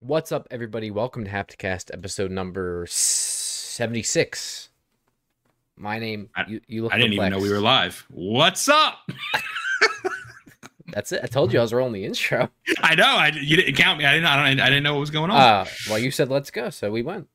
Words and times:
What's 0.00 0.30
up, 0.30 0.46
everybody? 0.50 0.90
Welcome 0.90 1.24
to 1.24 1.30
Hapticast, 1.30 1.92
episode 1.92 2.30
number 2.30 2.86
seventy-six. 2.88 4.68
My 5.76 5.98
name. 5.98 6.30
I- 6.36 6.46
you, 6.46 6.60
you 6.68 6.82
look. 6.84 6.94
I 6.94 6.98
didn't 6.98 7.14
even 7.14 7.32
know 7.32 7.40
we 7.40 7.50
were 7.50 7.58
live. 7.60 8.06
What's 8.10 8.68
up? 8.68 9.10
That's 10.92 11.12
it. 11.12 11.20
I 11.22 11.26
told 11.26 11.52
you 11.52 11.58
I 11.58 11.62
was 11.62 11.72
rolling 11.72 11.92
the 11.94 12.04
intro. 12.04 12.48
I 12.80 12.94
know. 12.94 13.04
I 13.04 13.32
you 13.34 13.56
didn't 13.56 13.74
count 13.74 13.98
me. 13.98 14.04
I 14.04 14.12
didn't. 14.14 14.26
I, 14.26 14.36
don't, 14.36 14.60
I 14.60 14.66
didn't 14.68 14.84
know 14.84 14.94
what 14.94 15.00
was 15.00 15.10
going 15.10 15.30
on. 15.30 15.36
Uh, 15.40 15.66
well, 15.88 15.98
you 15.98 16.10
said 16.10 16.28
let's 16.28 16.50
go, 16.50 16.70
so 16.70 16.90
we 16.92 17.02
went. 17.02 17.26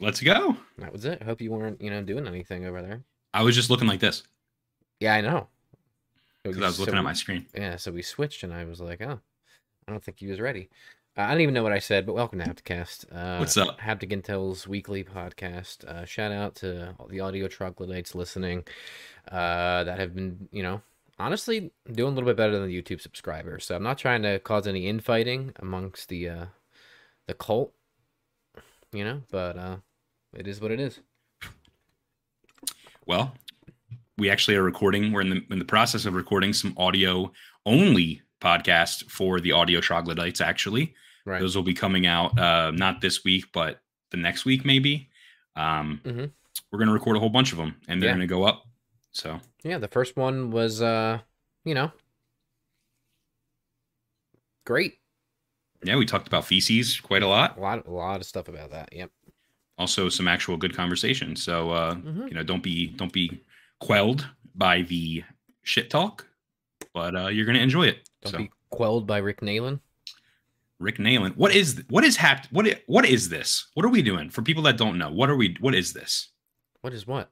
Let's 0.00 0.20
go. 0.20 0.56
That 0.78 0.92
was 0.92 1.04
it. 1.04 1.22
Hope 1.22 1.40
you 1.40 1.50
weren't, 1.52 1.80
you 1.80 1.90
know, 1.90 2.02
doing 2.02 2.26
anything 2.26 2.66
over 2.66 2.82
there. 2.82 3.02
I 3.32 3.42
was 3.42 3.54
just 3.54 3.68
looking 3.70 3.88
like 3.88 4.00
this 4.00 4.22
Yeah, 5.00 5.14
I 5.14 5.20
know. 5.20 5.48
Because 6.42 6.62
I 6.62 6.66
was 6.66 6.80
looking 6.80 6.94
at 6.94 7.04
my 7.04 7.12
screen. 7.12 7.46
Yeah, 7.54 7.76
so 7.76 7.90
we 7.92 8.02
switched, 8.02 8.42
and 8.42 8.52
I 8.52 8.64
was 8.64 8.80
like, 8.80 9.00
oh, 9.02 9.18
I 9.86 9.90
don't 9.90 10.02
think 10.02 10.18
he 10.18 10.26
was 10.26 10.40
ready. 10.40 10.68
Uh, 11.16 11.22
I 11.22 11.32
don't 11.32 11.40
even 11.40 11.54
know 11.54 11.62
what 11.62 11.72
I 11.72 11.80
said, 11.80 12.06
but 12.06 12.14
welcome 12.14 12.38
to 12.38 12.44
Hapticast. 12.44 13.06
Uh, 13.10 13.38
What's 13.38 13.56
up? 13.56 13.80
Haptic 13.80 14.12
Intel's 14.12 14.68
weekly 14.68 15.02
podcast. 15.02 15.84
Uh, 15.84 16.04
shout 16.04 16.30
out 16.30 16.54
to 16.56 16.94
all 16.98 17.08
the 17.08 17.20
audio 17.20 17.48
troglodytes 17.48 18.14
listening 18.14 18.64
uh, 19.30 19.84
that 19.84 19.98
have 19.98 20.14
been, 20.14 20.48
you 20.52 20.62
know, 20.62 20.80
honestly 21.18 21.72
doing 21.92 22.12
a 22.12 22.14
little 22.14 22.28
bit 22.28 22.36
better 22.36 22.52
than 22.56 22.68
the 22.68 22.82
YouTube 22.82 23.00
subscribers. 23.00 23.64
So 23.64 23.74
I'm 23.74 23.82
not 23.82 23.98
trying 23.98 24.22
to 24.22 24.38
cause 24.38 24.66
any 24.66 24.86
infighting 24.86 25.52
amongst 25.56 26.08
the 26.08 26.28
uh, 26.28 26.46
the 27.26 27.34
cult, 27.34 27.72
you 28.92 29.04
know, 29.04 29.22
but 29.30 29.58
uh, 29.58 29.76
it 30.34 30.46
is 30.46 30.60
what 30.60 30.70
it 30.70 30.78
is. 30.78 31.00
Well, 33.06 33.34
we 34.16 34.30
actually 34.30 34.56
are 34.56 34.62
recording. 34.62 35.12
We're 35.12 35.22
in 35.22 35.30
the 35.30 35.42
in 35.50 35.58
the 35.58 35.64
process 35.64 36.06
of 36.06 36.14
recording 36.14 36.52
some 36.52 36.74
audio 36.76 37.32
only 37.66 38.22
podcast 38.40 39.10
for 39.10 39.40
the 39.40 39.52
audio 39.52 39.80
troglodytes. 39.80 40.40
Actually, 40.40 40.94
Right. 41.24 41.40
those 41.40 41.54
will 41.56 41.62
be 41.64 41.74
coming 41.74 42.06
out 42.06 42.38
uh, 42.38 42.70
not 42.70 43.00
this 43.00 43.24
week, 43.24 43.46
but 43.52 43.82
the 44.10 44.16
next 44.16 44.44
week 44.44 44.64
maybe. 44.64 45.10
Um, 45.56 46.00
Mhm. 46.04 46.32
We're 46.70 46.78
gonna 46.78 46.92
record 46.92 47.16
a 47.16 47.20
whole 47.20 47.28
bunch 47.30 47.52
of 47.52 47.58
them, 47.58 47.80
and 47.88 48.00
they're 48.02 48.08
Yeah. 48.10 48.14
gonna 48.14 48.26
go 48.26 48.44
up. 48.44 48.64
So 49.12 49.40
Yeah, 49.64 49.78
the 49.78 49.88
first 49.88 50.16
one 50.16 50.50
was, 50.50 50.80
uh, 50.82 51.20
you 51.64 51.74
know, 51.74 51.92
great. 54.64 54.98
yeah, 55.82 55.96
we 55.96 56.06
talked 56.06 56.26
about 56.26 56.46
feces 56.46 57.00
quite 57.00 57.22
a 57.22 57.26
lot. 57.28 57.56
A 57.56 57.60
lot, 57.60 57.86
a 57.86 57.90
lot 57.90 58.20
of 58.20 58.26
stuff 58.26 58.48
about 58.48 58.70
that. 58.70 58.92
Yep. 58.92 59.10
also 59.80 60.08
some 60.08 60.26
actual 60.26 60.56
good 60.56 60.74
conversation. 60.74 61.36
So 61.36 61.70
uh, 61.70 61.94
Mhm. 61.94 62.28
you 62.28 62.34
know, 62.34 62.42
don't 62.42 62.64
be 62.64 62.88
don't 62.88 63.12
be 63.12 63.44
quelled 63.78 64.28
by 64.56 64.82
the 64.82 65.22
shit 65.62 65.88
talk, 65.88 66.26
but 66.92 67.14
uh, 67.14 67.28
you're 67.28 67.46
gonna 67.46 67.60
enjoy 67.60 67.86
it. 67.86 68.07
Don't 68.22 68.32
so 68.32 68.38
be 68.38 68.50
quelled 68.70 69.06
by 69.06 69.18
Rick 69.18 69.40
Nalen. 69.40 69.80
Rick 70.78 70.98
Nalen, 70.98 71.36
what 71.36 71.54
is 71.54 71.82
what 71.88 72.04
is 72.04 72.16
hap- 72.16 72.46
what 72.52 72.66
i- 72.66 72.82
what 72.86 73.04
is 73.04 73.28
this? 73.28 73.66
What 73.74 73.84
are 73.84 73.88
we 73.88 74.02
doing 74.02 74.30
for 74.30 74.42
people 74.42 74.62
that 74.64 74.76
don't 74.76 74.96
know? 74.98 75.10
What 75.10 75.28
are 75.30 75.36
we? 75.36 75.56
What 75.60 75.74
is 75.74 75.92
this? 75.92 76.28
What 76.82 76.92
is 76.92 77.06
what? 77.06 77.30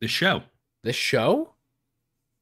This 0.00 0.10
show? 0.10 0.42
This 0.82 0.96
show? 0.96 1.54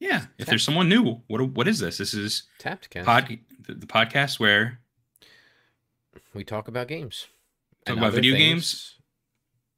Yeah. 0.01 0.27
If 0.39 0.47
there's 0.47 0.63
someone 0.63 0.89
new, 0.89 1.23
what 1.27 1.43
what 1.51 1.69
is 1.69 1.79
this? 1.81 1.99
This 1.99 2.15
is 2.15 2.45
Tapcast. 2.59 3.05
pod 3.05 3.39
the, 3.61 3.75
the 3.75 3.87
podcast 3.87 4.39
where 4.41 4.81
we 6.35 6.45
talk 6.45 6.69
about 6.69 6.89
games. 6.89 7.27
Talk 7.85 7.99
about 7.99 8.13
video 8.15 8.33
things- 8.35 8.39
games 8.39 8.95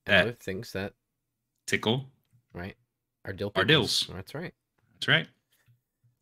that- 0.07 0.23
other 0.23 0.33
things 0.33 0.73
that 0.73 0.95
tickle. 1.67 2.11
right 2.53 2.77
Our 3.25 3.33
dill 3.33 3.51
pickles. 3.51 3.69
dills. 3.69 4.11
That's 4.15 4.35
right. 4.35 4.55
That's 4.95 5.09
right. 5.09 5.29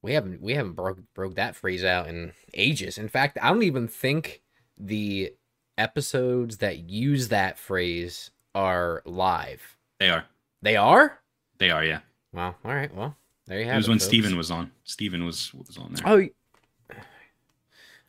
We 0.06 0.12
haven't 0.12 0.40
we 0.40 0.54
haven't 0.54 0.74
broke 0.74 1.00
broke 1.14 1.34
that 1.34 1.56
phrase 1.56 1.82
out 1.82 2.06
in 2.08 2.32
ages. 2.54 2.96
In 2.96 3.08
fact, 3.08 3.38
I 3.42 3.48
don't 3.48 3.64
even 3.64 3.88
think 3.88 4.40
the 4.78 5.32
episodes 5.76 6.58
that 6.58 6.88
use 6.88 7.26
that 7.28 7.58
phrase 7.58 8.30
are 8.54 9.02
live. 9.04 9.76
They 9.98 10.08
are. 10.10 10.24
They 10.62 10.76
are? 10.76 11.18
They 11.58 11.70
are. 11.70 11.84
Yeah. 11.84 11.98
Wow. 12.32 12.54
All 12.64 12.72
right. 12.72 12.94
Well, 12.94 13.16
there 13.46 13.58
you 13.58 13.64
have 13.64 13.74
It 13.74 13.78
was 13.78 13.86
it. 13.86 13.90
when 13.90 13.98
folks. 13.98 14.06
Steven 14.06 14.36
was 14.36 14.52
on. 14.52 14.70
Steven 14.84 15.26
was 15.26 15.52
was 15.54 15.76
on 15.76 15.92
there. 15.94 16.04
Oh, 16.06 16.96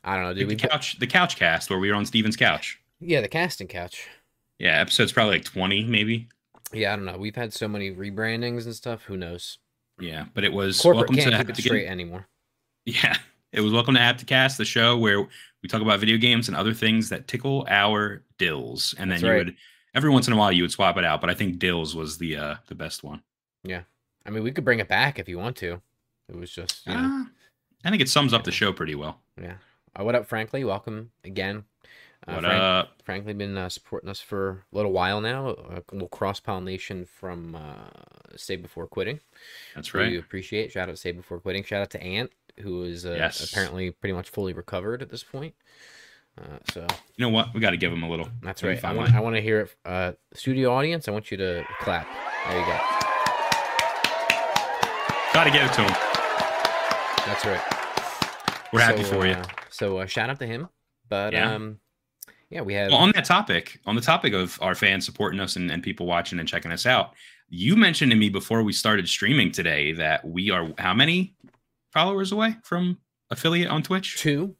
I 0.04 0.14
don't 0.14 0.22
know, 0.24 0.34
dude. 0.34 0.44
the 0.44 0.54
We 0.54 0.56
couch, 0.56 1.00
the 1.00 1.06
couch 1.08 1.34
cast 1.36 1.68
where 1.68 1.80
we 1.80 1.90
were 1.90 1.96
on 1.96 2.06
Steven's 2.06 2.36
couch. 2.36 2.80
yeah, 3.00 3.20
the 3.20 3.28
casting 3.28 3.66
couch. 3.66 4.06
Yeah, 4.60 4.80
episode's 4.80 5.10
probably 5.12 5.34
like 5.38 5.44
20, 5.44 5.82
maybe. 5.84 6.28
Yeah, 6.72 6.92
I 6.92 6.96
don't 6.96 7.06
know. 7.06 7.18
We've 7.18 7.34
had 7.34 7.52
so 7.52 7.66
many 7.66 7.90
rebrandings 7.92 8.66
and 8.66 8.74
stuff. 8.74 9.02
Who 9.02 9.16
knows? 9.16 9.58
Yeah, 10.00 10.26
but 10.34 10.44
it 10.44 10.52
was 10.52 10.80
Corporate 10.80 11.08
welcome 11.10 11.16
can't 11.16 11.30
to 11.32 11.38
keep 11.38 11.58
it 11.58 11.62
straight 11.62 11.86
anymore. 11.86 12.26
Yeah, 12.84 13.16
it 13.52 13.60
was 13.60 13.72
welcome 13.72 13.94
to 13.94 14.00
Hapticast, 14.00 14.56
the 14.56 14.64
show 14.64 14.96
where 14.96 15.20
we 15.62 15.68
talk 15.68 15.82
about 15.82 16.00
video 16.00 16.16
games 16.16 16.48
and 16.48 16.56
other 16.56 16.72
things 16.72 17.08
that 17.10 17.28
tickle 17.28 17.66
our 17.68 18.22
dills, 18.38 18.94
and 18.98 19.10
then 19.10 19.16
That's 19.16 19.22
you 19.22 19.30
right. 19.30 19.46
would 19.46 19.56
every 19.94 20.10
once 20.10 20.26
in 20.26 20.32
a 20.32 20.36
while 20.36 20.52
you 20.52 20.62
would 20.62 20.72
swap 20.72 20.96
it 20.96 21.04
out. 21.04 21.20
But 21.20 21.30
I 21.30 21.34
think 21.34 21.58
dills 21.58 21.94
was 21.94 22.18
the 22.18 22.36
uh 22.36 22.54
the 22.68 22.74
best 22.74 23.02
one. 23.02 23.22
Yeah, 23.64 23.82
I 24.24 24.30
mean, 24.30 24.42
we 24.42 24.52
could 24.52 24.64
bring 24.64 24.78
it 24.78 24.88
back 24.88 25.18
if 25.18 25.28
you 25.28 25.38
want 25.38 25.56
to. 25.56 25.80
It 26.28 26.36
was 26.36 26.50
just, 26.50 26.86
you 26.86 26.92
know, 26.94 26.98
Uh, 27.00 27.24
I 27.84 27.90
think 27.90 28.02
it 28.02 28.08
sums 28.08 28.32
up 28.32 28.44
the 28.44 28.52
show 28.52 28.72
pretty 28.72 28.94
well. 28.94 29.20
yeah. 29.40 29.54
Uh, 29.98 30.04
what 30.04 30.14
up, 30.14 30.26
Frankly? 30.26 30.62
Welcome 30.64 31.10
again. 31.24 31.64
Uh, 32.26 32.32
What 32.34 32.44
Frank- 32.44 32.62
up? 32.62 33.02
Frankly, 33.04 33.32
been 33.32 33.56
uh, 33.56 33.68
supporting 33.68 34.10
us 34.10 34.20
for 34.20 34.64
a 34.72 34.76
little 34.76 34.92
while 34.92 35.20
now. 35.20 35.48
A 35.50 35.82
little 35.92 36.08
cross 36.08 36.40
pollination 36.40 37.06
from 37.06 37.54
uh, 37.54 37.90
Stay 38.36 38.56
Before 38.56 38.86
Quitting. 38.86 39.20
That's 39.74 39.94
right. 39.94 40.10
We 40.10 40.18
appreciate. 40.18 40.72
Shout 40.72 40.88
out 40.88 40.92
to 40.92 40.96
Stay 40.96 41.12
Before 41.12 41.38
Quitting. 41.40 41.64
Shout 41.64 41.80
out 41.80 41.90
to 41.90 42.02
Ant, 42.02 42.30
who 42.60 42.82
is 42.82 43.06
uh, 43.06 43.12
Yes. 43.16 43.50
apparently 43.50 43.90
pretty 43.92 44.12
much 44.12 44.28
fully 44.30 44.52
recovered 44.52 45.00
at 45.00 45.10
this 45.10 45.22
point. 45.24 45.54
Uh, 46.38 46.58
so 46.72 46.80
You 47.16 47.22
know 47.26 47.30
what? 47.30 47.54
We 47.54 47.60
got 47.60 47.70
to 47.70 47.76
give 47.76 47.92
him 47.92 48.02
a 48.02 48.08
little. 48.10 48.28
that's 48.42 48.62
right. 48.62 48.82
I 48.84 48.92
want. 48.92 49.14
I 49.14 49.20
want 49.20 49.36
to 49.36 49.42
hear 49.42 49.60
it. 49.62 49.76
Uh, 49.84 50.12
studio 50.34 50.72
audience, 50.72 51.08
I 51.08 51.12
want 51.12 51.30
you 51.30 51.36
to 51.38 51.64
clap. 51.80 52.06
There 52.48 52.58
you 52.60 52.66
go. 52.66 52.78
Got 55.34 55.44
to 55.44 55.50
give 55.50 55.62
it 55.62 55.72
to 55.74 55.82
him. 55.82 55.94
That's 57.26 57.44
right. 57.44 57.60
We're 58.72 58.80
happy 58.80 59.04
So, 59.04 59.12
for 59.14 59.26
you. 59.26 59.36
so 59.70 59.98
uh, 59.98 60.06
shout 60.06 60.30
out 60.30 60.38
to 60.40 60.46
him. 60.46 60.68
But 61.08 61.32
Yeah. 61.32 61.54
um, 61.54 61.78
yeah, 62.50 62.62
we 62.62 62.74
have. 62.74 62.90
Well, 62.90 62.98
on 63.00 63.12
that 63.14 63.24
topic, 63.24 63.80
on 63.86 63.94
the 63.94 64.00
topic 64.00 64.32
of 64.32 64.58
our 64.62 64.74
fans 64.74 65.04
supporting 65.04 65.40
us 65.40 65.56
and, 65.56 65.70
and 65.70 65.82
people 65.82 66.06
watching 66.06 66.38
and 66.38 66.48
checking 66.48 66.72
us 66.72 66.86
out, 66.86 67.12
you 67.48 67.76
mentioned 67.76 68.10
to 68.10 68.16
me 68.16 68.28
before 68.28 68.62
we 68.62 68.72
started 68.72 69.08
streaming 69.08 69.50
today 69.52 69.92
that 69.92 70.26
we 70.26 70.50
are 70.50 70.72
how 70.78 70.94
many 70.94 71.34
followers 71.92 72.32
away 72.32 72.56
from 72.62 72.98
affiliate 73.30 73.68
on 73.68 73.82
Twitch? 73.82 74.18
two, 74.18 74.54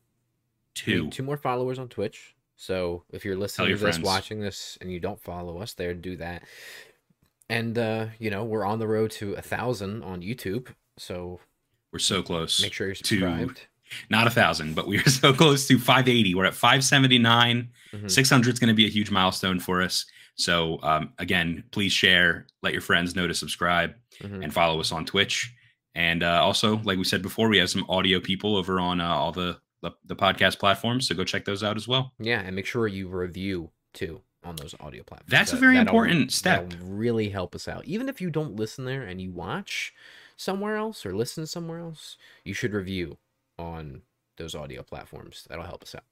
Two. 0.75 1.09
two 1.11 1.23
more 1.23 1.37
followers 1.37 1.79
on 1.79 1.89
Twitch. 1.89 2.35
So 2.57 3.05
if 3.13 3.25
you're 3.25 3.37
listening 3.37 3.69
to 3.69 3.75
this, 3.75 3.81
friends. 3.97 4.01
watching 4.01 4.41
this, 4.41 4.77
and 4.81 4.91
you 4.93 5.01
don't 5.01 5.21
follow 5.21 5.59
us 5.59 5.75
there, 5.75 5.95
do 5.95 6.17
that. 6.17 6.43
And 7.49 7.79
uh, 7.79 8.07
you 8.19 8.31
know, 8.31 8.45
we're 8.45 8.65
on 8.65 8.79
the 8.79 8.87
road 8.89 9.11
to 9.13 9.35
a 9.35 9.43
thousand 9.43 10.03
on 10.03 10.21
YouTube. 10.23 10.69
So 10.99 11.41
We're 11.93 11.99
so 11.99 12.23
close. 12.23 12.61
make 12.61 12.73
sure 12.73 12.87
you're 12.89 12.95
subscribed. 12.95 13.67
Not 14.11 14.27
a 14.27 14.31
thousand, 14.31 14.75
but 14.75 14.87
we 14.87 14.99
are 14.99 15.09
so 15.11 15.33
close 15.33 15.67
to 15.69 15.79
580. 15.79 16.35
We're 16.35 16.45
at 16.47 16.55
579. 16.55 17.71
Mhm. 17.95 18.11
600 18.11 18.53
is 18.55 18.59
going 18.59 18.69
to 18.69 18.75
be 18.75 18.87
a 18.87 18.91
huge 18.91 19.11
milestone 19.11 19.61
for 19.61 19.83
us. 19.83 20.05
So 20.35 20.79
um, 20.83 21.13
again, 21.19 21.65
please 21.73 21.93
share, 21.93 22.47
let 22.63 22.73
your 22.73 22.83
friends 22.83 23.17
know 23.17 23.27
to 23.27 23.35
subscribe, 23.35 23.95
Mhm. 24.23 24.45
and 24.45 24.53
follow 24.55 24.79
us 24.81 24.93
on 24.93 25.05
Twitch. 25.05 25.53
And 25.95 26.23
uh, 26.23 26.41
also, 26.45 26.77
like 26.85 26.99
we 26.99 27.05
said 27.05 27.23
before, 27.23 27.49
we 27.49 27.59
have 27.59 27.71
some 27.71 27.85
audio 27.89 28.21
people 28.21 28.57
over 28.57 28.79
on 28.81 29.01
uh, 29.01 29.09
all 29.09 29.33
the, 29.33 29.59
the 29.83 29.93
the 30.05 30.15
podcast 30.17 30.59
platforms. 30.59 31.09
So 31.09 31.15
go 31.15 31.25
check 31.25 31.45
those 31.45 31.63
out 31.65 31.77
as 31.77 31.89
well. 31.89 32.13
Yeah, 32.21 32.41
and 32.41 32.55
make 32.55 32.67
sure 32.67 32.87
you 32.87 33.09
review 33.09 33.71
too 33.95 34.21
on 34.45 34.55
those 34.57 34.75
audio 34.81 35.03
platforms. 35.03 35.31
That's 35.31 35.53
a 35.53 35.57
very 35.57 35.77
important 35.77 36.31
step. 36.33 36.73
really 36.81 37.31
help 37.31 37.55
us 37.57 37.67
out. 37.67 37.85
Even 37.87 38.09
if 38.09 38.21
you 38.21 38.31
don't 38.31 38.55
listen 38.55 38.85
there 38.85 39.03
and 39.03 39.21
you 39.21 39.33
watch 39.33 39.93
somewhere 40.37 40.77
else 40.77 41.05
or 41.05 41.17
listen 41.17 41.47
somewhere 41.47 41.81
else, 41.81 42.17
you 42.45 42.55
should 42.55 42.73
review 42.73 43.19
on 43.59 44.03
those 44.37 44.55
audio 44.55 44.83
platforms. 44.83 45.47
That'll 45.49 45.65
help 45.65 45.83
us 45.83 45.95
out. 45.95 46.05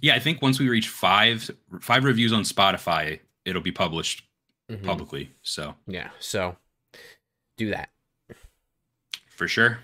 Yeah, 0.00 0.14
I 0.14 0.18
think 0.18 0.42
once 0.42 0.58
we 0.58 0.68
reach 0.68 0.88
five 0.88 1.50
five 1.80 2.04
reviews 2.04 2.32
on 2.32 2.42
Spotify, 2.42 3.20
it'll 3.44 3.62
be 3.62 3.72
published 3.72 4.24
Mhm. 4.70 4.84
publicly. 4.84 5.32
So 5.42 5.74
Yeah, 5.86 6.10
so 6.20 6.56
do 7.56 7.70
that. 7.70 7.90
for 9.30 9.48
sure. 9.48 9.80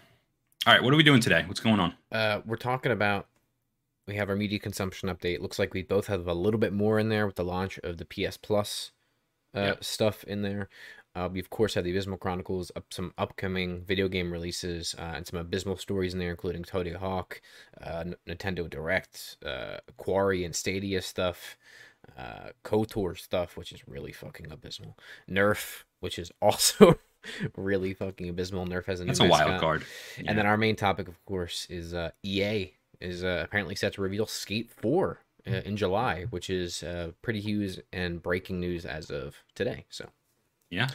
All 0.67 0.73
right, 0.73 0.83
what 0.83 0.93
are 0.93 0.97
we 0.97 1.03
doing 1.03 1.21
today? 1.21 1.45
What's 1.47 1.61
going 1.61 1.81
on? 1.81 1.95
Uh, 2.11 2.41
we're 2.45 2.57
talking 2.57 2.93
about 2.93 3.29
we 4.07 4.17
have 4.17 4.29
our 4.29 4.37
media 4.37 4.59
consumption 4.59 5.09
update. 5.09 5.41
Looks 5.41 5.59
like 5.61 5.73
we 5.75 5.83
both 5.83 6.09
have 6.09 6.27
a 6.27 6.35
little 6.35 6.59
bit 6.59 6.73
more 6.73 6.99
in 6.99 7.09
there 7.09 7.25
with 7.27 7.37
the 7.37 7.45
launch 7.45 7.79
of 7.79 7.99
the 7.99 8.05
PS 8.05 8.37
Plus 8.37 8.91
uh, 9.55 9.61
Yeah. 9.61 9.75
stuff 9.81 10.25
in 10.25 10.43
there. 10.43 10.69
Uh, 11.15 11.29
we 11.31 11.41
of 11.41 11.51
course 11.51 11.75
have 11.75 11.85
the 11.85 11.91
Abysmal 11.91 12.19
Chronicles, 12.19 12.73
up 12.75 12.85
some 12.91 13.13
upcoming 13.19 13.83
video 13.85 14.09
game 14.09 14.33
releases, 14.33 14.95
uh, 14.99 15.13
and 15.17 15.27
some 15.27 15.39
abysmal 15.39 15.77
stories 15.77 16.15
in 16.15 16.19
there, 16.19 16.31
including 16.31 16.63
Tony 16.63 16.93
Hawk, 16.93 17.41
uh, 17.83 18.05
Nintendo 18.27 18.69
Direct, 18.69 19.37
uh, 19.45 19.79
Quarry 19.97 20.45
and 20.45 20.57
Stadia 20.57 21.03
stuff, 21.03 21.59
uh, 22.19 22.51
KOTOR 22.65 23.19
stuff, 23.19 23.57
which 23.57 23.73
is 23.73 23.87
really 23.87 24.13
fucking 24.13 24.51
abysmal. 24.51 24.97
Nerf, 25.31 25.85
which 26.01 26.19
is 26.19 26.33
also 26.43 26.99
really 27.57 27.95
fucking 27.95 28.29
abysmal. 28.29 28.67
Nerf 28.67 28.87
has 28.87 29.01
a 29.01 29.05
new 29.05 29.09
That's 29.09 29.21
a 29.21 29.29
wild 29.29 29.61
card. 29.61 29.85
And 30.27 30.39
then 30.39 30.47
our 30.47 30.57
main 30.57 30.77
topic, 30.77 31.09
of 31.09 31.23
course, 31.25 31.67
is 31.69 31.95
uh, 31.95 32.11
EA 32.23 32.73
is 33.01 33.25
uh, 33.25 33.43
apparently 33.45 33.75
set 33.75 33.95
to 33.95 34.03
reveal 34.03 34.27
Skate 34.27 34.71
4 34.71 35.19
uh, 35.47 35.51
in 35.51 35.77
July, 35.77 36.25
which 36.31 36.49
is 36.49 36.83
uh, 36.83 37.13
pretty 37.21 37.41
huge 37.41 37.81
and 37.93 38.23
breaking 38.23 38.61
news 38.61 38.85
as 38.85 39.11
of 39.11 39.37
today. 39.55 39.85
So, 39.91 40.09
Yeah. 40.73 40.89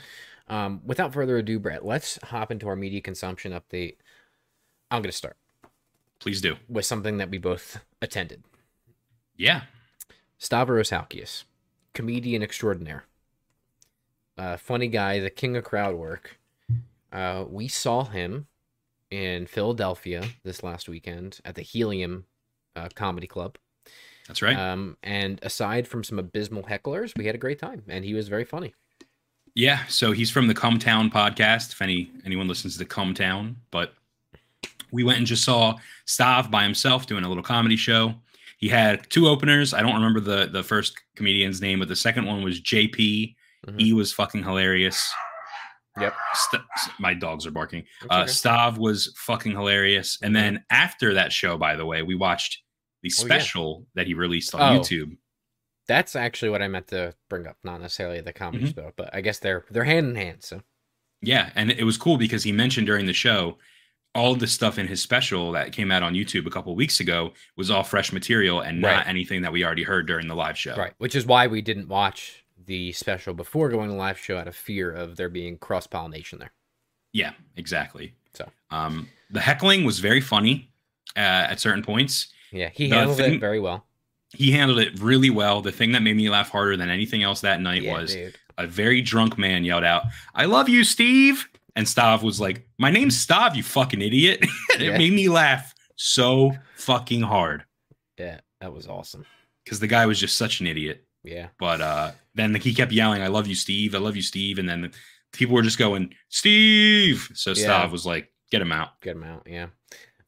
um, 0.50 0.82
without 0.86 1.14
further 1.14 1.38
ado, 1.38 1.60
Brett, 1.60 1.86
let's 1.86 2.18
hop 2.24 2.52
into 2.52 2.68
our 2.68 2.76
media 2.76 3.00
consumption 3.00 3.52
update. 3.54 3.96
I'm 4.90 5.02
going 5.02 5.12
to 5.12 5.18
start 5.18 5.38
Please 6.20 6.42
do. 6.42 6.56
with 6.68 6.86
something 6.86 7.18
that 7.18 7.30
we 7.30 7.38
both 7.38 7.80
attended. 8.02 8.44
Yeah. 9.36 9.62
Stavros 10.40 10.90
Halkias, 10.90 11.44
comedian 11.94 12.42
extraordinaire, 12.42 13.06
uh, 14.38 14.58
funny 14.58 14.88
guy, 14.88 15.20
the 15.20 15.30
king 15.30 15.56
of 15.56 15.64
crowd 15.64 15.96
work. 15.96 16.40
Uh, 17.12 17.46
we 17.48 17.68
saw 17.68 18.04
him 18.04 18.48
in 19.10 19.48
Philadelphia 19.48 20.24
this 20.44 20.64
last 20.64 20.90
weekend 20.90 21.40
at 21.46 21.56
the 21.56 21.62
Helium 21.62 22.26
uh, 22.76 22.90
Comedy 22.94 23.28
Club. 23.28 23.58
That's 24.28 24.42
right. 24.42 24.58
Um, 24.58 24.98
and 25.02 25.40
aside 25.42 25.88
from 25.88 26.04
some 26.04 26.20
abysmal 26.20 26.64
hecklers, 26.64 27.18
we 27.18 27.26
had 27.26 27.36
a 27.36 27.40
great 27.40 27.60
time, 27.60 27.84
and 27.88 28.04
he 28.04 28.14
was 28.14 28.28
very 28.28 28.44
funny. 28.44 28.74
Yeah, 29.58 29.84
so 29.88 30.12
he's 30.12 30.30
from 30.30 30.46
the 30.48 30.54
Cum 30.54 30.78
Town 30.78 31.10
podcast. 31.10 31.72
If 31.72 31.82
any 31.82 32.12
anyone 32.24 32.48
listens 32.48 32.78
to 32.78 32.86
Cum 32.86 33.16
Town, 33.16 33.56
but 33.72 33.96
we 34.92 35.04
went 35.04 35.18
and 35.18 35.26
just 35.26 35.44
saw 35.44 35.78
Stav 36.06 36.52
by 36.52 36.62
himself 36.62 37.08
doing 37.08 37.24
a 37.24 37.28
little 37.28 37.42
comedy 37.42 37.76
show. 37.76 38.14
He 38.60 38.68
had 38.70 39.10
two 39.10 39.28
openers. 39.28 39.74
I 39.74 39.82
don't 39.82 39.96
remember 39.96 40.20
the 40.20 40.46
the 40.46 40.62
first 40.62 40.94
comedian's 41.16 41.60
name, 41.60 41.80
but 41.80 41.88
the 41.88 41.96
second 41.96 42.28
one 42.28 42.44
was 42.44 42.62
JP. 42.62 43.36
Mhm. 43.66 43.82
He 43.82 43.94
was 43.94 44.14
fucking 44.14 44.44
hilarious. 44.44 45.12
Yep. 46.00 46.14
St- 46.36 46.64
my 47.00 47.16
dogs 47.16 47.48
are 47.48 47.52
barking. 47.52 47.80
It's 48.04 48.08
Uh. 48.12 48.26
Stav 48.26 48.78
was 48.78 49.12
fucking 49.18 49.54
hilarious. 49.54 50.20
And 50.22 50.36
then 50.36 50.64
after 50.70 51.16
that 51.16 51.34
show, 51.34 51.58
by 51.58 51.76
the 51.76 51.86
way, 51.88 52.04
we 52.04 52.14
watched 52.14 52.60
the 53.02 53.10
Oh, 53.10 53.22
yeah. 53.24 53.26
special 53.26 53.88
that 53.96 54.06
he 54.06 54.14
released 54.14 54.54
on 54.54 54.62
Oh. 54.62 54.80
YouTube. 54.80 55.18
That's 55.88 56.16
actually 56.16 56.50
what 56.50 56.62
I 56.62 56.68
meant 56.68 56.88
to 56.88 57.16
bring 57.30 57.48
up, 57.48 57.58
not 57.64 57.82
necessarily 57.82 58.22
the 58.22 58.34
comedy 58.34 58.66
Mhm. 58.66 58.76
show, 58.76 58.92
but 58.96 59.10
I 59.14 59.22
guess 59.22 59.40
they're 59.40 59.66
they're 59.72 59.84
hand 59.86 60.08
in 60.10 60.16
hand. 60.16 60.44
So 60.44 60.62
Yeah, 61.22 61.52
and 61.56 61.72
it 61.72 61.84
was 61.84 61.98
cool 61.98 62.18
because 62.18 62.44
he 62.44 62.52
mentioned 62.52 62.86
during 62.88 63.06
the 63.08 63.14
show 63.14 63.58
all 64.14 64.36
the 64.36 64.48
stuff 64.48 64.78
in 64.80 64.88
his 64.88 65.02
special 65.02 65.52
that 65.52 65.72
came 65.72 65.92
out 65.92 66.02
on 66.04 66.14
YouTube 66.14 66.46
a 66.48 66.50
couple 66.50 66.76
weeks 66.76 67.00
ago 67.00 67.34
was 67.56 67.70
all 67.72 67.84
fresh 67.84 68.12
material 68.12 68.62
and 68.62 68.82
not 68.82 68.98
Right. 68.98 69.08
anything 69.08 69.42
that 69.44 69.52
we 69.52 69.64
already 69.64 69.84
heard 69.84 70.08
during 70.08 70.28
the 70.28 70.36
live 70.36 70.58
show. 70.58 70.76
right, 70.76 70.94
which 70.98 71.16
is 71.16 71.26
why 71.26 71.48
we 71.48 71.62
didn't 71.62 71.88
watch 71.88 72.44
the 72.66 72.92
special 72.94 73.34
before 73.34 73.70
going 73.70 73.88
to 73.90 73.94
the 73.94 73.98
live 73.98 74.18
show 74.20 74.38
out 74.38 74.48
of 74.48 74.56
fear 74.56 74.92
of 74.92 75.16
there 75.18 75.30
being 75.30 75.58
cross 75.58 75.88
pollination 75.88 76.40
there. 76.40 76.52
Yeah, 77.14 77.34
exactly. 77.56 78.14
So. 78.34 78.52
um, 78.70 79.10
the 79.32 79.40
heckling 79.42 79.84
was 79.86 80.00
very 80.00 80.22
funny 80.22 80.72
uh, 81.16 81.20
at 81.50 81.60
certain 81.60 81.82
points. 81.84 82.28
Yeah, 82.52 82.70
he 82.70 82.90
handled 82.90 83.18
thing- 83.18 83.36
it 83.36 83.40
very 83.40 83.60
well. 83.60 83.87
He 84.36 84.52
handled 84.52 84.80
it 84.80 85.00
really 85.00 85.30
well. 85.30 85.62
The 85.62 85.72
thing 85.72 85.94
that 85.94 86.02
made 86.02 86.16
me 86.18 86.30
laugh 86.30 86.50
harder 86.50 86.76
than 86.78 86.90
anything 86.90 87.24
else 87.24 87.42
that 87.42 87.62
night 87.62 87.84
yeah, 87.84 87.94
was 87.94 88.14
dude. 88.14 88.36
a 88.58 88.68
very 88.68 89.02
drunk 89.02 89.38
man 89.38 89.64
yelled 89.64 89.84
out, 89.86 90.04
"I 90.36 90.46
love 90.46 90.68
you, 90.70 90.84
Steve." 90.84 91.48
And 91.76 91.86
Stav 91.88 92.24
was 92.24 92.40
like, 92.42 92.68
"My 92.78 92.92
name's 92.92 93.24
Stav, 93.26 93.56
you 93.56 93.64
fucking 93.64 94.02
idiot." 94.02 94.40
and 94.74 94.82
Yeah. 94.82 94.96
It 94.96 94.98
made 94.98 95.14
me 95.14 95.30
laugh 95.30 95.74
so 95.96 96.52
fucking 96.76 97.22
hard 97.22 97.66
Yeah, 98.20 98.40
that 98.62 98.74
was 98.74 98.88
awesome. 98.88 99.26
because 99.64 99.80
the 99.80 99.88
guy 99.88 100.06
was 100.06 100.20
just 100.20 100.38
such 100.38 100.60
an 100.60 100.68
idiot. 100.68 101.04
Yeah, 101.24 101.48
But 101.60 101.82
uh, 101.82 102.12
then 102.36 102.54
he 102.56 102.74
kept 102.74 102.92
yelling, 102.92 103.22
"I 103.22 103.28
love 103.28 103.48
you, 103.48 103.56
Steve. 103.56 103.96
I 103.96 103.98
love 104.00 104.16
you, 104.16 104.22
Steve." 104.22 104.60
And 104.60 104.68
then 104.70 104.92
people 105.34 105.56
were 105.56 105.62
just 105.62 105.78
going, 105.80 106.14
"Steve." 106.30 107.30
So 107.34 107.52
Yeah. 107.52 107.86
Stav 107.86 107.92
was 107.92 108.06
like, 108.06 108.32
"Get 108.52 108.62
him 108.62 108.72
out." 108.72 109.00
get 109.02 109.16
him 109.16 109.24
out. 109.24 109.44
Yeah. 109.46 109.68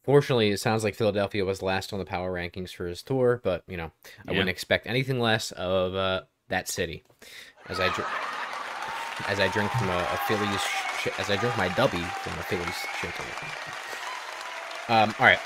Fortunately, 0.10 0.50
it 0.50 0.60
sounds 0.60 0.84
like 0.84 0.96
Philadelphia 0.96 1.46
was 1.46 1.62
last 1.62 1.94
on 1.94 2.00
the 2.00 2.06
power 2.06 2.34
rankings 2.34 2.74
for 2.74 2.88
his 2.88 3.04
tour, 3.04 3.42
but 3.44 3.64
you 3.68 3.78
know, 3.78 3.92
I 4.28 4.32
Yeah. 4.32 4.32
wouldn't 4.32 4.50
expect 4.50 4.88
anything 4.88 5.20
less 5.20 5.52
of 5.52 5.94
uh, 5.94 6.22
that 6.48 6.68
city. 6.68 7.04
As 7.68 7.80
I 7.80 7.90
dr- 7.90 8.10
as 9.28 9.40
I 9.40 9.50
drink 9.50 9.70
from 9.74 9.88
a, 9.90 9.98
a 10.00 10.18
Phillies, 10.28 10.62
sh- 11.04 11.20
as 11.20 11.30
I 11.30 11.36
drink 11.36 11.56
my 11.58 11.70
dubby 11.70 12.04
from 12.24 12.34
a 12.40 12.42
Phillies 12.42 12.76
shaker. 13.00 13.24
Um. 14.92 15.14
All 15.20 15.28
right. 15.28 15.38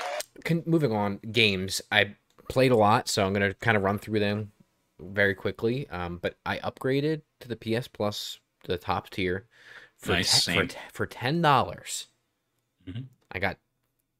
Con- 0.46 0.62
moving 0.64 0.92
on. 0.92 1.18
Games. 1.30 1.82
I 1.92 2.14
played 2.48 2.72
a 2.72 2.76
lot, 2.76 3.06
so 3.06 3.26
I'm 3.26 3.34
gonna 3.34 3.52
kind 3.52 3.76
of 3.76 3.82
run 3.82 3.98
through 3.98 4.20
them 4.20 4.52
very 4.98 5.34
quickly. 5.34 5.90
Um. 5.90 6.16
But 6.22 6.38
I 6.46 6.56
upgraded 6.60 7.20
to 7.40 7.48
the 7.48 7.56
PS 7.56 7.86
Plus, 7.86 8.38
the 8.64 8.78
top 8.78 9.10
tier, 9.10 9.44
for 9.98 10.12
Nice, 10.12 10.46
te- 10.46 10.54
for, 10.54 10.66
te- 10.66 10.78
for 10.90 11.04
ten 11.06 11.42
dollars. 11.42 12.06
Mhm. 12.88 13.04
I 13.30 13.38
got 13.40 13.58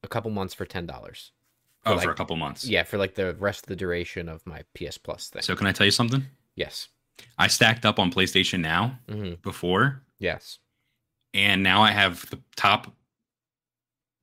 a 0.05 0.09
couple 0.09 0.31
months 0.31 0.55
for 0.55 0.65
ten 0.65 0.87
dollars. 0.87 1.33
Oh, 1.87 1.95
like- 1.95 2.05
for 2.05 2.11
a 2.11 2.15
couple 2.15 2.37
months. 2.37 2.65
Yeah, 2.67 2.83
for 2.85 2.97
like 2.99 3.15
the 3.15 3.35
rest 3.35 3.65
of 3.65 3.69
the 3.69 3.77
duration 3.77 4.29
of 4.29 4.47
my 4.47 4.63
PS 4.75 4.97
Plus 4.99 5.29
thing. 5.29 5.43
So 5.43 5.55
can 5.57 5.67
I 5.67 5.73
tell 5.73 5.85
you 5.87 5.91
something? 5.91 6.25
yes. 6.55 6.89
I 7.39 7.47
stacked 7.47 7.85
up 7.87 8.01
on 8.01 8.11
PlayStation 8.11 8.59
Now 8.61 8.99
hmm 9.09 9.35
before, 9.43 10.03
Yes. 10.19 10.59
and 11.33 11.63
now 11.63 11.81
I 11.83 11.93
have 11.93 12.29
the 12.31 12.41
top 12.57 12.93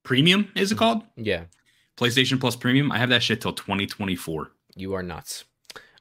premium. 0.04 0.52
Is 0.56 0.72
it 0.74 0.78
called 0.78 1.04
Yeah. 1.16 1.46
PlayStation 1.98 2.38
Plus 2.40 2.56
Premium? 2.58 2.92
I 2.92 2.98
have 2.98 3.08
that 3.10 3.24
shit 3.24 3.40
till 3.42 3.54
2024. 3.54 4.52
You 4.76 4.94
are 4.94 5.04
nuts. 5.04 5.46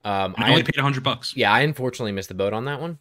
Um, 0.02 0.34
I 0.38 0.46
I 0.46 0.50
only 0.50 0.62
paid 0.64 0.76
100 0.76 1.04
bucks. 1.04 1.36
yeah, 1.36 1.52
I 1.52 1.60
unfortunately 1.60 2.12
missed 2.12 2.28
the 2.28 2.34
boat 2.34 2.52
on 2.52 2.64
that 2.64 2.80
one. 2.80 2.98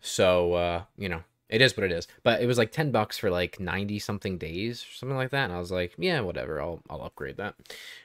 So 0.00 0.54
uh, 0.54 0.82
you 0.96 1.08
know, 1.10 1.22
it 1.48 1.60
is 1.60 1.76
what 1.76 1.84
it 1.84 1.92
is. 1.92 2.06
But 2.22 2.40
it 2.42 2.46
was 2.46 2.58
like 2.58 2.72
ten 2.72 2.90
bucks 2.90 3.18
for 3.18 3.30
like 3.30 3.58
ninety 3.60 3.98
something 3.98 4.38
days 4.38 4.82
or 4.82 4.94
something 4.94 5.16
like 5.16 5.30
that, 5.30 5.44
and 5.44 5.52
I 5.52 5.58
was 5.58 5.70
like, 5.70 5.94
yeah, 5.98 6.20
whatever. 6.20 6.60
I'll 6.60 6.80
I'll 6.90 7.02
upgrade 7.02 7.36
that. 7.38 7.54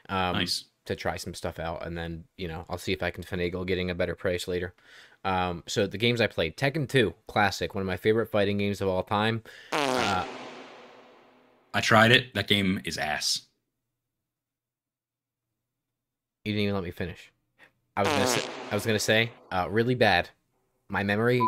Um, 0.09 0.33
Nice. 0.33 0.65
to 0.85 0.95
try 0.95 1.17
some 1.17 1.33
stuff 1.33 1.59
out, 1.59 1.85
and 1.85 1.97
then 1.97 2.23
you 2.37 2.47
know 2.47 2.65
I'll 2.69 2.77
see 2.77 2.93
if 2.93 3.03
I 3.03 3.11
can 3.11 3.23
finagle 3.23 3.65
getting 3.65 3.89
a 3.89 3.95
better 3.95 4.15
price 4.15 4.47
later. 4.47 4.73
Um, 5.25 5.63
so 5.67 5.87
the 5.87 5.97
games 5.97 6.19
I 6.19 6.27
played, 6.27 6.57
Tekken 6.57 6.89
2, 6.89 7.13
classic, 7.27 7.73
one 7.73 7.81
of 7.81 7.85
my 7.87 7.95
favorite 7.95 8.29
fighting 8.29 8.57
games 8.57 8.81
of 8.81 8.89
all 8.89 9.03
time. 9.03 9.41
Uh, 9.71 10.25
I 11.73 11.79
tried 11.79 12.11
it. 12.11 12.33
That 12.33 12.47
game 12.47 12.81
is 12.83 12.97
ass. 12.97 13.43
you 16.45 16.51
didn't 16.51 16.63
even 16.63 16.75
let 16.75 16.83
me 16.83 16.91
finish. 16.91 17.31
I 17.95 18.01
was 18.01 18.09
gonna 18.09 18.27
say, 18.27 18.49
I 18.71 18.75
was 18.75 18.85
gonna 18.85 18.99
say, 18.99 19.31
uh, 19.51 19.67
really 19.69 19.95
bad. 19.95 20.29
My 20.89 21.03
memory, 21.03 21.39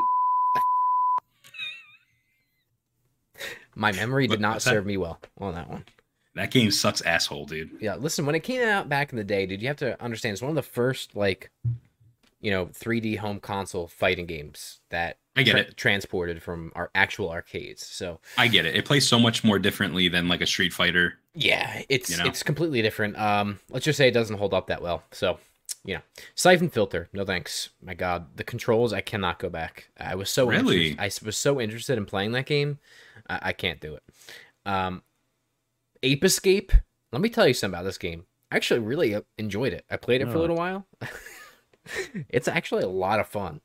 my 3.76 3.92
memory 3.92 4.28
did 4.28 4.42
not 4.42 4.62
serve 4.62 4.86
me 4.86 4.98
well 4.98 5.20
on 5.40 5.54
that 5.56 5.70
one. 5.70 5.86
That 6.36 6.52
game 6.52 6.70
sucks 6.72 7.02
asshole, 7.02 7.46
dude. 7.46 7.72
Yeah, 7.80 7.96
listen, 7.96 8.26
when 8.26 8.36
it 8.36 8.42
came 8.42 8.62
out 8.62 8.90
back 8.90 9.12
in 9.14 9.18
the 9.18 9.24
day, 9.24 9.46
dude, 9.46 9.62
you 9.62 9.68
have 9.70 9.78
to 9.78 10.02
understand 10.04 10.34
it's 10.34 10.42
one 10.42 10.50
of 10.50 10.56
the 10.56 10.62
first 10.64 11.16
like, 11.16 11.50
you 12.42 12.52
know, 12.52 12.66
3D 12.68 13.18
home 13.18 13.40
console 13.40 13.88
fighting 13.88 14.26
games 14.26 14.80
that 14.90 15.18
I 15.38 15.44
get 15.44 15.52
tra- 15.52 15.62
it. 15.62 15.78
transported 15.78 16.44
from 16.44 16.74
our 16.76 16.92
actual 16.94 17.30
arcades. 17.32 17.86
So 17.88 18.20
I 18.38 18.48
get 18.48 18.66
it. 18.66 18.76
It 18.76 18.84
plays 18.86 19.08
so 19.08 19.18
much 19.18 19.44
more 19.46 19.60
differently 19.60 20.10
than 20.10 20.28
like 20.28 20.42
a 20.42 20.46
Street 20.46 20.74
Fighter. 20.74 21.14
yeah, 21.34 21.84
it's 21.88 22.10
You 22.10 22.18
know? 22.18 22.26
it's 22.26 22.44
completely 22.44 22.82
different. 22.82 23.18
Um, 23.18 23.60
let's 23.70 23.86
just 23.86 23.98
say 23.98 24.10
it 24.10 24.14
doesn't 24.14 24.38
hold 24.38 24.54
up 24.54 24.68
that 24.68 24.82
well. 24.82 25.04
So, 25.12 25.40
you 25.86 25.96
know, 25.96 26.02
Syphon 26.36 26.70
Filter, 26.70 27.08
no 27.14 27.24
thanks. 27.24 27.70
My 27.82 27.94
God, 27.94 28.28
the 28.36 28.44
controls, 28.44 28.92
I 28.92 29.00
cannot 29.02 29.40
go 29.40 29.50
back. 29.50 29.88
I 29.98 30.16
was 30.16 30.30
so 30.30 30.48
Really? 30.48 30.98
I 31.00 31.10
was 31.24 31.38
so 31.38 31.62
interested 31.62 31.98
in 31.98 32.06
playing 32.06 32.34
that 32.34 32.46
game, 32.46 32.80
I, 33.30 33.40
I 33.44 33.54
can't 33.54 33.80
do 33.82 33.96
it. 33.96 34.04
Um, 34.66 35.04
Ape 36.04 36.24
Escape. 36.24 36.72
Let 37.12 37.22
me 37.22 37.30
tell 37.30 37.48
you 37.48 37.54
something 37.54 37.76
about 37.78 37.86
this 37.86 37.98
game. 37.98 38.26
I 38.52 38.58
actually 38.58 38.80
really 38.82 39.16
uh, 39.16 39.22
enjoyed 39.38 39.74
it. 39.74 39.86
I 39.90 39.98
played 39.98 40.22
it 40.22 40.30
for 40.30 40.38
a 40.38 40.42
little 40.42 40.56
while. 40.56 40.86
it's 42.30 42.48
actually 42.48 42.84
a 42.84 42.88
lot 42.90 43.20
of 43.20 43.28
fun. 43.28 43.62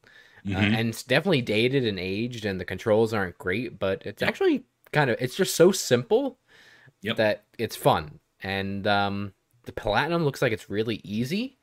Uh, 0.46 0.48
Mhm. 0.48 0.72
and 0.74 0.88
it's 0.88 1.02
definitely 1.02 1.42
dated 1.42 1.84
and 1.86 1.98
aged 1.98 2.46
and 2.46 2.58
the 2.58 2.64
controls 2.64 3.12
aren't 3.12 3.36
great 3.36 3.78
but 3.78 4.00
it's 4.06 4.22
Yep. 4.22 4.28
actually 4.28 4.64
kind 4.90 5.10
of 5.10 5.18
it's 5.20 5.36
just 5.36 5.54
so 5.54 5.70
simple 5.70 6.38
Yep. 7.02 7.16
that 7.16 7.44
it's 7.58 7.76
fun 7.76 8.20
and 8.42 8.86
um 8.86 9.34
the 9.64 9.72
platinum 9.72 10.24
looks 10.24 10.40
like 10.40 10.52
it's 10.52 10.70
really 10.70 11.02
easy 11.04 11.58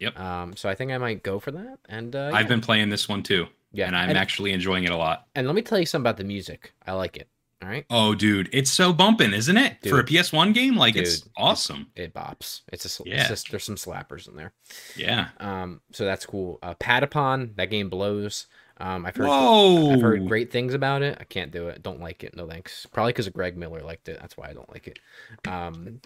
Yep. 0.00 0.18
um 0.18 0.56
so 0.56 0.70
i 0.70 0.74
think 0.74 0.90
i 0.90 0.96
might 0.96 1.22
go 1.22 1.38
for 1.38 1.50
that 1.50 1.78
and 1.86 2.16
uh 2.16 2.30
I've 2.32 2.48
been 2.48 2.62
playing 2.62 2.88
this 2.88 3.10
one 3.10 3.22
too, 3.22 3.46
yeah 3.72 3.88
and 3.88 3.94
I'm 3.94 4.08
and, 4.08 4.16
actually 4.16 4.52
enjoying 4.52 4.84
it 4.84 4.90
a 4.90 4.96
lot. 4.96 5.26
and 5.34 5.46
let 5.46 5.54
me 5.54 5.60
tell 5.60 5.78
you 5.78 5.84
something 5.84 6.04
about 6.08 6.16
the 6.16 6.24
music 6.24 6.72
i 6.86 6.92
like 6.92 7.18
it 7.18 7.28
all 7.64 7.70
right 7.70 7.86
Oh, 7.90 8.14
dude, 8.14 8.48
it's 8.52 8.70
so 8.70 8.92
bumping, 8.92 9.32
isn't 9.32 9.56
it? 9.56 9.78
For 9.88 9.98
a 10.00 10.04
PS1 10.04 10.52
game, 10.54 10.76
like 10.76 10.96
it's 10.96 11.26
awesome. 11.36 11.86
it 11.96 12.12
bops 12.14 12.60
it's 12.72 13.00
a 13.00 13.02
Yeah. 13.04 13.20
it's 13.20 13.28
just, 13.28 13.50
there's 13.50 13.64
some 13.64 13.76
slappers 13.76 14.28
in 14.28 14.36
there 14.36 14.52
Yeah. 14.96 15.28
um 15.40 15.80
so 15.92 16.04
that's 16.04 16.26
cool 16.26 16.58
uh 16.62 16.74
patapon 16.74 17.56
that 17.56 17.70
game 17.70 17.88
blows 17.88 18.46
um 18.78 19.06
i've 19.06 19.16
heard 19.16 19.26
Whoa. 19.28 19.92
I've 19.92 20.00
heard 20.02 20.26
great 20.26 20.50
things 20.52 20.74
about 20.74 21.02
it. 21.02 21.16
I 21.20 21.24
can't 21.24 21.50
do 21.52 21.68
it. 21.68 21.82
Don't 21.82 22.00
like 22.00 22.24
it. 22.24 22.36
No 22.36 22.46
thanks. 22.48 22.86
Probably 22.86 23.12
because 23.12 23.28
Greg 23.28 23.56
Miller 23.56 23.80
liked 23.80 24.08
it. 24.08 24.18
That's 24.20 24.36
why 24.36 24.48
I 24.48 24.52
don't 24.52 24.68
like 24.70 24.88
it. 24.88 24.98
Um, 25.46 26.00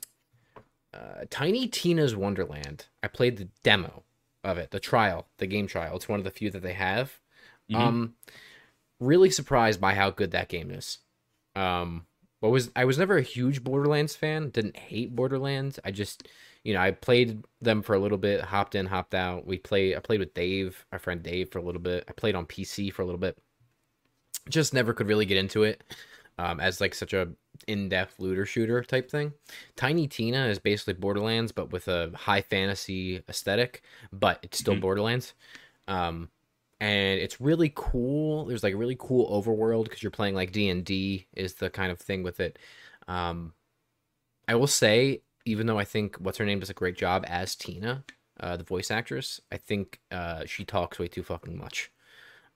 uh, 0.93 1.25
Tiny 1.31 1.67
Tina's 1.69 2.15
Wonderland. 2.15 2.87
I 3.03 3.09
played 3.09 3.37
the 3.39 3.49
demo 3.63 4.03
of 4.45 4.59
it, 4.59 4.71
the 4.71 4.81
trial, 4.81 5.27
the 5.39 5.47
game 5.47 5.67
trial. 5.67 5.97
It's 5.97 6.09
one 6.09 6.21
of 6.21 6.25
the 6.25 6.31
few 6.31 6.51
that 6.51 6.63
they 6.63 6.73
have. 6.75 7.19
Mhm. 7.71 7.77
Um, 7.77 8.15
really 9.01 9.31
surprised 9.31 9.81
by 9.81 9.95
how 9.95 10.11
good 10.11 10.31
that 10.33 10.49
game 10.49 10.71
is. 10.71 10.99
Um, 11.57 12.07
but 12.41 12.51
was 12.51 12.71
I 12.77 12.85
was 12.85 12.99
never 12.99 13.19
a 13.19 13.23
huge 13.23 13.65
Borderlands 13.65 14.15
fan. 14.15 14.51
Didn't 14.51 14.77
hate 14.77 15.15
Borderlands. 15.15 15.79
I 15.85 15.91
just 15.91 16.29
you 16.65 16.75
know, 16.75 16.81
I 16.81 16.91
played 16.91 17.45
them 17.61 17.83
for 17.83 17.95
a 17.95 17.99
little 17.99 18.19
bit, 18.19 18.41
hopped 18.43 18.75
in, 18.75 18.87
hopped 18.87 19.15
out. 19.15 19.47
We 19.47 19.59
play. 19.59 19.97
I 19.97 20.01
played 20.01 20.21
with 20.21 20.35
Dave, 20.35 20.85
our 20.93 20.99
friend 20.99 21.23
Dave, 21.23 21.51
for 21.51 21.59
a 21.59 21.63
little 21.63 21.81
bit. 21.81 22.05
I 22.09 22.13
played 22.13 22.35
on 22.35 22.47
PC 22.47 22.93
for 22.93 23.03
a 23.03 23.05
little 23.05 23.21
bit. 23.21 23.39
Just 24.49 24.75
never 24.75 24.93
could 24.95 25.07
really 25.07 25.27
get 25.27 25.37
into 25.37 25.63
it 25.63 25.83
um, 26.39 26.61
as 26.61 26.81
like 26.81 26.95
such 26.95 27.13
a 27.13 27.29
in-depth 27.67 28.19
looter 28.19 28.47
shooter 28.47 28.83
type 28.83 29.11
thing. 29.11 29.33
Tiny 29.77 30.07
Tina 30.07 30.47
is 30.47 30.59
basically 30.59 30.95
Borderlands, 30.95 31.53
but 31.53 31.71
with 31.71 31.89
a 31.89 32.13
high 32.15 32.41
fantasy 32.41 33.23
aesthetic, 33.29 33.83
but 34.13 34.39
it's 34.43 34.59
still 34.59 34.75
Mhm. 34.75 34.81
Borderlands. 34.81 35.35
Um, 35.87 36.31
and 36.81 37.19
it's 37.19 37.41
really 37.41 37.73
cool. 37.75 38.45
There's 38.45 38.63
like 38.63 38.75
a 38.75 38.79
really 38.79 38.97
cool 38.99 39.29
overworld 39.31 39.85
because 39.85 40.03
you're 40.03 40.11
playing 40.11 40.35
like 40.35 40.53
D 40.53 40.69
and 40.69 40.85
D 40.85 41.27
is 41.35 41.55
the 41.55 41.71
kind 41.71 41.91
of 41.91 41.99
thing 41.99 42.23
with 42.23 42.41
it. 42.41 42.59
Um, 43.09 43.55
I 44.47 44.55
will 44.55 44.67
say, 44.67 45.23
even 45.45 45.67
though 45.67 45.79
I 45.79 45.85
think 45.85 46.17
what's 46.17 46.39
her 46.39 46.45
name 46.45 46.61
does 46.61 46.71
a 46.71 46.75
great 46.75 46.97
job 46.97 47.25
as 47.27 47.57
Tina, 47.57 48.05
uh, 48.41 48.57
the 48.57 48.65
voice 48.65 48.91
actress, 48.91 49.41
I 49.51 49.57
think 49.57 50.01
uh, 50.13 50.45
she 50.47 50.65
talks 50.65 50.99
way 50.99 51.09
too 51.09 51.23
fucking 51.23 51.57
much. 51.57 51.91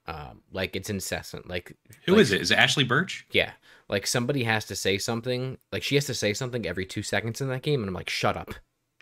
Um, 0.07 0.43
like 0.52 0.76
it's 0.76 0.91
incessant. 0.91 1.49
Like 1.49 1.76
Who 2.07 2.12
like, 2.12 2.23
is 2.23 2.33
it? 2.33 2.41
Is 2.41 2.50
it 2.50 2.59
Ashly 2.59 2.85
Burch? 2.87 3.26
yeah, 3.33 3.52
like 3.88 4.07
somebody 4.07 4.45
has 4.45 4.64
to 4.67 4.76
say 4.76 4.99
something. 4.99 5.59
Like 5.73 5.83
she 5.83 5.97
has 5.97 6.07
to 6.07 6.14
say 6.14 6.33
something 6.33 6.67
every 6.67 6.87
two 6.87 7.02
seconds 7.02 7.41
in 7.41 7.49
that 7.49 7.62
game, 7.62 7.81
and 7.81 7.88
I'm 7.88 7.95
like, 7.95 8.11
shut 8.11 8.37
up, 8.37 8.55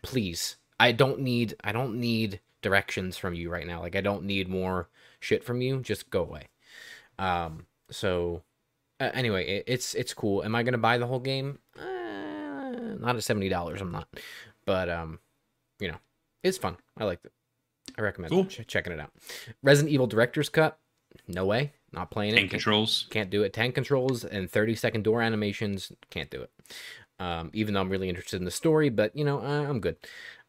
please. 0.03 0.57
I 0.79 0.93
don't 0.93 1.21
need. 1.21 1.55
I 1.63 1.73
don't 1.73 2.01
need 2.01 2.41
directions 2.63 3.17
from 3.17 3.35
you 3.35 3.51
right 3.51 3.67
now. 3.67 3.81
Like 3.81 3.97
I 3.97 4.01
don't 4.01 4.25
need 4.25 4.49
more 4.49 4.89
shit 5.21 5.45
from 5.45 5.61
you. 5.61 5.81
Just 5.81 6.11
go 6.11 6.23
away. 6.23 6.49
Um. 7.19 7.67
So, 7.91 8.43
uh, 9.01 9.11
anyway, 9.15 9.47
it, 9.47 9.65
it's 9.67 9.95
it's 9.95 10.15
cool. 10.15 10.43
Am 10.45 10.55
I 10.55 10.63
gonna 10.63 10.79
buy 10.79 10.99
the 10.99 11.07
whole 11.07 11.19
game? 11.21 11.59
Uh, 11.79 12.97
not 12.99 13.17
at 13.17 13.23
seventy 13.25 13.49
dollars. 13.49 13.81
I'm 13.81 13.93
not. 13.93 14.09
But 14.67 14.89
um, 14.89 15.19
you 15.79 15.89
know, 15.89 15.99
it's 16.43 16.59
fun. 16.59 16.77
I 16.99 17.05
like 17.05 17.21
it. 17.25 17.33
I 17.99 18.03
recommend 18.03 18.31
Cool. 18.31 18.45
ch- 18.47 18.67
checking 18.67 18.93
it 18.93 19.01
out. 19.01 19.11
Resident 19.63 19.93
Evil 19.93 20.07
Director's 20.07 20.49
Cut. 20.49 20.79
No 21.27 21.45
way. 21.45 21.73
Not 21.93 22.11
playing 22.13 22.35
it. 22.35 22.41
And 22.41 22.51
controls. 22.51 23.07
Can't 23.11 23.31
do 23.31 23.43
it. 23.43 23.53
Tank 23.53 23.75
controls 23.75 24.25
and 24.25 24.49
30 24.49 24.77
second 24.77 25.03
door 25.03 25.21
animations. 25.23 25.91
Can't 26.09 26.31
do 26.31 26.43
it. 26.43 26.51
Um, 27.19 27.51
even 27.53 27.75
though 27.75 27.81
I'm 27.81 27.89
really 27.91 28.09
interested 28.09 28.37
in 28.39 28.45
the 28.45 28.51
story, 28.53 28.89
but 28.91 29.15
you 29.17 29.25
know, 29.25 29.41
uh, 29.41 29.69
I'm 29.69 29.81
good. 29.81 29.97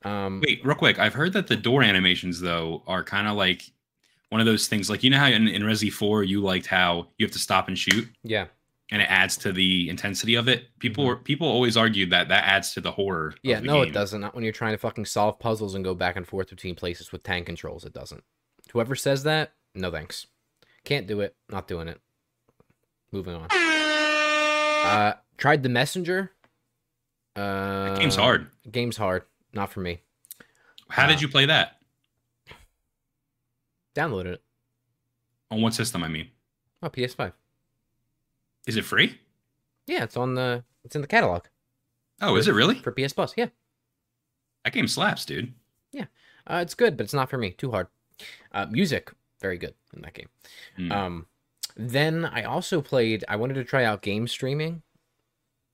Um, 0.06 0.42
Wait, 0.46 0.64
real 0.64 0.76
quick. 0.76 1.00
I've 1.00 1.16
heard 1.16 1.34
that 1.34 1.48
the 1.48 1.56
door 1.58 1.82
animations 1.82 2.40
though 2.40 2.84
are 2.86 3.04
kind 3.04 3.28
of 3.28 3.36
like 3.36 3.72
one 4.32 4.42
of 4.42 4.48
those 4.48 4.68
things. 4.68 4.90
Like 4.90 5.04
you 5.04 5.10
know 5.12 5.20
how 5.20 5.28
in, 5.28 5.48
in 5.48 5.62
Resi 5.62 5.92
Four 5.92 6.24
you 6.24 6.42
liked 6.42 6.66
how 6.66 7.08
you 7.18 7.26
have 7.26 7.32
to 7.34 7.40
stop 7.40 7.68
and 7.68 7.78
shoot, 7.78 8.08
yeah, 8.24 8.48
and 8.92 9.02
it 9.02 9.06
adds 9.12 9.38
to 9.38 9.52
the 9.52 9.90
intensity 9.90 10.36
of 10.36 10.48
it. 10.48 10.68
People 10.80 11.06
Mhm. 11.06 11.24
people 11.24 11.48
always 11.48 11.78
argued 11.78 12.10
that 12.10 12.30
that 12.30 12.44
adds 12.46 12.74
to 12.74 12.82
the 12.82 12.92
horror. 12.92 13.36
yeah. 13.44 13.60
the 13.60 13.68
No, 13.68 13.82
it 13.82 13.92
doesn't. 13.94 14.22
Not 14.22 14.34
when 14.34 14.44
you're 14.44 14.54
trying 14.54 14.74
to 14.74 14.78
fucking 14.78 15.06
solve 15.06 15.38
puzzles 15.40 15.76
and 15.76 15.84
go 15.84 15.94
back 15.94 16.16
and 16.16 16.28
forth 16.28 16.50
between 16.50 16.76
places 16.76 17.12
with 17.12 17.24
tank 17.24 17.46
controls. 17.46 17.86
It 17.86 17.94
doesn't. 17.94 18.24
Whoever 18.74 18.96
says 18.96 19.24
that, 19.24 19.54
no 19.76 19.92
thanks. 19.92 20.28
Can't 20.86 21.06
do 21.08 21.20
it. 21.22 21.36
Not 21.50 21.68
doing 21.68 21.88
it. 21.88 22.00
Moving 23.12 23.36
on. 23.36 23.48
Uh, 23.52 25.14
tried 25.38 25.62
the 25.62 25.70
messenger. 25.70 26.32
Uh, 27.36 27.96
Game's 27.98 28.16
hard. 28.16 28.48
Game's 28.72 28.98
hard. 28.98 29.24
Not 29.54 29.72
for 29.72 29.82
me. 29.82 30.00
How 30.90 31.04
uh, 31.06 31.08
did 31.08 31.22
you 31.22 31.28
play 31.28 31.46
that? 31.46 31.81
Downloaded 33.96 34.34
it. 34.34 34.44
On 35.50 35.62
what 35.62 35.74
system? 35.74 36.04
I 36.04 36.08
mean, 36.08 36.30
Oh, 36.84 36.90
PS5. 36.90 37.34
is 38.68 38.78
it 38.78 38.86
free? 38.86 39.20
Yeah, 39.88 40.04
it's 40.04 40.18
on 40.18 40.36
the. 40.36 40.64
It's 40.84 40.96
in 40.96 41.02
the 41.02 41.08
catalog 41.08 41.44
Oh, 42.22 42.36
is 42.38 42.48
it 42.48 42.54
really? 42.54 42.76
for 42.76 42.92
PS 42.92 43.14
Plus. 43.14 43.34
Yeah. 43.38 43.48
That 44.64 44.74
game 44.74 44.88
slaps, 44.88 45.26
dude. 45.26 45.54
Yeah, 45.92 46.06
uh, 46.48 46.60
it's 46.62 46.74
good, 46.76 46.96
but 46.98 47.04
it's 47.04 47.14
not 47.14 47.30
for 47.30 47.38
me. 47.38 47.52
Too 47.52 47.72
hard. 47.72 47.88
Uh, 48.52 48.66
music, 48.70 49.12
very 49.42 49.58
good 49.58 49.74
in 49.96 50.02
that 50.04 50.14
game. 50.14 50.30
Hmm. 50.78 50.92
Um, 50.92 51.26
then 51.76 52.26
I 52.26 52.44
also 52.44 52.82
played. 52.82 53.26
I 53.28 53.36
wanted 53.36 53.56
to 53.56 53.64
try 53.64 53.84
out 53.84 54.02
game 54.04 54.28
streaming, 54.28 54.84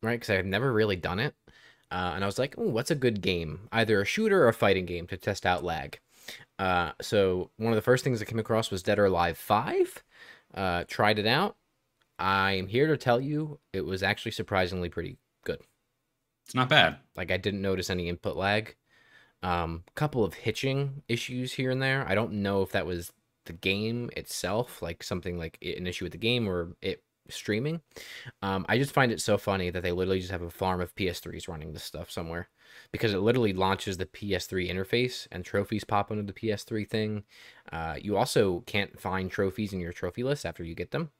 right? 0.01 0.19
Because 0.19 0.29
I've 0.29 0.45
never 0.45 0.71
really 0.73 0.95
done 0.95 1.19
it, 1.19 1.35
uh, 1.91 2.13
and 2.15 2.23
I 2.23 2.27
was 2.27 2.39
like, 2.39 2.55
"Oh, 2.57 2.69
what's 2.69 2.91
a 2.91 2.95
good 2.95 3.21
game? 3.21 3.67
Either 3.71 4.01
a 4.01 4.05
shooter 4.05 4.43
or 4.43 4.47
a 4.47 4.53
fighting 4.53 4.85
game 4.85 5.05
to 5.07 5.17
test 5.17 5.45
out 5.45 5.63
lag." 5.63 5.99
Uh, 6.59 6.91
so 7.01 7.51
one 7.57 7.71
of 7.71 7.75
the 7.75 7.81
first 7.81 8.03
things 8.03 8.21
I 8.21 8.25
came 8.25 8.39
across 8.39 8.71
was 8.71 8.83
Dead 8.83 8.99
or 8.99 9.05
Alive 9.05 9.37
Five. 9.37 10.03
Uh, 10.53 10.83
tried 10.87 11.19
it 11.19 11.27
out. 11.27 11.55
I 12.19 12.53
am 12.53 12.67
here 12.67 12.87
to 12.87 12.97
tell 12.97 13.21
you 13.21 13.59
it 13.73 13.85
was 13.85 14.01
actually 14.01 14.31
surprisingly 14.31 14.89
pretty 14.89 15.17
good. 15.43 15.59
It's 16.45 16.55
not 16.55 16.69
bad. 16.69 16.97
Like 17.15 17.31
I 17.31 17.37
didn't 17.37 17.61
notice 17.61 17.89
any 17.89 18.09
input 18.09 18.35
lag. 18.35 18.75
Um, 19.43 19.83
couple 19.93 20.23
of 20.23 20.33
hitching 20.33 21.03
issues 21.07 21.53
here 21.53 21.69
and 21.69 21.81
there. 21.81 22.05
I 22.07 22.15
don't 22.15 22.33
know 22.33 22.63
if 22.63 22.71
that 22.71 22.87
was 22.87 23.11
the 23.45 23.53
game 23.53 24.09
itself, 24.15 24.81
like 24.81 25.03
something 25.03 25.37
like 25.37 25.57
an 25.61 25.85
issue 25.85 26.05
with 26.05 26.13
the 26.13 26.17
game 26.17 26.49
or 26.49 26.75
it 26.81 27.03
streaming. 27.29 27.81
Um, 28.41 28.65
I 28.69 28.77
just 28.77 28.93
find 28.93 29.11
it 29.11 29.21
so 29.21 29.37
funny 29.37 29.69
that 29.69 29.83
they 29.83 29.91
literally 29.91 30.19
just 30.19 30.31
have 30.31 30.41
a 30.41 30.49
farm 30.49 30.81
of 30.81 30.95
PS3s 30.95 31.47
running 31.47 31.73
this 31.73 31.83
stuff 31.83 32.09
somewhere 32.09 32.49
because 32.91 33.13
it 33.13 33.19
literally 33.19 33.53
launches 33.53 33.97
the 33.97 34.05
PS3 34.05 34.71
interface 34.71 35.27
and 35.31 35.43
trophies 35.43 35.83
pop 35.83 36.11
into 36.11 36.23
the 36.23 36.33
PS3 36.33 36.87
thing. 36.87 37.23
Uh, 37.71 37.95
you 38.01 38.17
also 38.17 38.61
can't 38.65 38.99
find 38.99 39.29
trophies 39.29 39.73
in 39.73 39.79
your 39.79 39.93
trophy 39.93 40.23
list 40.23 40.45
after 40.45 40.63
you 40.63 40.75
get 40.75 40.91
them 40.91 41.11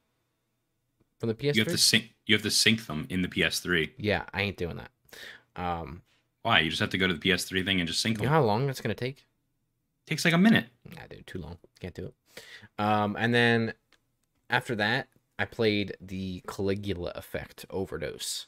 from 1.20 1.30
the 1.30 1.36
PS3. 1.36 1.56
You 1.56 1.62
have 1.64 1.72
to 1.72 1.78
sync. 1.78 2.14
You 2.26 2.36
have 2.36 2.44
to 2.44 2.52
sync 2.52 2.86
them 2.86 3.08
in 3.10 3.22
the 3.22 3.28
PS3. 3.28 3.92
yeah, 3.98 4.24
I 4.34 4.42
ain't 4.42 4.58
doing 4.58 4.78
that. 4.78 4.92
Um, 5.56 6.04
Why? 6.44 6.60
You 6.60 6.70
just 6.70 6.80
have 6.82 6.92
to 6.92 6.98
go 6.98 7.08
to 7.08 7.14
the 7.14 7.20
PS3 7.20 7.66
thing 7.66 7.80
and 7.80 7.88
just 7.88 8.02
sync 8.02 8.18
you 8.18 8.24
them. 8.24 8.26
know 8.26 8.32
how 8.32 8.44
long 8.44 8.68
that's 8.68 8.82
gonna 8.82 8.94
take? 8.96 9.26
takes 10.08 10.24
like 10.26 10.34
a 10.34 10.38
minute. 10.38 10.68
Nah, 10.96 11.02
dude, 11.10 11.28
too 11.28 11.40
long. 11.40 11.58
Can't 11.80 11.94
do 11.94 12.06
it. 12.06 12.14
Um, 12.80 13.16
and 13.20 13.34
then 13.34 13.74
after 14.50 14.76
that, 14.76 15.10
I 15.38 15.46
played 15.46 15.98
the 16.02 16.42
Caligula 16.48 17.12
Effect 17.14 17.66
Overdose, 17.70 18.48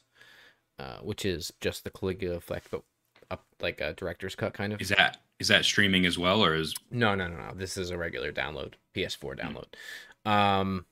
uh, 0.78 0.98
which 1.02 1.24
is 1.24 1.52
just 1.60 1.84
the 1.84 1.90
Caligula 1.90 2.36
Effect, 2.36 2.68
but 2.70 2.82
up 3.30 3.44
like 3.60 3.80
a 3.80 3.92
director's 3.94 4.34
cut 4.34 4.52
kind 4.54 4.72
of. 4.72 4.80
Is 4.80 4.88
that 4.90 5.18
is 5.38 5.48
that 5.48 5.64
streaming 5.64 6.04
as 6.06 6.18
well, 6.18 6.44
or 6.44 6.54
is 6.54 6.74
No, 6.90 7.14
no, 7.14 7.26
no, 7.28 7.36
no. 7.36 7.52
This 7.54 7.76
is 7.76 7.90
a 7.90 7.96
regular 7.98 8.32
download, 8.32 8.74
PS4 8.94 9.38
download. 9.38 10.30
Um, 10.30 10.84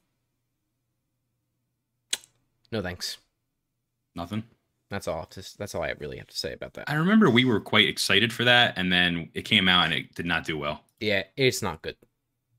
no 2.72 2.82
thanks. 2.82 3.18
nothing? 4.14 4.42
That's 4.90 5.06
all. 5.06 5.28
That's 5.58 5.74
all 5.74 5.82
I 5.82 5.90
really 5.98 6.16
have 6.16 6.28
to 6.28 6.36
say 6.38 6.54
about 6.54 6.72
that. 6.74 6.88
I 6.88 6.94
remember 6.94 7.28
we 7.28 7.44
were 7.44 7.60
quite 7.60 7.86
excited 7.86 8.32
for 8.32 8.44
that, 8.44 8.72
and 8.78 8.90
then 8.90 9.28
it 9.34 9.42
came 9.42 9.68
out 9.68 9.84
and 9.84 9.92
it 9.92 10.14
did 10.14 10.24
not 10.24 10.44
do 10.44 10.56
well. 10.56 10.82
Yeah, 11.00 11.24
it's 11.36 11.60
not 11.60 11.82
good. 11.82 11.96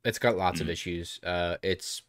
It's 0.05 0.19
got 0.19 0.37
lots 0.37 0.61
of 0.61 0.67
Mm. 0.67 0.71
issues. 0.71 1.19
Uh, 1.23 1.57
it's 1.63 2.03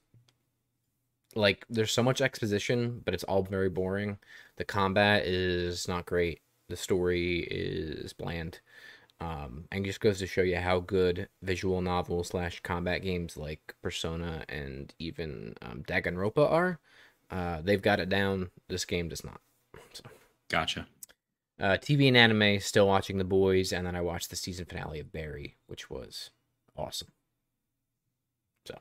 like 1.34 1.64
there's 1.70 1.90
so 1.92 2.02
much 2.02 2.20
exposition, 2.20 3.00
but 3.04 3.14
it's 3.14 3.24
all 3.24 3.42
very 3.42 3.70
boring. 3.70 4.18
The 4.56 4.64
combat 4.64 5.24
is 5.24 5.88
not 5.88 6.04
great. 6.04 6.40
The 6.70 6.76
story 6.76 7.40
is 7.50 8.12
bland. 8.12 8.60
Um, 9.20 9.64
and 9.70 9.84
just 9.84 10.00
goes 10.00 10.18
to 10.20 10.26
show 10.26 10.40
you 10.40 10.56
how 10.56 10.80
good 10.80 11.28
visual 11.42 11.82
novel 11.82 12.24
slash 12.24 12.60
combat 12.60 13.02
games 13.02 13.36
like 13.36 13.74
Persona 13.82 14.44
and 14.48 14.94
even 14.98 15.54
um, 15.60 15.82
Danganronpa 15.86 16.50
are. 16.50 16.78
Uh, 17.30 17.60
they've 17.60 17.82
got 17.82 18.00
it 18.00 18.08
down. 18.08 18.50
This 18.68 18.86
game 18.86 19.08
does 19.08 19.22
not. 19.22 19.40
Gotcha. 20.48 20.86
Uh, 21.60 21.76
TV 21.76 22.08
and 22.08 22.16
anime, 22.16 22.58
still 22.60 22.86
watching 22.86 23.18
The 23.18 23.24
Boys, 23.24 23.72
and 23.72 23.86
then 23.86 23.94
I 23.94 24.00
watched 24.00 24.30
the 24.30 24.36
season 24.36 24.64
finale 24.64 25.00
of 25.00 25.12
Barry, 25.12 25.56
which 25.66 25.90
was 25.90 26.30
awesome. 26.74 27.08
So, 28.66 28.78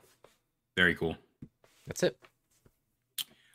very 0.76 0.94
cool. 0.94 1.16
That's 1.86 2.02
it. 2.02 2.16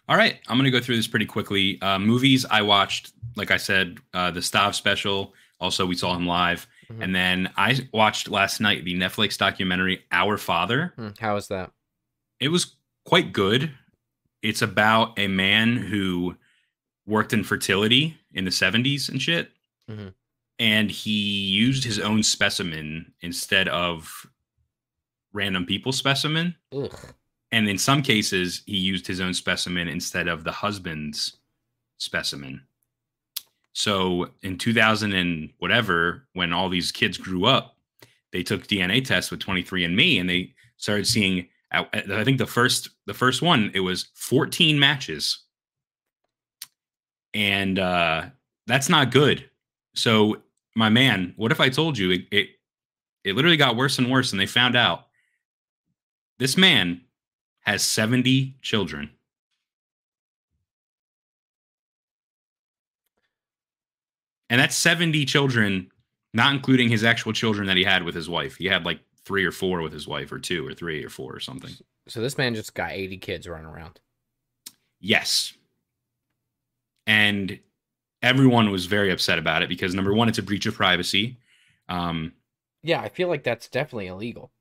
All 0.07 0.15
right, 0.15 0.39
I'm 0.47 0.57
gonna 0.57 0.69
go 0.69 0.79
through 0.79 0.97
this 0.97 1.07
pretty 1.07 1.25
quickly. 1.25 1.81
Uh, 1.81 1.97
movies 1.97 2.45
I 2.45 2.61
watched, 2.61 3.13
like 3.35 3.51
I 3.51 3.57
said, 3.57 3.97
uh, 4.13 4.31
the 4.31 4.39
Stav 4.39 4.75
special. 4.75 5.33
Also, 5.59 5.85
we 5.85 5.95
saw 5.95 6.15
him 6.15 6.27
live, 6.27 6.67
Mhm. 6.89 7.03
and 7.03 7.15
then 7.15 7.53
I 7.55 7.87
watched 7.93 8.27
last 8.29 8.59
night 8.59 8.83
the 8.83 8.93
Netflix 8.95 9.37
documentary 9.37 10.05
Our 10.11 10.37
Father. 10.37 10.93
Hmm, 10.97 11.09
How 11.19 11.37
is 11.37 11.47
that? 11.47 11.71
It 12.39 12.49
was 12.49 12.75
quite 13.05 13.31
good. 13.31 13.71
It's 14.41 14.61
about 14.61 15.17
a 15.17 15.27
man 15.27 15.77
who 15.77 16.37
worked 17.05 17.31
in 17.33 17.43
fertility 17.43 18.17
in 18.33 18.45
the 18.45 18.51
70s 18.51 19.07
and 19.09 19.21
shit, 19.21 19.51
Mhm. 19.89 20.13
and 20.59 20.91
he 20.91 21.45
used 21.47 21.83
his 21.85 21.99
own 21.99 22.21
specimen 22.23 23.13
instead 23.21 23.67
of 23.69 24.27
random 25.31 25.65
people's 25.65 25.97
specimen. 25.97 26.55
Ugh. 26.73 26.93
And 27.51 27.69
in 27.69 27.77
some 27.77 28.01
cases, 28.01 28.63
he 28.65 28.77
used 28.77 29.07
his 29.07 29.21
own 29.21 29.33
specimen 29.33 29.87
instead 29.87 30.27
of 30.27 30.43
the 30.43 30.51
husband's 30.51 31.37
specimen. 31.97 32.67
So 33.75 34.29
in 34.41 34.57
2000 34.57 35.11
and 35.11 35.49
whatever, 35.59 36.25
when 36.31 36.53
all 36.53 36.69
these 36.69 36.93
kids 36.93 37.17
grew 37.17 37.43
up, 37.43 37.75
they 38.31 38.41
took 38.41 38.67
DNA 38.67 39.03
tests 39.03 39.29
with 39.29 39.41
23andMe 39.41 40.19
and 40.19 40.29
they 40.29 40.53
started 40.77 41.05
seeing. 41.05 41.47
I 41.71 42.23
think 42.23 42.37
the 42.37 42.45
first 42.45 42.89
the 43.05 43.13
first 43.13 43.41
one 43.41 43.69
it 43.73 43.81
was 43.81 44.07
14 44.13 44.79
matches, 44.79 45.43
and 47.33 47.77
uh, 47.77 48.27
that's 48.65 48.87
not 48.87 49.11
good. 49.11 49.49
So 49.93 50.41
my 50.75 50.87
man, 50.87 51.33
what 51.35 51.51
if 51.51 51.59
I 51.59 51.67
told 51.67 51.97
you 51.97 52.11
it, 52.11 52.21
it 52.31 52.49
it 53.25 53.35
literally 53.35 53.57
got 53.57 53.75
worse 53.75 53.97
and 53.97 54.09
worse 54.09 54.31
and 54.31 54.39
they 54.39 54.45
found 54.45 54.77
out 54.77 55.07
this 56.39 56.55
man 56.55 57.01
has 57.61 57.83
70 57.83 58.55
children. 58.61 59.09
And 64.49 64.59
that's 64.61 64.75
70 64.75 65.25
children, 65.25 65.89
not 66.33 66.53
including 66.53 66.89
his 66.89 67.03
actual 67.03 67.33
children 67.33 67.67
that 67.67 67.77
he 67.77 67.83
had 67.83 68.03
with 68.03 68.13
his 68.15 68.29
wife. 68.29 68.55
He 68.57 68.65
had 68.65 68.85
like 68.85 68.99
three 69.23 69.43
or 69.45 69.51
four 69.51 69.81
with 69.81 69.91
his 69.93 70.07
wife, 70.07 70.31
or 70.31 70.37
two 70.39 70.67
or 70.67 70.73
three 70.73 71.03
or 71.03 71.09
four 71.09 71.33
or 71.35 71.39
something. 71.39 71.71
So 72.07 72.21
this 72.21 72.37
man 72.37 72.53
just 72.53 72.75
got 72.75 72.91
80 72.91 73.17
kids 73.17 73.47
running 73.47 73.65
around. 73.65 73.99
Yes. 74.99 75.53
And 77.07 77.59
everyone 78.21 78.71
was 78.71 78.85
very 78.85 79.11
upset 79.11 79.39
about 79.39 79.61
it 79.63 79.69
because 79.69 79.93
number 79.93 80.13
one, 80.13 80.29
it's 80.29 80.37
a 80.37 80.43
breach 80.43 80.65
of 80.65 80.75
privacy. 80.75 81.37
Um, 81.89 82.33
Yeah, 82.83 83.01
I 83.01 83.09
feel 83.09 83.27
like 83.27 83.43
that's 83.43 83.67
definitely 83.67 84.07
illegal. 84.07 84.51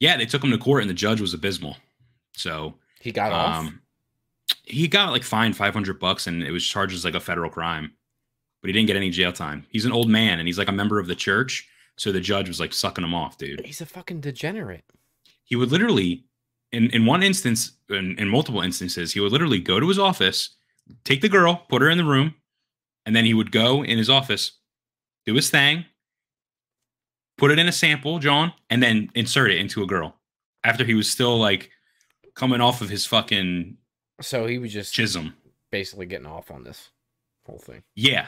yeah, 0.00 0.16
they 0.16 0.26
took 0.26 0.42
him 0.44 0.50
to 0.50 0.58
court 0.58 0.82
and 0.82 0.90
the 0.90 0.94
judge 0.94 1.20
was 1.20 1.34
abysmal. 1.34 1.76
So 2.36 2.74
He 3.00 3.12
got 3.12 3.32
off. 3.32 3.56
um, 3.66 3.80
he 4.64 4.86
got 4.88 5.10
like 5.12 5.22
fined 5.22 5.56
500 5.56 5.98
bucks 5.98 6.26
and 6.26 6.42
it 6.42 6.50
was 6.50 6.66
charged 6.66 6.94
as 6.94 7.04
like 7.04 7.14
a 7.14 7.20
federal 7.20 7.50
crime, 7.50 7.92
but 8.66 8.70
he 8.70 8.72
didn't 8.72 8.88
get 8.88 8.96
any 8.96 9.10
jail 9.10 9.32
time. 9.32 9.64
He's 9.70 9.84
an 9.84 9.92
old 9.92 10.08
man 10.10 10.40
and 10.40 10.48
he's 10.48 10.58
like 10.58 10.66
a 10.66 10.72
member 10.72 10.98
of 10.98 11.06
the 11.06 11.14
church. 11.14 11.68
So 11.96 12.10
the 12.10 12.18
judge 12.20 12.48
was 12.48 12.58
like 12.58 12.74
sucking 12.74 13.04
him 13.04 13.14
off, 13.14 13.38
dude. 13.38 13.64
He's 13.64 13.80
a 13.80 13.86
fucking 13.86 14.20
degenerate. 14.22 14.82
he 15.44 15.54
would 15.54 15.70
literally 15.70 16.24
in 16.72 16.90
in 16.90 17.06
one 17.06 17.22
instance 17.22 17.70
in, 17.90 18.18
in 18.18 18.28
multiple 18.28 18.60
instances 18.60 19.12
he 19.12 19.20
would 19.20 19.30
literally 19.30 19.60
go 19.60 19.78
to 19.78 19.86
his 19.86 20.00
office 20.00 20.56
take 21.04 21.20
the 21.20 21.28
girl 21.28 21.64
put 21.68 21.80
her 21.80 21.88
in 21.88 21.96
the 21.96 22.04
room 22.04 22.34
and 23.06 23.14
then 23.14 23.24
he 23.24 23.32
would 23.34 23.52
go 23.52 23.84
in 23.84 23.98
his 23.98 24.10
office 24.10 24.58
do 25.26 25.34
his 25.34 25.48
thing 25.48 25.84
put 27.38 27.52
it 27.52 27.58
in 27.60 27.68
a 27.68 27.72
sample 27.72 28.18
john 28.18 28.52
and 28.68 28.82
then 28.82 29.08
insert 29.14 29.52
it 29.52 29.58
into 29.58 29.80
a 29.84 29.86
girl 29.86 30.16
after 30.64 30.84
he 30.84 30.94
was 30.94 31.08
still 31.08 31.38
like 31.38 31.70
coming 32.34 32.60
off 32.60 32.82
of 32.82 32.88
his 32.88 33.06
fucking 33.06 33.76
So 34.20 34.46
he 34.46 34.58
was 34.58 34.72
just 34.72 34.92
chism 34.92 35.34
basically 35.70 36.06
getting 36.06 36.26
off 36.26 36.50
on 36.50 36.64
this 36.64 36.90
whole 37.46 37.58
thing. 37.60 37.84
yeah 37.94 38.26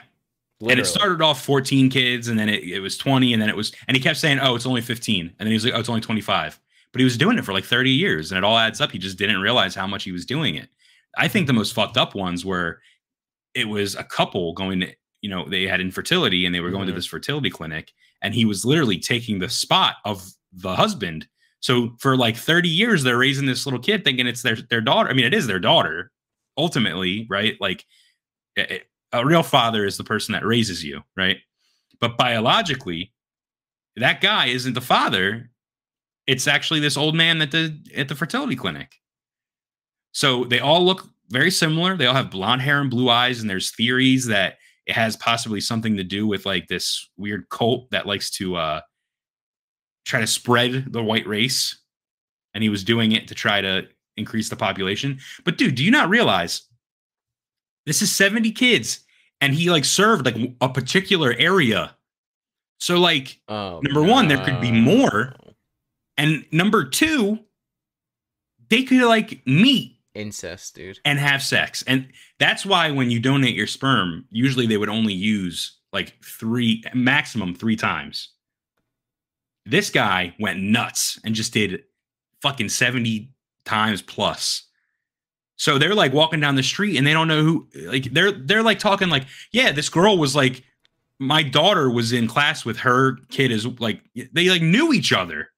and 0.62 0.80
it 0.80 0.86
started 0.86 1.22
off 1.22 1.44
14 1.44 1.88
kids 1.90 2.28
and 2.28 2.38
then 2.38 2.48
it, 2.48 2.64
it 2.64 2.80
was 2.80 2.98
20 2.98 3.32
and 3.32 3.40
then 3.40 3.48
it 3.48 3.56
was 3.56 3.72
and 3.86 3.96
he 3.96 4.02
kept 4.02 4.18
saying 4.18 4.38
oh 4.40 4.54
it's 4.56 4.66
only 4.66 4.80
15 4.80 5.26
and 5.26 5.34
then 5.38 5.46
he 5.48 5.54
was 5.54 5.64
like 5.64 5.74
oh 5.74 5.78
it's 5.80 5.88
only 5.88 6.00
25 6.00 6.58
but 6.92 6.98
he 7.00 7.04
was 7.04 7.16
doing 7.16 7.38
it 7.38 7.44
for 7.44 7.52
like 7.52 7.64
30 7.64 7.90
years 7.90 8.32
and 8.32 8.38
it 8.38 8.44
all 8.44 8.56
adds 8.58 8.80
up. 8.80 8.90
He 8.90 8.98
just 8.98 9.18
didn't 9.18 9.40
realize 9.40 9.74
how 9.74 9.86
much 9.86 10.04
he 10.04 10.10
was 10.12 10.24
doing 10.24 10.54
it. 10.54 10.68
I 11.18 11.28
think 11.28 11.46
the 11.46 11.52
most 11.52 11.74
fucked 11.74 11.96
up 11.98 12.14
ones 12.14 12.44
were 12.46 12.80
it 13.54 13.68
was 13.68 13.94
a 13.94 14.04
couple 14.04 14.52
going 14.54 14.80
to 14.80 14.88
you 15.20 15.28
know 15.30 15.48
they 15.48 15.64
had 15.64 15.80
infertility 15.80 16.46
and 16.46 16.54
they 16.54 16.60
were 16.60 16.70
going 16.70 16.86
to 16.86 16.92
Mhm. 16.92 16.96
this 16.96 17.06
fertility 17.06 17.50
clinic 17.50 17.92
and 18.22 18.34
he 18.34 18.44
was 18.44 18.64
literally 18.64 18.98
taking 18.98 19.38
the 19.38 19.48
spot 19.48 19.96
of 20.04 20.28
the 20.52 20.74
husband. 20.74 21.28
So 21.60 21.94
for 22.00 22.16
like 22.16 22.36
30 22.36 22.68
years 22.68 23.02
they're 23.02 23.18
raising 23.18 23.46
this 23.46 23.66
little 23.66 23.80
kid 23.80 24.02
thinking 24.02 24.26
it's 24.26 24.42
their 24.42 24.56
their 24.70 24.80
daughter 24.80 25.10
i 25.10 25.12
mean 25.12 25.24
it 25.26 25.34
is 25.34 25.46
their 25.46 25.60
daughter 25.60 26.10
ultimately 26.56 27.26
right? 27.28 27.56
Like 27.60 27.84
it- 28.56 28.86
a 29.12 29.24
real 29.24 29.42
father 29.42 29.84
is 29.84 29.96
the 29.96 30.04
person 30.04 30.32
that 30.32 30.44
raises 30.44 30.84
you, 30.84 31.02
right? 31.16 31.38
But 32.00 32.16
biologically, 32.16 33.12
that 33.96 34.20
guy 34.20 34.46
isn't 34.46 34.74
the 34.74 34.80
father. 34.80 35.50
It's 36.26 36.46
actually 36.46 36.80
this 36.80 36.96
old 36.96 37.14
man 37.14 37.40
at 37.40 37.50
the 37.50 37.78
at 37.96 38.08
the 38.08 38.14
fertility 38.14 38.56
clinic. 38.56 38.94
So 40.12 40.44
they 40.44 40.60
all 40.60 40.84
look 40.84 41.08
very 41.30 41.50
similar. 41.50 41.96
They 41.96 42.06
all 42.06 42.14
have 42.14 42.30
blonde 42.30 42.62
hair 42.62 42.80
and 42.80 42.90
blue 42.90 43.08
eyes, 43.08 43.40
and 43.40 43.48
there's 43.48 43.74
theories 43.74 44.26
that 44.26 44.58
it 44.86 44.94
has 44.94 45.16
possibly 45.16 45.60
something 45.60 45.96
to 45.96 46.04
do 46.04 46.26
with 46.26 46.46
like 46.46 46.68
this 46.68 47.08
weird 47.16 47.48
cult 47.50 47.90
that 47.90 48.06
likes 48.06 48.30
to 48.32 48.56
uh 48.56 48.80
try 50.04 50.20
to 50.20 50.26
spread 50.26 50.92
the 50.92 51.02
white 51.02 51.26
race. 51.26 51.78
And 52.54 52.62
he 52.62 52.70
was 52.70 52.82
doing 52.82 53.12
it 53.12 53.28
to 53.28 53.34
try 53.34 53.60
to 53.60 53.86
increase 54.16 54.48
the 54.48 54.56
population. 54.56 55.18
But 55.44 55.58
dude, 55.58 55.74
do 55.74 55.84
you 55.84 55.90
not 55.90 56.08
realize 56.08 56.62
this 57.86 58.02
is 58.02 58.14
70 58.14 58.52
kids 58.52 59.00
and 59.40 59.54
he 59.54 59.70
like 59.70 59.84
served 59.84 60.24
like 60.26 60.36
a 60.60 60.68
particular 60.68 61.34
area. 61.38 61.94
So 62.80 62.98
like 62.98 63.40
Oh, 63.48 63.80
Number 63.82 64.02
one, 64.02 64.28
there 64.28 64.42
could 64.44 64.60
be 64.60 64.72
more. 64.72 65.34
and 66.16 66.44
number 66.52 66.84
2 66.84 67.38
they 68.70 68.82
could 68.82 69.02
like 69.02 69.40
meet 69.46 69.96
incest, 70.14 70.74
dude. 70.74 70.98
and 71.04 71.18
have 71.18 71.42
sex. 71.42 71.82
And 71.86 72.08
that's 72.38 72.66
why 72.66 72.90
when 72.90 73.10
you 73.10 73.18
donate 73.18 73.54
your 73.54 73.66
sperm, 73.66 74.26
usually 74.30 74.66
they 74.66 74.76
would 74.76 74.88
only 74.90 75.14
use 75.14 75.78
like 75.92 76.22
3 76.22 76.84
maximum 76.94 77.54
3 77.54 77.76
times. 77.76 78.28
This 79.64 79.90
guy 79.90 80.34
went 80.38 80.60
nuts 80.60 81.18
and 81.24 81.34
just 81.34 81.52
did 81.52 81.82
fucking 82.42 82.68
70 82.68 83.32
times 83.64 84.02
plus. 84.02 84.64
So 85.58 85.76
they're 85.76 85.94
like 85.94 86.12
walking 86.12 86.40
down 86.40 86.54
the 86.54 86.62
street 86.62 86.96
and 86.96 87.06
they 87.06 87.12
don't 87.12 87.28
know 87.28 87.42
who 87.42 87.68
like 87.74 88.04
they're 88.12 88.32
they're 88.32 88.62
like 88.62 88.78
talking 88.78 89.08
like, 89.08 89.26
yeah, 89.52 89.72
this 89.72 89.88
girl 89.88 90.16
was 90.16 90.34
like 90.34 90.62
my 91.18 91.42
daughter 91.42 91.90
was 91.90 92.12
in 92.12 92.28
class 92.28 92.64
with 92.64 92.78
her 92.78 93.16
kid 93.28 93.50
is 93.50 93.66
like 93.80 94.00
they 94.32 94.48
like 94.48 94.62
knew 94.62 94.92
each 94.92 95.12
other. 95.12 95.50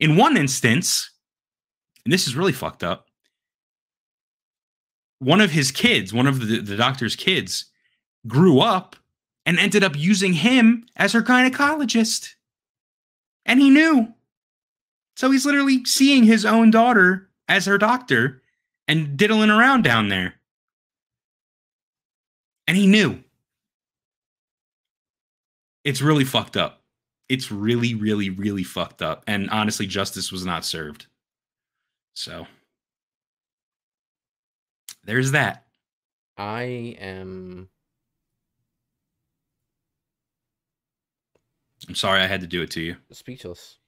In 0.00 0.16
one 0.16 0.36
instance, 0.36 1.10
and 2.04 2.12
this 2.12 2.26
is 2.26 2.36
really 2.36 2.52
fucked 2.52 2.82
up. 2.82 3.06
One 5.20 5.40
of 5.40 5.52
his 5.52 5.70
kids, 5.70 6.12
one 6.12 6.26
of 6.26 6.46
the, 6.46 6.60
the 6.60 6.76
doctor's 6.76 7.16
kids, 7.16 7.66
grew 8.26 8.60
up 8.60 8.96
and 9.46 9.58
ended 9.58 9.84
up 9.84 9.96
using 9.96 10.32
him 10.32 10.84
as 10.96 11.12
her 11.12 11.22
gynecologist. 11.22 12.34
And 13.46 13.60
he 13.60 13.70
knew. 13.70 14.12
So 15.16 15.30
he's 15.30 15.46
literally 15.46 15.84
seeing 15.84 16.24
his 16.24 16.44
own 16.44 16.70
daughter 16.70 17.30
as 17.48 17.64
her 17.64 17.78
doctor 17.78 18.42
and 18.88 19.16
diddling 19.16 19.50
around 19.50 19.82
down 19.82 20.08
there. 20.08 20.34
And 22.66 22.76
he 22.76 22.86
knew. 22.86 23.20
It's 25.84 26.02
really 26.02 26.24
fucked 26.24 26.56
up. 26.56 26.82
It's 27.28 27.50
really, 27.50 27.94
really, 27.94 28.30
really 28.30 28.64
fucked 28.64 29.02
up. 29.02 29.24
And 29.26 29.50
honestly, 29.50 29.86
justice 29.86 30.32
was 30.32 30.44
not 30.44 30.64
served. 30.64 31.06
So 32.14 32.46
there's 35.04 35.32
that. 35.32 35.66
I 36.36 36.96
am. 37.00 37.68
I'm 41.88 41.94
sorry 41.94 42.20
I 42.20 42.26
had 42.26 42.40
to 42.40 42.46
do 42.46 42.62
it 42.62 42.70
to 42.72 42.80
you. 42.80 42.96
speechless. 43.12 43.78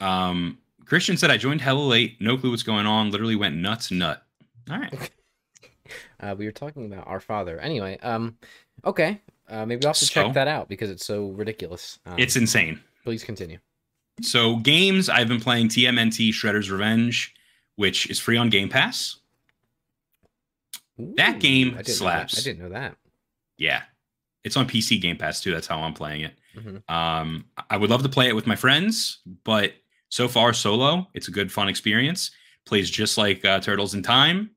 Um, 0.00 0.58
Christian 0.92 1.16
said 1.16 1.30
I 1.30 1.38
joined 1.38 1.62
hella 1.62 1.80
late, 1.80 2.20
no 2.20 2.36
clue 2.36 2.50
what's 2.50 2.62
going 2.62 2.84
on. 2.84 3.10
Literally 3.10 3.34
went 3.34 3.56
nuts, 3.56 3.90
nut. 3.90 4.22
All 4.70 4.78
right. 4.78 5.10
Uh, 6.20 6.34
we 6.38 6.44
were 6.46 6.52
talking 6.52 6.86
about 6.86 7.06
our 7.06 7.18
father. 7.18 7.58
Anyway, 7.58 7.98
um, 8.02 8.36
okay. 8.84 9.20
Uh, 9.48 9.66
maybe 9.66 9.84
I'll 9.84 9.88
have 9.90 9.96
to 9.96 10.04
So? 10.04 10.22
check 10.22 10.34
that 10.34 10.48
out 10.48 10.68
because 10.68 10.88
it's 10.90 11.04
so 11.04 11.30
ridiculous. 11.30 11.98
Um, 12.06 12.18
It's 12.18 12.36
insane. 12.36 12.80
please 13.04 13.24
continue. 13.24 13.58
So 14.22 14.56
games, 14.56 15.08
I've 15.08 15.28
been 15.28 15.40
playing 15.40 15.68
TMNT 15.68 16.30
Shredder's 16.30 16.70
Revenge, 16.70 17.34
which 17.76 18.08
is 18.08 18.18
free 18.20 18.36
on 18.36 18.48
Game 18.50 18.68
Pass. 18.68 19.16
That 21.16 21.40
game 21.40 21.68
I 21.68 21.70
know 21.72 21.76
that- 21.78 21.88
slaps. 21.88 22.38
I 22.38 22.42
didn't 22.42 22.60
know 22.62 22.68
that. 22.70 22.96
Yeah. 23.58 23.82
It's 24.44 24.56
on 24.56 24.68
PC 24.68 25.00
Game 25.00 25.16
Pass 25.16 25.40
too. 25.40 25.50
That's 25.52 25.66
how 25.66 25.80
I'm 25.80 25.94
playing 25.94 26.22
it. 26.22 26.34
Mhm. 26.56 26.88
Um, 26.90 27.46
I 27.70 27.76
would 27.76 27.90
love 27.90 28.02
to 28.04 28.08
play 28.08 28.28
it 28.28 28.36
with 28.36 28.46
my 28.46 28.56
friends, 28.56 29.18
but 29.44 29.74
so 30.12 30.28
far 30.28 30.52
solo, 30.52 31.08
it's 31.14 31.28
a 31.28 31.30
good 31.30 31.50
fun 31.50 31.68
experience. 31.70 32.30
Plays 32.66 32.90
just 32.90 33.16
like 33.16 33.42
uh, 33.46 33.60
Turtles 33.60 33.94
in 33.94 34.02
Time. 34.02 34.50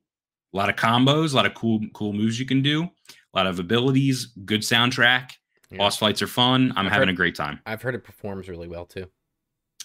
A 0.52 0.56
lot 0.56 0.68
of 0.68 0.76
combos, 0.76 1.32
a 1.32 1.36
lot 1.36 1.46
of 1.46 1.54
cool 1.54 1.80
cool 1.94 2.12
moves 2.12 2.38
you 2.38 2.44
can 2.44 2.60
do, 2.62 2.82
a 2.84 2.88
lot 3.34 3.46
of 3.46 3.58
abilities, 3.58 4.26
good 4.44 4.60
soundtrack. 4.60 5.30
Yeah. 5.70 5.78
Boss 5.78 5.96
fights 5.96 6.20
are 6.20 6.26
fun. 6.26 6.72
I'm 6.76 6.86
I've 6.86 6.92
having 6.92 7.08
heard- 7.08 7.14
a 7.14 7.16
great 7.16 7.34
time. 7.34 7.60
I've 7.64 7.80
heard 7.80 7.94
it 7.94 8.04
performs 8.04 8.50
really 8.50 8.68
well 8.68 8.84
too. 8.84 9.06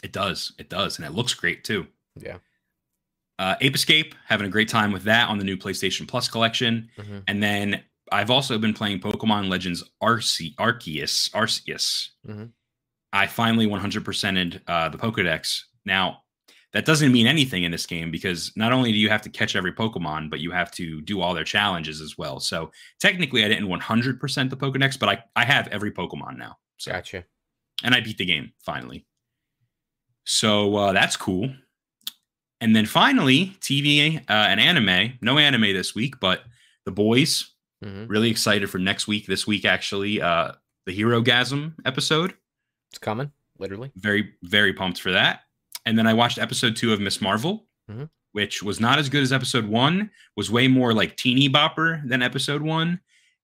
It 0.03 0.12
does. 0.12 0.51
It 0.60 0.69
does. 0.69 0.97
And 0.97 1.05
it 1.07 1.13
looks 1.13 1.34
great 1.34 1.63
too. 1.63 1.88
Yeah. 2.19 2.38
Uh, 3.39 3.55
Ape 3.62 3.75
Escape, 3.75 4.13
having 4.27 4.45
a 4.45 4.49
great 4.49 4.67
time 4.67 4.91
with 4.91 5.03
that 5.03 5.29
on 5.29 5.38
the 5.38 5.45
new 5.45 5.55
PlayStation 5.57 6.05
Plus 6.07 6.27
collection. 6.27 6.89
Mhm. 6.97 7.23
And 7.27 7.41
then 7.41 7.81
I've 8.12 8.29
also 8.29 8.57
been 8.57 8.73
playing 8.73 8.99
Pokemon 8.99 9.47
Legends 9.49 9.84
Arce- 10.01 10.53
Arceus. 10.60 11.31
Arceus. 11.31 12.10
Mhm. 12.27 12.51
I 13.13 13.28
finally 13.28 13.67
100%ed 13.67 14.62
uh, 14.67 14.89
the 14.89 14.97
Pokedex. 14.97 15.62
Now, 15.86 16.24
that 16.74 16.86
doesn't 16.86 17.12
mean 17.12 17.28
anything 17.28 17.63
in 17.63 17.71
this 17.71 17.86
game 17.86 18.12
because 18.12 18.54
not 18.56 18.71
only 18.71 18.93
do 18.93 18.97
you 18.97 19.10
have 19.10 19.21
to 19.24 19.30
catch 19.30 19.56
every 19.58 19.74
Pokemon, 19.74 20.30
but 20.30 20.39
you 20.39 20.52
have 20.52 20.71
to 20.71 21.02
do 21.02 21.19
all 21.19 21.34
their 21.34 21.43
challenges 21.43 22.00
as 22.00 22.17
well. 22.17 22.39
So 22.39 22.71
technically, 23.02 23.43
I 23.43 23.50
didn't 23.50 23.67
100% 23.67 24.50
the 24.50 24.56
Pokedex, 24.56 24.97
but 24.97 25.10
I, 25.10 25.24
I 25.36 25.43
have 25.43 25.67
every 25.67 25.91
Pokemon 25.91 26.38
now. 26.38 26.58
So 26.78 26.91
Gotcha. 26.93 27.26
and 27.84 27.93
I 27.93 28.00
beat 28.00 28.17
the 28.17 28.26
game 28.26 28.54
finally. 28.63 29.06
So 30.26 30.76
uh, 30.76 30.93
that's 30.93 31.17
cool. 31.17 31.50
And 32.62 32.76
then 32.76 32.86
finally, 32.86 33.47
TV 33.60 34.17
uh, 34.17 34.21
and 34.30 34.60
anime. 34.60 35.17
No 35.21 35.38
anime 35.39 35.74
this 35.74 35.95
week, 35.95 36.19
but 36.19 36.41
The 36.86 36.91
Boys. 36.91 37.50
Mhm. 37.84 38.08
Really 38.08 38.30
excited 38.30 38.69
for 38.69 38.78
next 38.78 39.08
week. 39.08 39.26
This 39.26 39.47
week, 39.47 39.65
actually, 39.65 40.21
uh, 40.21 40.52
the 40.86 40.95
Herogasm 40.97 41.74
episode. 41.86 42.36
It's 42.91 42.99
coming, 42.99 43.32
literally. 43.58 43.91
Very, 43.95 44.34
very 44.43 44.73
pumped 44.73 44.99
for 45.01 45.12
that. 45.12 45.41
And 45.86 45.97
then 45.97 46.08
I 46.08 46.13
watched 46.13 46.38
episode 46.38 46.75
two 46.75 46.93
of 46.93 46.99
Miss 46.99 47.21
Marvel, 47.21 47.67
Mhm. 47.89 48.10
which 48.34 48.62
was 48.62 48.80
not 48.80 48.99
as 48.99 49.10
good 49.10 49.23
as 49.23 49.32
episode 49.34 49.65
one, 49.65 50.12
was 50.36 50.51
way 50.51 50.67
more 50.67 50.93
like 50.93 51.17
teeny 51.17 51.49
bopper 51.49 52.08
than 52.08 52.21
episode 52.21 52.62
one, 52.62 52.99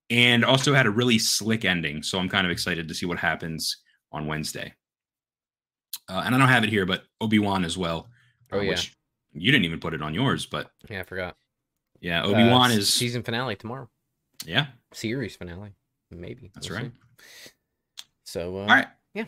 and 0.09 0.45
also 0.45 0.73
had 0.73 0.85
a 0.85 0.91
really 0.91 1.17
slick 1.19 1.65
ending. 1.65 2.03
So 2.03 2.19
I'm 2.19 2.29
kind 2.29 2.45
of 2.45 2.51
excited 2.51 2.87
to 2.87 2.93
see 2.93 3.05
what 3.05 3.19
happens 3.19 3.77
on 4.11 4.27
Wednesday. 4.27 4.73
Uh, 6.09 6.21
and 6.25 6.33
I 6.33 6.37
don't 6.37 6.47
have 6.47 6.63
it 6.63 6.69
here, 6.69 6.85
but 6.85 7.03
Obi 7.19 7.39
Wan 7.39 7.65
as 7.65 7.77
well. 7.77 8.09
Oh, 8.51 8.59
uh, 8.59 8.61
yeah. 8.61 8.79
you 9.33 9.51
didn't 9.51 9.65
even 9.65 9.79
put 9.79 9.93
it 9.93 10.01
on 10.01 10.13
yours, 10.13 10.45
but 10.45 10.71
Yeah, 10.89 11.01
I 11.01 11.03
forgot. 11.03 11.35
yeah, 11.99 12.21
Uh, 12.23 12.27
Obi 12.27 12.49
Wan 12.49 12.71
s- 12.71 12.77
is 12.77 12.93
season 12.93 13.23
finale 13.23 13.55
tomorrow. 13.57 13.89
yeah, 14.45 14.67
Series 14.93 15.35
finale, 15.35 15.73
maybe. 16.09 16.51
that's 16.53 16.69
We'll 16.69 16.79
right. 16.79 16.91
see. 16.93 17.51
So, 18.23 18.57
uh, 18.57 18.61
All 18.61 18.67
right. 18.67 18.87
Yeah. 19.13 19.25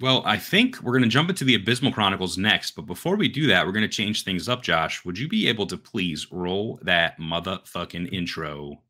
Well, 0.00 0.22
I 0.24 0.38
think 0.38 0.80
we're 0.80 0.92
going 0.92 1.02
to 1.02 1.08
jump 1.08 1.28
into 1.28 1.44
the 1.44 1.56
Abysmal 1.56 1.92
Chronicles 1.92 2.38
next, 2.38 2.72
but 2.76 2.86
before 2.86 3.16
we 3.16 3.28
do 3.28 3.48
that, 3.48 3.66
we're 3.66 3.72
going 3.72 3.82
to 3.82 3.88
change 3.88 4.22
things 4.22 4.48
up. 4.48 4.62
Josh, 4.62 5.04
would 5.04 5.18
you 5.18 5.28
be 5.28 5.48
able 5.48 5.66
to 5.66 5.76
please 5.76 6.30
roll 6.30 6.78
that 6.82 7.18
motherfucking 7.18 8.12
intro? 8.12 8.82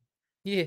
yeah. 0.45 0.65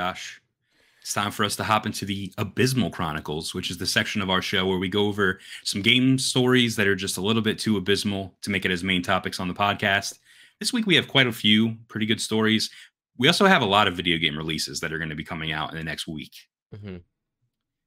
Josh. 0.00 0.42
It's 1.00 1.14
time 1.14 1.30
for 1.30 1.42
us 1.42 1.56
to 1.56 1.64
hop 1.64 1.86
into 1.86 2.04
the 2.04 2.30
Abysmal 2.36 2.90
Chronicles, 2.90 3.54
which 3.54 3.70
is 3.70 3.78
the 3.78 3.86
section 3.86 4.20
of 4.20 4.28
our 4.28 4.42
show 4.42 4.66
where 4.66 4.76
we 4.76 4.90
go 4.90 5.06
over 5.06 5.38
some 5.64 5.80
game 5.80 6.18
stories 6.18 6.76
that 6.76 6.86
are 6.86 6.94
just 6.94 7.16
a 7.16 7.20
little 7.22 7.40
bit 7.40 7.58
too 7.58 7.78
abysmal 7.78 8.34
to 8.42 8.50
make 8.50 8.66
it 8.66 8.70
as 8.70 8.84
main 8.84 9.02
topics 9.02 9.40
on 9.40 9.48
the 9.48 9.54
podcast. 9.54 10.18
This 10.60 10.70
week 10.70 10.84
we 10.86 10.94
have 10.96 11.08
quite 11.08 11.26
a 11.28 11.32
few 11.32 11.76
pretty 11.88 12.04
good 12.04 12.20
stories. 12.20 12.68
We 13.16 13.26
also 13.26 13.46
have 13.46 13.62
a 13.62 13.66
lot 13.66 13.88
of 13.88 13.94
video 13.96 14.18
game 14.18 14.36
releases 14.36 14.80
that 14.80 14.92
are 14.92 14.98
going 14.98 15.08
to 15.08 15.16
be 15.16 15.24
coming 15.24 15.50
out 15.50 15.70
in 15.70 15.78
the 15.78 15.84
next 15.84 16.06
week. 16.06 16.34
hmm 16.78 16.96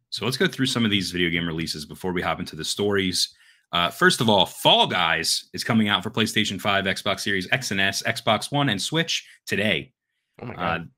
So 0.09 0.25
let's 0.25 0.37
go 0.37 0.47
through 0.47 0.65
some 0.65 0.83
of 0.83 0.89
these 0.89 1.11
video 1.11 1.29
game 1.29 1.45
releases 1.45 1.85
before 1.85 2.11
we 2.11 2.23
hop 2.23 2.39
into 2.39 2.55
the 2.55 2.65
stories. 2.65 3.35
Uh, 3.71 3.91
first 3.91 4.19
of 4.19 4.29
all, 4.29 4.47
Fall 4.47 4.87
Guys 4.87 5.47
is 5.53 5.63
coming 5.63 5.89
out 5.89 6.01
for 6.01 6.09
PlayStation 6.09 6.59
5, 6.59 6.85
Xbox 6.85 7.19
Series 7.19 7.47
X 7.51 7.69
and 7.69 7.79
S, 7.79 8.01
Xbox 8.01 8.51
One, 8.51 8.69
and 8.69 8.81
Switch 8.81 9.27
today. 9.45 9.93
Oh 10.41 10.45
my 10.47 10.53
Uh, 10.53 10.57
god. 10.57 10.89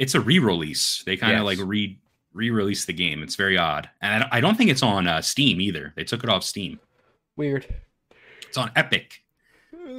It's 0.00 0.14
a 0.16 0.20
re-release. 0.20 1.04
They 1.04 1.16
kind 1.16 1.34
of 1.36 1.44
Yes. 1.46 1.58
like 1.58 1.68
re 1.68 1.96
re-release 2.32 2.84
the 2.86 2.92
game. 2.92 3.22
It's 3.22 3.36
very 3.36 3.58
odd, 3.58 3.88
and 4.00 4.24
I 4.30 4.40
don't, 4.40 4.56
think 4.56 4.70
it's 4.70 4.82
on 4.82 5.06
uh, 5.06 5.20
Steam 5.20 5.60
either. 5.60 5.92
They 5.96 6.04
took 6.04 6.24
it 6.24 6.30
off 6.30 6.42
Steam. 6.42 6.80
Weird. 7.36 7.66
It's 8.48 8.56
on 8.56 8.70
Epic, 8.76 9.22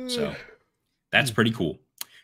so 0.07 0.35
that's 1.11 1.31
pretty 1.31 1.51
cool. 1.51 1.79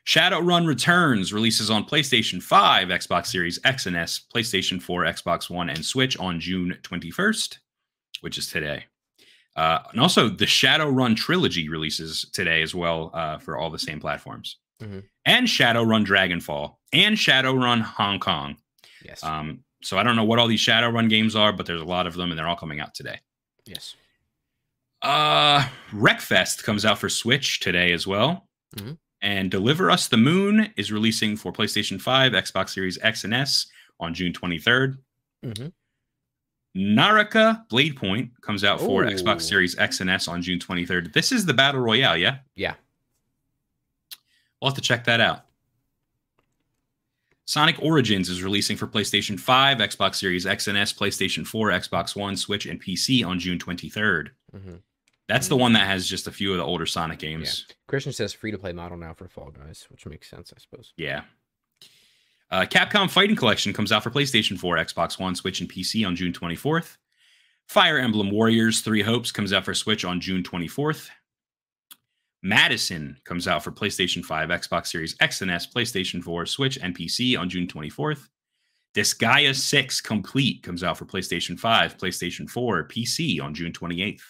Shadowrun 0.06 0.66
Returns 0.66 1.34
releases 1.34 1.70
on 1.70 1.84
PlayStation 1.86 2.42
5, 2.42 2.88
Xbox 2.88 3.28
Series 3.28 3.60
X 3.66 3.86
and 3.86 3.96
S, 3.98 4.22
PlayStation 4.34 4.82
4, 4.82 5.04
Xbox 5.04 5.50
One, 5.50 5.70
and 5.70 5.86
Switch 5.86 6.18
on 6.18 6.40
June 6.40 6.78
21st, 6.84 7.58
which 8.22 8.38
is 8.38 8.48
today. 8.48 8.86
Uh, 9.58 9.80
and 9.92 10.00
also, 10.00 10.30
the 10.30 10.46
Shadowrun 10.46 11.16
trilogy 11.18 11.68
releases 11.68 12.26
today 12.32 12.62
as 12.62 12.74
well 12.74 13.12
uh, 13.14 13.38
for 13.38 13.58
all 13.58 13.70
the 13.70 13.80
same 13.80 14.00
platforms. 14.00 14.58
Mhm. 14.82 15.04
And 15.26 15.48
Shadowrun 15.48 16.06
Dragonfall 16.06 16.76
and 16.94 17.18
Shadowrun 17.18 17.82
Hong 17.82 18.20
Kong. 18.20 18.58
yes. 19.04 19.24
Um, 19.24 19.64
so 19.84 19.98
I 19.98 20.04
don't 20.04 20.16
know 20.16 20.24
what 20.24 20.40
all 20.40 20.48
these 20.48 20.62
Shadowrun 20.62 21.10
games 21.10 21.36
are, 21.36 21.52
but 21.54 21.66
there's 21.66 21.82
a 21.82 21.86
lot 21.86 22.08
of 22.08 22.16
them, 22.16 22.32
and 22.32 22.38
they're 22.38 22.48
all 22.48 22.56
coming 22.56 22.80
out 22.80 22.94
today. 22.94 23.20
yes. 23.66 23.96
Uh, 25.04 25.68
Wreckfest 25.92 26.64
comes 26.64 26.84
out 26.86 26.98
for 26.98 27.08
Switch 27.10 27.60
today 27.60 27.92
as 27.94 28.08
well. 28.08 28.50
Mhm. 28.76 28.98
And 29.22 29.52
Deliver 29.52 29.92
Us 29.92 30.08
the 30.08 30.18
Moon 30.18 30.74
is 30.76 30.92
releasing 30.92 31.38
for 31.38 31.52
PlayStation 31.54 32.02
5, 32.02 32.32
Xbox 32.34 32.70
Series 32.70 32.98
X 33.04 33.24
and 33.24 33.34
S 33.34 33.68
on 34.00 34.14
June 34.14 34.34
23rd. 34.34 34.98
hmm 35.44 35.68
Naraka 36.76 37.66
Blade 37.70 37.96
Point 37.96 38.32
comes 38.42 38.64
out 38.64 38.80
for 38.80 39.04
Ooh. 39.04 39.08
Xbox 39.08 39.42
Series 39.44 39.78
X 39.80 40.00
and 40.02 40.10
S 40.10 40.28
on 40.28 40.42
June 40.42 40.60
23rd. 40.60 41.12
This 41.14 41.32
is 41.32 41.46
the 41.46 41.54
Battle 41.54 41.82
Royale, 41.82 42.18
yeah? 42.18 42.40
Yeah. 42.56 42.76
We'll 44.62 44.70
have 44.72 44.76
to 44.76 44.82
check 44.82 45.04
that 45.06 45.22
out. 45.22 45.42
Sonic 47.46 47.78
Origins 47.82 48.28
is 48.28 48.44
releasing 48.44 48.76
for 48.76 48.88
PlayStation 48.88 49.40
5, 49.40 49.78
Xbox 49.78 50.16
Series 50.16 50.46
X 50.46 50.68
and 50.68 50.78
S, 50.78 50.92
PlayStation 50.92 51.48
4, 51.48 51.70
Xbox 51.70 52.16
One, 52.16 52.36
Switch, 52.36 52.66
and 52.66 52.82
PC 52.84 53.26
on 53.26 53.40
June 53.40 53.58
23rd. 53.58 54.30
hmm 54.52 54.76
That's 55.30 55.48
the 55.48 55.56
one 55.56 55.72
that 55.74 55.88
has 55.88 56.08
just 56.08 56.28
a 56.28 56.32
few 56.32 56.52
of 56.52 56.58
the 56.58 56.64
older 56.66 56.86
Sonic 56.86 57.20
games. 57.20 57.66
Christian 57.88 58.12
says 58.12 58.34
free 58.34 58.52
to 58.52 58.58
play 58.58 58.74
model 58.74 58.98
now 58.98 59.14
for 59.14 59.30
Fall 59.30 59.52
Guys, 59.52 59.86
which 59.90 60.06
makes 60.06 60.30
sense, 60.30 60.52
I 60.54 60.60
suppose. 60.60 60.94
Yeah. 60.98 61.22
Uh, 62.52 62.66
Capcom 62.66 63.10
Fighting 63.10 63.36
Collection 63.36 63.72
comes 63.74 63.92
out 63.94 64.04
for 64.04 64.10
PlayStation 64.10 64.58
4, 64.60 64.76
Xbox 64.78 65.18
One, 65.20 65.36
Switch, 65.36 65.62
and 65.62 65.72
PC 65.72 66.06
on 66.06 66.16
June 66.18 66.34
24th. 66.34 66.98
Fire 67.68 67.98
Emblem 67.98 68.30
Warriors 68.32 68.82
Three 68.82 69.02
Hopes 69.04 69.32
comes 69.32 69.52
out 69.54 69.64
for 69.66 69.74
Switch 69.74 70.04
on 70.04 70.20
June 70.20 70.44
24th. 70.44 71.10
Madison 72.48 73.18
comes 73.26 73.46
out 73.46 73.62
for 73.62 73.74
PlayStation 73.74 74.24
5, 74.24 74.48
Xbox 74.48 74.88
Series 74.88 75.18
X 75.20 75.42
and 75.42 75.52
S, 75.52 75.68
PlayStation 75.68 76.24
4, 76.24 76.46
Switch, 76.46 76.80
and 76.82 76.98
PC 76.98 77.38
on 77.38 77.50
June 77.50 77.68
24th. 77.68 78.30
Disgaea 78.96 79.54
6 79.54 80.02
Complete 80.02 80.64
comes 80.64 80.82
out 80.82 80.98
for 80.98 81.04
PlayStation 81.04 81.60
5, 81.60 81.98
PlayStation 81.98 82.50
4, 82.50 82.88
PC 82.88 83.42
on 83.42 83.54
June 83.54 83.74
28th. 83.74 84.22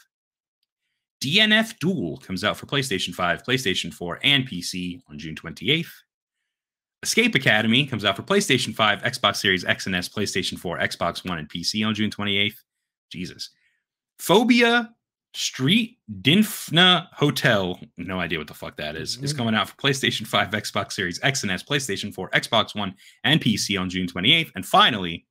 DNF 1.23 1.77
Duel 1.77 2.17
comes 2.17 2.43
out 2.43 2.57
for 2.57 2.65
PlayStation 2.65 3.13
5, 3.13 3.43
PlayStation 3.43 3.93
4, 3.93 4.19
and 4.23 4.47
PC 4.47 4.99
on 5.07 5.19
June 5.19 5.35
28th. 5.35 5.91
Escape 7.03 7.35
Academy 7.35 7.85
comes 7.85 8.03
out 8.03 8.15
for 8.15 8.23
PlayStation 8.23 8.73
5, 8.73 9.03
Xbox 9.03 9.35
Series 9.35 9.63
X 9.63 9.85
and 9.85 9.95
S, 9.95 10.09
PlayStation 10.09 10.57
4, 10.57 10.79
Xbox 10.79 11.23
One, 11.23 11.37
and 11.37 11.49
PC 11.49 11.85
on 11.85 11.93
June 11.93 12.09
28th. 12.09 12.55
Jesus. 13.11 13.51
Phobia 14.17 14.89
Street 15.37 15.99
Dinfna 16.21 17.07
Hotel, 17.13 17.79
no 17.97 18.19
idea 18.19 18.39
what 18.39 18.47
the 18.47 18.53
fuck 18.55 18.75
that 18.77 18.95
is, 18.95 19.17
is 19.21 19.33
Mhm. 19.33 19.37
coming 19.37 19.55
out 19.55 19.69
for 19.69 19.75
PlayStation 19.75 20.25
5, 20.25 20.49
Xbox 20.49 20.93
Series 20.93 21.19
X 21.21 21.43
and 21.43 21.51
S, 21.51 21.61
PlayStation 21.63 22.11
4, 22.13 22.29
Xbox 22.31 22.73
One, 22.75 22.95
and 23.23 23.39
PC 23.39 23.77
on 23.77 23.89
June 23.89 24.07
28th. 24.07 24.51
And 24.55 24.65
finally, 24.65 25.25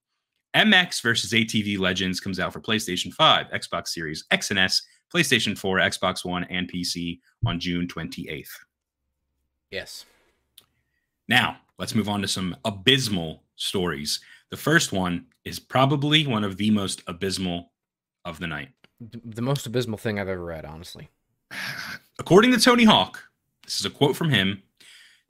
MX 0.55 1.01
versus 1.01 1.35
ATV 1.35 1.77
Legends 1.77 2.21
comes 2.21 2.39
out 2.39 2.53
for 2.53 2.61
PlayStation 2.61 3.13
5, 3.13 3.49
Xbox 3.51 3.89
Series 3.89 4.25
X 4.31 4.51
and 4.51 4.59
S, 4.61 4.83
PlayStation 5.13 5.59
4, 5.59 5.79
Xbox 5.79 6.25
One, 6.25 6.45
and 6.45 6.71
PC 6.71 7.21
on 7.45 7.59
June 7.59 7.89
28th. 7.89 8.65
Yes. 9.71 10.05
Now, 11.29 11.61
let's 11.79 11.95
move 11.97 12.09
on 12.09 12.23
to 12.23 12.29
some 12.29 12.57
abysmal 12.65 13.43
stories. 13.57 14.21
The 14.51 14.57
first 14.57 14.93
one 14.93 15.27
is 15.45 15.59
probably 15.59 16.27
one 16.27 16.45
of 16.45 16.57
the 16.57 16.71
most 16.71 17.03
abysmal 17.09 17.73
of 18.25 18.39
the 18.39 18.47
night. 18.47 18.69
The 19.01 19.43
most 19.43 19.67
abysmal 19.67 19.99
thing 19.99 20.19
I've 20.19 20.29
ever 20.29 20.45
read, 20.45 20.65
honestly. 20.65 21.09
According 22.19 22.53
to 22.53 22.61
Tony 22.61 22.85
Hawk, 22.85 23.23
this 23.65 23.79
is 23.79 23.85
a 23.85 23.91
quote 23.91 24.17
from 24.17 24.31
him 24.31 24.63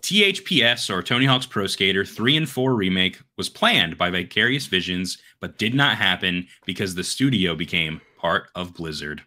THPS, 0.02 0.88
or 0.88 1.02
Tony 1.02 1.24
Hawk's 1.24 1.46
Pro 1.46 1.66
Skater 1.66 2.04
3 2.04 2.36
and 2.36 2.48
4 2.48 2.74
remake, 2.74 3.18
was 3.36 3.48
planned 3.48 3.98
by 3.98 4.10
Vicarious 4.10 4.66
Visions, 4.66 5.18
but 5.40 5.58
did 5.58 5.74
not 5.74 5.96
happen 5.96 6.46
because 6.64 6.94
the 6.94 7.02
studio 7.02 7.56
became 7.56 8.00
part 8.18 8.48
of 8.54 8.74
Blizzard. 8.74 9.22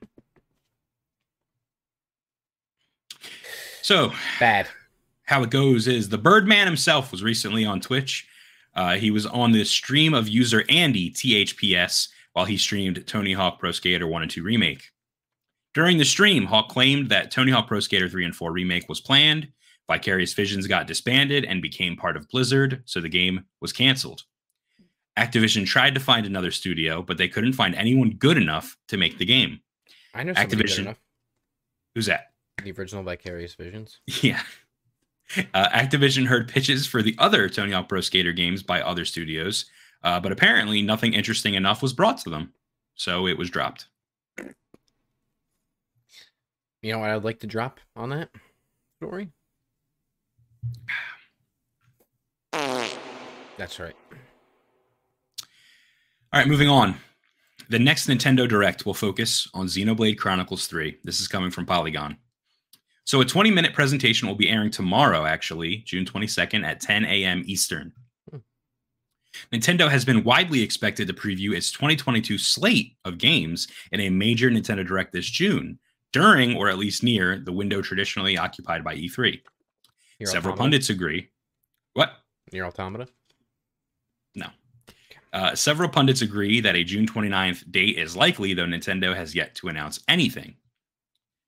So, 3.82 4.14
Bad. 4.40 4.68
how 5.24 5.44
it 5.44 5.50
goes 5.50 5.88
is 5.88 6.08
the 6.08 6.18
Birdman 6.18 6.68
himself 6.68 7.12
was 7.12 7.24
recently 7.24 7.66
on 7.66 7.82
Twitch. 7.82 8.28
Uh, 8.76 8.96
he 8.96 9.12
was 9.12 9.26
on 9.26 9.52
the 9.52 9.66
stream 9.66 10.14
of 10.14 10.30
user 10.30 10.64
Andy 10.70 11.12
THPS 11.12 12.10
while 12.34 12.46
he 12.46 12.58
streamed 12.58 13.06
Tony 13.08 13.34
Hawk 13.34 13.60
Pro 13.60 13.72
Skater 13.72 14.08
1 14.08 14.22
and 14.22 14.32
2 14.32 14.44
Remake. 14.44 14.84
During 15.74 15.98
the 15.98 16.06
stream, 16.06 16.46
Hawk 16.46 16.70
claimed 16.70 17.10
that 17.10 17.32
Tony 17.32 17.52
Hawk 17.52 17.68
Pro 17.68 17.80
Skater 17.80 18.10
3 18.10 18.26
and 18.26 18.36
4 18.36 18.52
Remake 18.52 18.90
was 18.90 19.00
planned, 19.00 19.50
Vicarious 19.90 20.34
Visions 20.34 20.68
got 20.68 20.86
disbanded 20.86 21.46
and 21.46 21.62
became 21.62 21.96
part 21.96 22.16
of 22.16 22.28
Blizzard, 22.30 22.84
so 22.86 23.02
the 23.02 23.10
game 23.10 23.46
was 23.60 23.74
canceled. 23.74 24.24
Activision 25.18 25.66
tried 25.66 25.96
to 25.96 26.00
find 26.00 26.26
another 26.26 26.52
studio, 26.52 27.02
but 27.02 27.18
they 27.18 27.28
couldn't 27.28 27.54
find 27.54 27.74
anyone 27.76 28.12
good 28.12 28.38
enough 28.38 28.78
to 28.88 28.98
make 28.98 29.18
the 29.18 29.26
game. 29.26 29.60
I 30.14 30.24
know 30.24 30.34
Activision. 30.34 30.80
enough. 30.80 31.00
Who's 31.96 32.06
that? 32.06 32.32
The 32.64 32.72
original 32.72 33.04
Vicarious 33.04 33.56
Visions. 33.56 34.00
Yeah. 34.22 34.42
Uh, 35.54 35.70
Activision 35.70 36.26
heard 36.26 36.48
pitches 36.48 36.88
for 36.88 37.04
the 37.04 37.16
other 37.20 37.50
Tony 37.50 37.72
Hawk 37.72 37.88
Pro 37.88 38.02
Skater 38.02 38.32
games 38.32 38.64
by 38.64 38.82
other 38.82 39.06
studios, 39.06 39.66
uh, 40.04 40.20
but 40.20 40.32
apparently 40.32 40.82
nothing 40.82 41.14
interesting 41.14 41.56
enough 41.56 41.82
was 41.82 41.94
brought 41.94 42.18
to 42.20 42.30
them, 42.30 42.54
so 42.96 43.28
it 43.28 43.38
was 43.38 43.50
dropped. 43.50 43.88
You 46.82 46.94
know 46.94 47.00
what 47.00 47.10
I'd 47.10 47.24
like 47.24 47.40
to 47.40 47.48
drop 47.48 47.80
on 47.96 48.10
that 48.12 48.30
story? 48.98 49.30
That's 53.58 53.80
right. 53.80 53.96
All 56.32 56.40
right, 56.40 56.48
moving 56.48 56.70
on. 56.70 56.96
The 57.70 57.80
next 57.80 58.08
Nintendo 58.08 58.48
Direct 58.48 58.86
will 58.86 58.94
focus 58.94 59.48
on 59.54 59.68
Xenoblade 59.68 60.18
Chronicles 60.18 60.68
3. 60.68 60.98
This 61.04 61.20
is 61.20 61.28
coming 61.28 61.52
from 61.52 61.66
Polygon. 61.66 62.18
So, 63.04 63.22
a 63.22 63.26
20 63.26 63.52
minute 63.52 63.74
presentation 63.74 64.28
will 64.28 64.36
be 64.36 64.50
airing 64.50 64.72
tomorrow, 64.72 65.26
actually, 65.26 65.78
June 65.78 66.06
22nd 66.06 66.64
at 66.64 66.80
10 66.80 67.06
a.m. 67.06 67.44
Eastern. 67.46 67.92
Nintendo 69.54 69.90
has 69.90 70.06
been 70.06 70.24
widely 70.24 70.62
expected 70.62 71.08
to 71.08 71.14
preview 71.14 71.54
its 71.54 71.72
2022 71.72 72.38
slate 72.38 72.96
of 73.06 73.18
games 73.18 73.68
in 73.92 74.02
a 74.02 74.10
major 74.10 74.50
Nintendo 74.50 74.86
Direct 74.86 75.14
this 75.14 75.30
June, 75.30 75.80
during 76.14 76.56
or 76.56 76.70
at 76.70 76.78
least 76.78 77.04
near 77.04 77.40
the 77.40 77.52
window 77.54 77.82
traditionally 77.82 78.38
occupied 78.38 78.84
by 78.84 78.96
E3. 78.96 79.40
Your 80.20 80.28
Several 80.28 80.54
Automata? 80.54 80.58
pundits 80.58 80.90
agree. 80.90 81.30
What? 81.94 82.14
Your 82.52 82.66
Automata? 82.66 83.08
No. 84.36 84.48
Uh, 85.32 85.54
several 85.56 85.88
pundits 85.90 86.22
agree 86.22 86.60
that 86.60 86.76
a 86.76 86.84
June 86.84 87.06
29th 87.06 87.72
date 87.72 87.98
is 87.98 88.16
likely, 88.16 88.54
though 88.54 88.66
Nintendo 88.66 89.16
has 89.16 89.36
yet 89.36 89.54
to 89.56 89.68
announce 89.68 90.00
anything. 90.08 90.56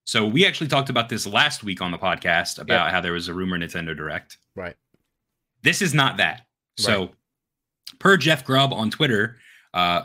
So 0.06 0.26
we 0.26 0.46
actually 0.46 0.68
talked 0.68 0.90
about 0.90 1.10
this 1.10 1.26
last 1.26 1.64
week 1.64 1.82
on 1.82 1.92
the 1.92 1.98
podcast 1.98 2.60
about 2.60 2.92
how 2.92 3.02
there 3.02 3.14
was 3.14 3.28
a 3.28 3.34
rumor 3.34 3.58
Nintendo 3.58 3.96
Direct. 3.96 4.38
Right. 4.56 4.76
This 5.64 5.82
is 5.82 5.94
not 5.94 6.18
that. 6.18 6.46
So, 6.78 7.00
Right. 7.02 7.12
Per 8.02 8.18
Jeff 8.18 8.44
Grubb 8.44 8.74
on 8.74 8.90
Twitter, 8.90 9.38
uh, 9.76 10.02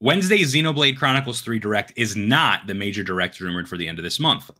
Wednesday's 0.00 0.54
Xenoblade 0.54 0.98
Chronicles 0.98 1.40
3 1.40 1.58
Direct 1.58 1.92
is 1.96 2.14
not 2.14 2.66
the 2.66 2.74
major 2.74 3.02
direct 3.02 3.40
rumored 3.40 3.68
for 3.68 3.78
the 3.78 3.88
end 3.88 3.98
of 3.98 4.02
this 4.04 4.20
month. 4.20 4.50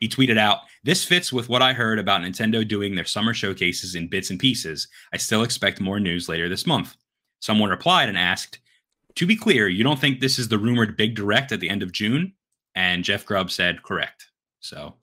He 0.00 0.08
tweeted 0.08 0.36
out, 0.36 0.58
This 0.82 1.04
fits 1.04 1.32
with 1.32 1.48
what 1.48 1.62
I 1.62 1.72
heard 1.72 2.00
about 2.00 2.20
Nintendo 2.20 2.66
doing 2.66 2.96
their 2.96 3.04
summer 3.04 3.32
showcases 3.32 3.94
in 3.94 4.08
bits 4.08 4.30
and 4.30 4.40
pieces. 4.40 4.88
I 5.14 5.16
still 5.16 5.44
expect 5.44 5.80
more 5.80 6.00
news 6.00 6.28
later 6.28 6.48
this 6.48 6.66
month. 6.66 6.96
Someone 7.38 7.70
replied 7.70 8.08
and 8.08 8.18
asked, 8.18 8.58
To 9.14 9.24
be 9.24 9.36
clear, 9.36 9.68
you 9.68 9.84
don't 9.84 10.00
think 10.00 10.18
this 10.18 10.40
is 10.40 10.48
the 10.48 10.58
rumored 10.58 10.96
big 10.96 11.14
direct 11.14 11.52
at 11.52 11.60
the 11.60 11.70
end 11.70 11.84
of 11.84 11.92
June? 11.92 12.32
And 12.74 13.04
Jeff 13.04 13.24
Grubb 13.24 13.52
said, 13.52 13.84
Correct. 13.84 14.26
So 14.58 14.96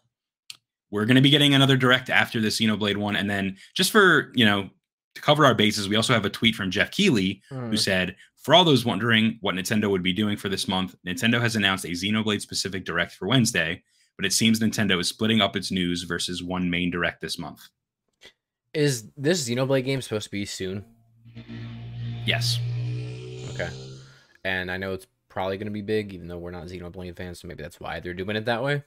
we're 0.91 1.05
going 1.05 1.15
to 1.15 1.21
be 1.21 1.29
getting 1.29 1.53
another 1.53 1.77
direct 1.77 2.09
after 2.09 2.41
the 2.41 2.49
Xenoblade 2.49 2.97
one. 2.97 3.15
And 3.15 3.29
then 3.29 3.55
just 3.73 3.91
for, 3.91 4.33
you 4.35 4.43
know, 4.43 4.69
to 5.15 5.21
cover 5.21 5.45
our 5.45 5.55
bases, 5.55 5.89
we 5.89 5.95
also 5.95 6.13
have 6.13 6.25
a 6.25 6.29
tweet 6.29 6.55
from 6.55 6.71
Geoff 6.71 6.91
Keighley 6.91 7.41
Hmm. 7.49 7.69
who 7.69 7.77
said, 7.77 8.15
For 8.35 8.53
all 8.53 8.63
those 8.63 8.85
wondering 8.85 9.37
what 9.41 9.55
Nintendo 9.55 9.89
would 9.89 10.03
be 10.03 10.13
doing 10.13 10.37
for 10.37 10.47
this 10.49 10.67
month, 10.67 10.95
Nintendo 11.05 11.41
has 11.41 11.55
announced 11.55 11.83
a 11.85 11.89
Xenoblade 11.89 12.41
specific 12.41 12.85
direct 12.85 13.11
for 13.13 13.27
Wednesday, 13.27 13.83
but 14.17 14.25
it 14.25 14.31
seems 14.33 14.59
Nintendo 14.59 14.99
is 14.99 15.07
splitting 15.09 15.41
up 15.41 15.55
its 15.55 15.71
news 15.71 16.03
versus 16.03 16.41
one 16.43 16.69
main 16.69 16.89
direct 16.89 17.19
this 17.21 17.37
month. 17.37 17.61
Is 18.73 19.09
this 19.17 19.49
Xenoblade 19.49 19.83
game 19.85 20.01
supposed 20.01 20.25
to 20.25 20.31
be 20.31 20.45
soon? 20.45 20.85
Yes. 22.25 22.59
Okay. 23.53 23.69
And 24.45 24.71
I 24.71 24.77
know 24.77 24.93
it's 24.93 25.07
probably 25.27 25.57
going 25.57 25.67
to 25.67 25.71
be 25.71 25.81
big, 25.81 26.13
even 26.13 26.27
though 26.27 26.37
we're 26.37 26.51
not 26.51 26.67
Xenoblade 26.67 27.15
fans, 27.17 27.39
so 27.41 27.47
maybe 27.47 27.63
that's 27.63 27.79
why 27.79 27.99
they're 27.99 28.13
doing 28.13 28.35
it 28.35 28.45
that 28.45 28.63
way. 28.63 28.83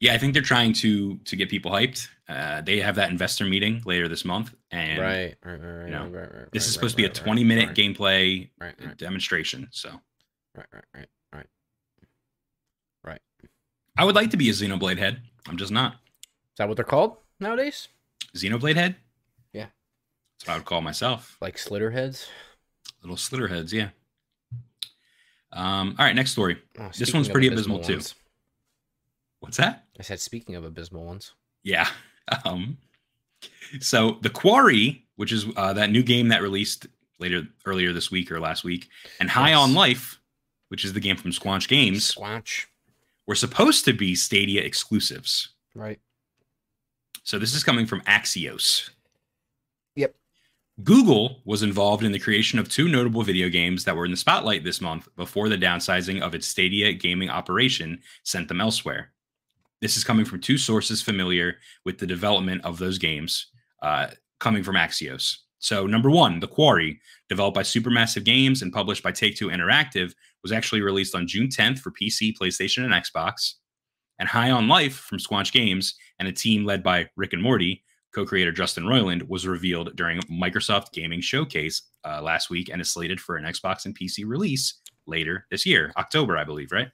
Yeah, 0.00 0.14
I 0.14 0.18
think 0.18 0.32
they're 0.32 0.42
trying 0.42 0.72
to 0.74 1.16
to 1.18 1.36
get 1.36 1.48
people 1.48 1.70
hyped. 1.72 2.08
Uh, 2.28 2.60
they 2.60 2.78
have 2.78 2.94
that 2.96 3.10
investor 3.10 3.44
meeting 3.44 3.82
later 3.84 4.06
this 4.06 4.24
month, 4.24 4.54
and 4.70 5.00
right, 5.00 5.34
right, 5.44 5.60
right, 5.60 5.78
right, 5.78 5.84
you 5.86 5.90
know, 5.90 6.02
right, 6.04 6.12
right, 6.12 6.34
right, 6.34 6.52
this 6.52 6.64
is 6.64 6.70
right, 6.70 6.74
supposed 6.74 6.92
to 6.92 6.96
be 6.98 7.04
a 7.04 7.08
right, 7.08 7.16
right, 7.16 7.24
20 7.24 7.44
minute 7.44 7.66
right, 7.68 7.76
gameplay 7.76 8.48
Right, 8.60 8.74
right, 8.84 8.96
demonstration. 8.96 9.66
So 9.72 9.90
right, 10.54 10.66
right, 10.72 10.84
right, 10.94 11.06
right. 11.32 11.46
I 13.98 14.04
would 14.04 14.14
like 14.14 14.30
to 14.30 14.36
be 14.36 14.48
a 14.48 14.52
Xenoblade 14.52 14.98
head. 14.98 15.22
I'm 15.48 15.56
just 15.56 15.72
not. 15.72 15.94
Is 15.94 16.58
that 16.58 16.68
what 16.68 16.76
they're 16.76 16.84
called 16.84 17.16
nowadays? 17.40 17.88
Xenoblade 18.36 18.76
head? 18.76 18.94
Yeah. 19.52 19.66
That's 20.38 20.46
what 20.46 20.54
I 20.54 20.56
would 20.58 20.66
call 20.66 20.80
myself. 20.80 21.36
Like 21.40 21.58
slitter 21.58 21.90
heads? 21.90 22.28
Little 23.02 23.16
slitter 23.16 23.48
heads, 23.48 23.72
yeah. 23.72 23.88
Um, 25.52 25.96
all 25.98 26.04
right, 26.04 26.14
next 26.14 26.30
story. 26.30 26.58
Oh, 26.78 26.90
This 26.96 27.12
one's 27.12 27.28
pretty 27.28 27.48
abysmal, 27.48 27.80
too. 27.80 28.00
What's 29.40 29.56
that? 29.58 29.84
I 29.98 30.02
said, 30.02 30.20
speaking 30.20 30.54
of 30.56 30.64
abysmal 30.64 31.04
ones. 31.04 31.32
Yeah. 31.62 31.88
Um, 32.44 32.78
so 33.80 34.18
the 34.22 34.30
Quarry, 34.30 35.06
which 35.16 35.32
is 35.32 35.46
uh, 35.56 35.72
that 35.74 35.90
new 35.90 36.02
game 36.02 36.28
that 36.28 36.42
released 36.42 36.86
later 37.18 37.42
earlier 37.66 37.92
this 37.92 38.10
week 38.10 38.30
or 38.30 38.40
last 38.40 38.64
week, 38.64 38.88
and 39.20 39.28
High 39.30 39.50
Yes. 39.50 39.58
on 39.58 39.74
Life, 39.74 40.20
which 40.68 40.84
is 40.84 40.92
the 40.92 41.00
game 41.00 41.16
from 41.16 41.30
Squanch 41.32 41.68
Games, 41.68 42.14
Squanch. 42.14 42.66
were 43.26 43.34
supposed 43.34 43.84
to 43.86 43.92
be 43.92 44.14
Stadia 44.14 44.62
exclusives. 44.62 45.50
Right. 45.74 46.00
So 47.24 47.38
this 47.38 47.54
is 47.54 47.62
coming 47.64 47.86
from 47.86 48.00
Axios. 48.02 48.90
Yep. 49.96 50.14
Google 50.82 51.40
was 51.44 51.62
involved 51.62 52.04
in 52.04 52.12
the 52.12 52.18
creation 52.18 52.58
of 52.58 52.68
two 52.68 52.88
notable 52.88 53.22
video 53.22 53.48
games 53.48 53.84
that 53.84 53.96
were 53.96 54.04
in 54.04 54.10
the 54.12 54.16
spotlight 54.16 54.64
this 54.64 54.80
month 54.80 55.08
before 55.16 55.48
the 55.48 55.58
downsizing 55.58 56.20
of 56.20 56.34
its 56.34 56.46
Stadia 56.46 56.92
gaming 56.92 57.30
operation 57.30 58.00
sent 58.22 58.48
them 58.48 58.60
elsewhere. 58.60 59.10
This 59.80 59.96
is 59.96 60.04
coming 60.04 60.24
from 60.24 60.40
two 60.40 60.58
sources 60.58 61.02
familiar 61.02 61.56
with 61.84 61.98
the 61.98 62.06
development 62.06 62.64
of 62.64 62.78
those 62.78 62.98
games, 62.98 63.48
uh, 63.82 64.08
coming 64.40 64.62
from 64.62 64.76
Axios. 64.76 65.36
So, 65.60 65.86
number 65.86 66.10
one, 66.10 66.40
The 66.40 66.48
Quarry, 66.48 67.00
developed 67.28 67.54
by 67.54 67.62
Supermassive 67.62 68.24
Games 68.24 68.62
and 68.62 68.72
published 68.72 69.02
by 69.02 69.12
Take 69.12 69.36
Two 69.36 69.48
Interactive, 69.48 70.12
was 70.42 70.52
actually 70.52 70.82
released 70.82 71.14
on 71.14 71.26
June 71.26 71.48
10th 71.48 71.80
for 71.80 71.90
PC, 71.90 72.36
PlayStation, 72.36 72.84
and 72.84 72.92
Xbox. 72.92 73.54
And 74.20 74.28
High 74.28 74.50
on 74.50 74.68
Life 74.68 74.94
from 74.94 75.18
Squanch 75.18 75.52
Games 75.52 75.94
and 76.18 76.28
a 76.28 76.32
team 76.32 76.64
led 76.64 76.82
by 76.82 77.08
Rick 77.16 77.32
and 77.32 77.42
Morty, 77.42 77.84
co-creator 78.12 78.52
Justin 78.52 78.84
Roiland, 78.84 79.28
was 79.28 79.46
revealed 79.46 79.94
during 79.96 80.20
Microsoft 80.22 80.92
Gaming 80.92 81.20
Showcase 81.20 81.82
uh, 82.04 82.20
last 82.22 82.50
week 82.50 82.68
and 82.68 82.80
is 82.80 82.90
slated 82.90 83.20
for 83.20 83.36
an 83.36 83.44
Xbox 83.44 83.84
and 83.84 83.96
PC 83.96 84.24
release 84.26 84.74
later 85.06 85.46
this 85.50 85.64
year, 85.66 85.92
October, 85.96 86.36
I 86.36 86.44
believe, 86.44 86.72
right? 86.72 86.88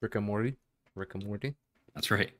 Rick 0.00 0.14
and 0.16 0.26
Morty. 0.26 0.56
Rick 0.94 1.14
and 1.14 1.24
Morty. 1.24 1.54
That's 1.94 2.10
right. 2.10 2.30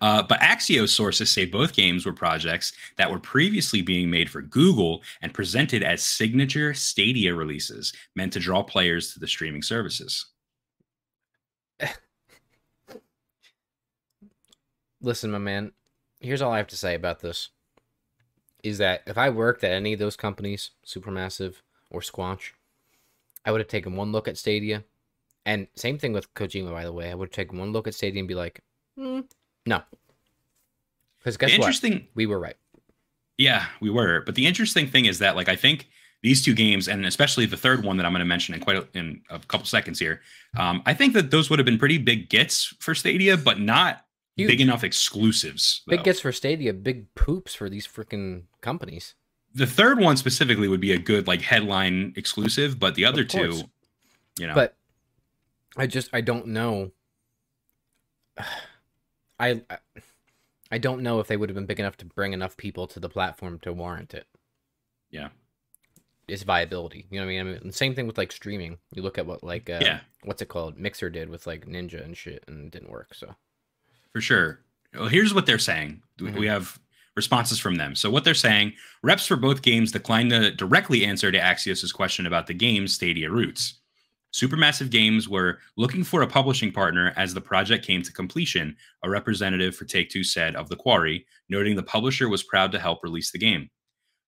Uh, 0.00 0.22
but 0.22 0.40
Axios 0.40 0.88
sources 0.88 1.28
say 1.28 1.44
both 1.44 1.74
games 1.74 2.06
were 2.06 2.12
projects 2.12 2.72
that 2.96 3.10
were 3.10 3.18
previously 3.18 3.82
being 3.82 4.08
made 4.10 4.30
for 4.30 4.40
Google 4.40 5.02
and 5.20 5.34
presented 5.34 5.82
as 5.82 6.02
signature 6.02 6.72
Stadia 6.72 7.34
releases 7.34 7.92
meant 8.14 8.32
to 8.32 8.40
draw 8.40 8.62
players 8.62 9.12
to 9.12 9.20
the 9.20 9.28
streaming 9.28 9.60
services. 9.62 10.26
Listen, 15.02 15.30
my 15.30 15.38
man. 15.38 15.72
Here's 16.20 16.40
all 16.40 16.52
I 16.52 16.56
have 16.56 16.68
to 16.68 16.76
say 16.76 16.94
about 16.94 17.20
this. 17.20 17.50
Is 18.62 18.78
that 18.78 19.02
if 19.06 19.18
I 19.18 19.28
worked 19.28 19.62
at 19.62 19.72
any 19.72 19.92
of 19.92 19.98
those 19.98 20.16
companies, 20.16 20.70
Supermassive 20.86 21.56
or 21.90 22.00
Squanch, 22.00 22.52
I 23.44 23.52
would 23.52 23.60
have 23.60 23.68
taken 23.68 23.94
one 23.94 24.10
look 24.10 24.26
at 24.26 24.38
Stadia. 24.38 24.84
And 25.44 25.68
same 25.76 25.98
thing 25.98 26.12
with 26.14 26.32
Kojima, 26.34 26.72
by 26.72 26.84
the 26.84 26.92
way. 26.92 27.10
I 27.10 27.14
would 27.14 27.28
have 27.28 27.34
taken 27.34 27.58
one 27.58 27.72
look 27.72 27.86
at 27.86 27.94
Stadia 27.94 28.18
and 28.18 28.26
be 28.26 28.34
like, 28.34 28.62
"Hmm, 28.96 29.20
no. 29.66 29.82
Because 31.18 31.36
guess 31.36 31.50
the 31.50 31.58
what? 31.58 31.66
interesting, 31.66 32.08
We 32.14 32.26
were 32.26 32.38
right. 32.38 32.56
yeah, 33.38 33.66
we 33.80 33.90
were. 33.90 34.22
But 34.24 34.34
the 34.34 34.46
interesting 34.46 34.86
thing 34.86 35.06
is 35.06 35.18
that, 35.18 35.34
like, 35.36 35.48
I 35.48 35.56
think 35.56 35.88
these 36.22 36.42
two 36.42 36.54
games, 36.54 36.88
and 36.88 37.04
especially 37.04 37.46
the 37.46 37.56
third 37.56 37.84
one 37.84 37.96
that 37.98 38.06
I'm 38.06 38.12
going 38.12 38.20
to 38.20 38.24
mention 38.26 38.54
in 38.54 38.60
quite 38.60 38.76
a, 38.76 38.88
in 38.94 39.20
a 39.28 39.38
couple 39.40 39.66
seconds 39.66 39.98
here, 39.98 40.20
um, 40.56 40.82
I 40.86 40.94
think 40.94 41.14
that 41.14 41.30
those 41.30 41.50
would 41.50 41.58
have 41.58 41.66
been 41.66 41.78
pretty 41.78 41.98
big 41.98 42.28
gets 42.30 42.74
for 42.80 42.94
Stadia, 42.94 43.36
but 43.36 43.60
not 43.60 44.04
Huge. 44.36 44.48
big 44.48 44.60
enough 44.60 44.82
exclusives. 44.84 45.82
Big 45.86 46.04
gets 46.04 46.20
for 46.20 46.32
Stadia, 46.32 46.72
big 46.72 47.12
poops 47.14 47.54
for 47.54 47.68
these 47.68 47.86
freaking 47.86 48.44
companies. 48.60 49.14
the 49.54 49.66
third 49.66 49.98
one 49.98 50.16
specifically 50.16 50.68
would 50.68 50.80
be 50.80 50.92
a 50.92 50.98
good 50.98 51.26
like 51.26 51.42
headline 51.42 52.12
exclusive, 52.16 52.78
but 52.78 52.94
the 52.94 53.04
other 53.04 53.24
two, 53.24 53.62
you 54.38 54.46
know, 54.46 54.54
But 54.54 54.76
I 55.76 55.86
just 55.86 56.08
I 56.12 56.20
don't 56.20 56.48
know. 56.48 56.92
I 59.38 59.62
I- 60.70 60.78
don't 60.78 61.02
know 61.02 61.20
if 61.20 61.26
they 61.28 61.36
would 61.36 61.48
have 61.48 61.54
been 61.54 61.66
big 61.66 61.78
enough 61.80 61.96
to 61.98 62.04
bring 62.04 62.32
enough 62.32 62.56
people 62.56 62.86
to 62.88 63.00
the 63.00 63.08
platform 63.08 63.58
to 63.60 63.72
warrant 63.72 64.14
it. 64.14 64.26
Yeah. 65.10 65.28
its 66.28 66.42
viability. 66.42 67.06
You 67.08 67.20
know 67.20 67.26
what 67.26 67.32
I 67.32 67.42
mean? 67.44 67.56
I 67.56 67.60
mean, 67.60 67.72
same 67.72 67.94
thing 67.94 68.08
with 68.08 68.18
like 68.18 68.32
streaming. 68.32 68.78
You 68.92 69.02
look 69.02 69.16
at 69.16 69.26
what 69.26 69.44
like 69.44 69.70
uh, 69.70 69.78
Yeah. 69.80 70.00
what's 70.24 70.42
it 70.42 70.48
called? 70.48 70.76
Mixer 70.76 71.08
did 71.08 71.28
with 71.28 71.46
like 71.46 71.66
Ninja 71.66 72.04
and 72.04 72.16
shit, 72.16 72.42
and 72.48 72.66
it 72.66 72.70
didn't 72.72 72.90
work. 72.90 73.14
So 73.14 73.36
For 74.12 74.20
sure. 74.20 74.60
Well, 74.92 75.06
here's 75.08 75.32
what 75.32 75.46
they're 75.46 75.58
saying. 75.60 76.02
We- 76.18 76.30
Mhm. 76.30 76.38
We 76.40 76.46
have 76.48 76.80
responses 77.14 77.60
from 77.60 77.76
them. 77.76 77.94
So 77.94 78.10
what 78.10 78.24
they're 78.24 78.34
saying, 78.34 78.72
reps 79.02 79.24
for 79.26 79.36
both 79.36 79.62
games 79.62 79.92
declined 79.92 80.30
to 80.30 80.50
directly 80.50 81.04
answer 81.06 81.30
to 81.30 81.38
Axios' 81.38 81.94
question 81.94 82.26
about 82.26 82.46
the 82.48 82.54
game's 82.54 82.92
Stadia 82.92 83.30
roots. 83.30 83.74
Supermassive 84.36 84.90
Games 84.90 85.30
were 85.30 85.60
looking 85.78 86.04
for 86.04 86.20
a 86.20 86.26
publishing 86.26 86.70
partner 86.70 87.14
as 87.16 87.32
the 87.32 87.40
project 87.40 87.86
came 87.86 88.02
to 88.02 88.12
completion, 88.12 88.76
a 89.02 89.08
representative 89.08 89.74
for 89.74 89.86
Take 89.86 90.10
Two 90.10 90.22
said 90.22 90.54
of 90.56 90.68
The 90.68 90.76
Quarry, 90.76 91.24
noting 91.48 91.74
the 91.74 91.82
publisher 91.82 92.28
was 92.28 92.42
proud 92.42 92.70
to 92.72 92.78
help 92.78 93.02
release 93.02 93.30
the 93.30 93.38
game. 93.38 93.70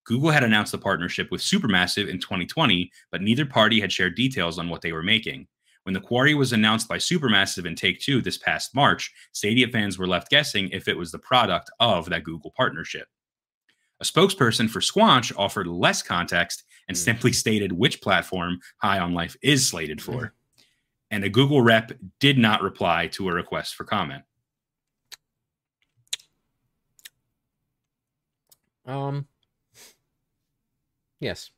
Google 0.04 0.30
had 0.30 0.44
announced 0.44 0.72
a 0.72 0.78
partnership 0.78 1.30
with 1.30 1.42
Supermassive 1.42 2.08
in 2.08 2.18
2020, 2.18 2.90
but 3.12 3.20
neither 3.20 3.44
party 3.44 3.82
had 3.82 3.92
shared 3.92 4.14
details 4.14 4.58
on 4.58 4.70
what 4.70 4.80
they 4.80 4.92
were 4.92 5.02
making. 5.02 5.46
When 5.82 5.92
The 5.92 6.00
Quarry 6.00 6.32
was 6.32 6.54
announced 6.54 6.88
by 6.88 6.96
Supermassive 6.96 7.66
and 7.66 7.76
Take 7.76 8.00
Two 8.00 8.22
this 8.22 8.38
past 8.38 8.74
March, 8.74 9.12
Stadia 9.32 9.68
fans 9.68 9.98
were 9.98 10.08
left 10.08 10.30
guessing 10.30 10.70
if 10.70 10.88
it 10.88 10.96
was 10.96 11.12
the 11.12 11.18
product 11.18 11.70
of 11.80 12.08
that 12.08 12.24
Google 12.24 12.54
partnership. 12.56 13.08
A 14.00 14.04
spokesperson 14.04 14.70
for 14.70 14.80
Squanch 14.80 15.32
offered 15.36 15.66
less 15.66 16.00
context 16.00 16.64
and 16.88 16.96
Mm. 16.96 17.00
simply 17.00 17.32
stated 17.32 17.72
which 17.72 18.00
platform 18.00 18.60
High 18.78 18.98
on 18.98 19.12
Life 19.14 19.36
is 19.42 19.66
slated 19.66 20.00
for. 20.02 20.34
And 21.10 21.24
a 21.24 21.28
Google 21.28 21.62
rep 21.62 21.92
did 22.20 22.36
not 22.38 22.62
reply 22.62 23.06
to 23.08 23.28
a 23.28 23.32
request 23.32 23.74
for 23.76 23.84
comment. 23.84 24.24
um, 28.86 29.26
yes, 31.20 31.50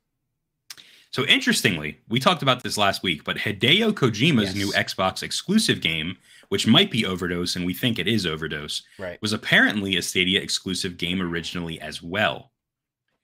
So 1.13 1.25
interestingly, 1.25 1.99
we 2.07 2.19
talked 2.21 2.41
about 2.41 2.63
this 2.63 2.77
last 2.77 3.03
week, 3.03 3.23
but 3.25 3.35
Hideo 3.37 3.91
Kojima's 3.93 4.53
Yes. 4.53 4.55
new 4.55 4.71
Xbox 4.73 5.23
exclusive 5.23 5.81
game, 5.81 6.17
which 6.49 6.65
might 6.67 6.89
be 6.91 7.05
Overdose, 7.05 7.55
and 7.57 7.65
we 7.65 7.73
think 7.73 7.99
it 7.99 8.07
is 8.07 8.25
Overdose, 8.25 8.83
right. 8.97 9.21
was 9.21 9.33
apparently 9.33 9.97
a 9.97 10.01
Stadia 10.01 10.39
exclusive 10.41 10.97
game 10.97 11.21
originally 11.21 11.79
as 11.81 12.01
well. 12.01 12.50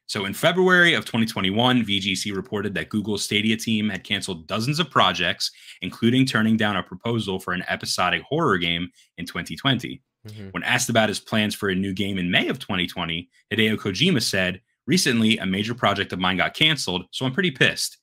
So 0.08 0.26
in 0.26 0.34
February 0.34 0.94
of 0.94 1.04
2021, 1.06 1.84
VGC 1.84 2.34
reported 2.36 2.74
that 2.74 2.90
Google's 2.90 3.24
Stadia 3.24 3.58
team 3.58 3.90
had 3.90 4.06
canceled 4.06 4.48
dozens 4.48 4.80
of 4.80 4.90
projects, 4.90 5.52
including 5.82 6.26
turning 6.26 6.56
down 6.58 6.78
a 6.78 6.84
proposal 6.84 7.40
for 7.40 7.54
an 7.54 7.64
episodic 7.68 8.22
horror 8.24 8.58
game 8.58 8.90
in 9.18 9.26
2020. 9.26 10.02
Mhm. 10.28 10.54
When 10.54 10.64
asked 10.64 10.90
about 10.90 11.10
his 11.10 11.20
plans 11.20 11.56
for 11.56 11.70
a 11.70 11.76
new 11.76 11.94
game 11.94 12.18
in 12.18 12.32
May 12.32 12.48
of 12.48 12.58
2020, 12.60 13.30
Hideo 13.54 13.78
Kojima 13.78 14.22
said, 14.22 14.62
Recently, 14.86 15.38
a 15.38 15.46
major 15.46 15.76
project 15.76 16.14
of 16.14 16.20
mine 16.20 16.38
got 16.38 16.54
canceled, 16.54 17.08
so 17.12 17.26
I'm 17.26 17.34
pretty 17.34 17.52
pissed. 17.52 17.98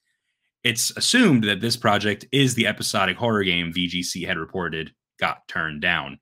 It's 0.62 0.90
assumed 0.96 1.44
that 1.44 1.62
this 1.62 1.76
project 1.78 2.26
is 2.30 2.54
the 2.54 2.66
episodic 2.66 3.16
horror 3.16 3.42
game 3.42 3.72
VGC 3.72 4.26
had 4.26 4.36
reported 4.36 4.92
got 5.18 5.48
turned 5.48 5.80
down. 5.80 6.18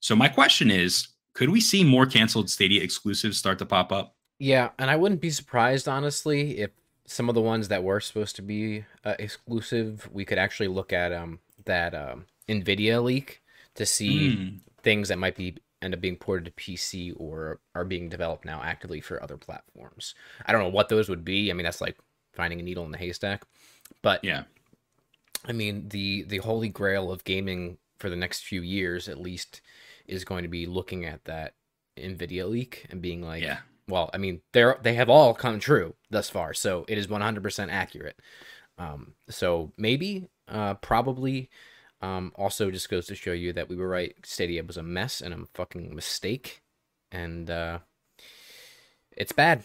So, 0.00 0.14
my 0.14 0.28
question 0.28 0.70
is 0.70 1.08
could 1.34 1.50
we 1.50 1.60
see 1.60 1.84
more 1.84 2.06
canceled 2.06 2.48
Stadia 2.48 2.82
exclusives 2.82 3.36
start 3.36 3.58
to 3.58 3.66
pop 3.66 3.90
up? 3.92 4.15
Yeah, 4.38 4.70
and 4.78 4.90
I 4.90 4.96
wouldn't 4.96 5.20
be 5.20 5.30
surprised 5.30 5.88
honestly 5.88 6.58
if 6.58 6.70
some 7.06 7.28
of 7.28 7.34
the 7.34 7.40
ones 7.40 7.68
that 7.68 7.84
were 7.84 8.00
supposed 8.00 8.36
to 8.36 8.42
be 8.42 8.84
uh, 9.04 9.14
exclusive, 9.18 10.08
we 10.12 10.24
could 10.24 10.38
actually 10.38 10.68
look 10.68 10.92
at 10.92 11.12
um 11.12 11.40
that 11.64 11.94
um 11.94 12.26
Nvidia 12.48 13.02
leak 13.02 13.42
to 13.74 13.86
see 13.86 14.36
Hmm. 14.36 14.58
things 14.82 15.08
that 15.08 15.18
might 15.18 15.36
be 15.36 15.56
end 15.82 15.94
up 15.94 16.00
being 16.00 16.16
ported 16.16 16.44
to 16.46 16.50
PC 16.52 17.12
or 17.12 17.60
are 17.74 17.84
being 17.84 18.08
developed 18.08 18.44
now 18.44 18.62
actively 18.62 19.00
for 19.00 19.22
other 19.22 19.36
platforms. 19.36 20.14
I 20.44 20.52
don't 20.52 20.62
know 20.62 20.68
what 20.68 20.88
those 20.88 21.08
would 21.08 21.24
be. 21.24 21.50
I 21.50 21.54
mean, 21.54 21.64
that's 21.64 21.80
like 21.80 21.96
finding 22.34 22.60
a 22.60 22.62
needle 22.62 22.84
in 22.84 22.90
the 22.92 22.98
haystack. 22.98 23.44
But 24.02 24.22
Yeah. 24.22 24.44
I 25.44 25.52
mean, 25.52 25.88
the 25.88 26.22
the 26.24 26.38
holy 26.38 26.68
grail 26.68 27.10
of 27.10 27.24
gaming 27.24 27.78
for 27.98 28.10
the 28.10 28.16
next 28.16 28.44
few 28.44 28.62
years, 28.62 29.08
at 29.08 29.20
least, 29.20 29.60
is 30.06 30.24
going 30.24 30.42
to 30.42 30.48
be 30.48 30.66
looking 30.66 31.04
at 31.04 31.24
that 31.24 31.54
Nvidia 31.96 32.48
leak 32.48 32.86
and 32.90 33.00
being 33.00 33.22
like, 33.22 33.42
Yeah. 33.42 33.58
Well, 33.88 34.10
I 34.12 34.18
mean, 34.18 34.40
they're 34.52 34.78
they 34.82 34.94
have 34.94 35.08
all 35.08 35.34
come 35.34 35.58
true 35.60 35.94
thus 36.10 36.28
far, 36.28 36.54
so 36.54 36.84
it 36.88 36.98
is 36.98 37.06
100% 37.06 37.68
accurate. 37.70 38.18
Um, 38.78 39.14
so 39.28 39.72
maybe, 39.76 40.28
uh, 40.48 40.74
probably, 40.74 41.48
um, 42.02 42.32
also 42.36 42.70
just 42.70 42.90
goes 42.90 43.06
to 43.06 43.14
show 43.14 43.32
you 43.32 43.52
that 43.54 43.68
we 43.68 43.76
were 43.76 43.88
right. 43.88 44.14
Stadia 44.24 44.62
was 44.62 44.76
a 44.76 44.82
mess 44.82 45.20
and 45.20 45.32
a 45.32 45.46
fucking 45.54 45.94
mistake, 45.94 46.62
and 47.10 47.48
uh, 47.48 47.78
it's 49.16 49.32
bad. 49.32 49.62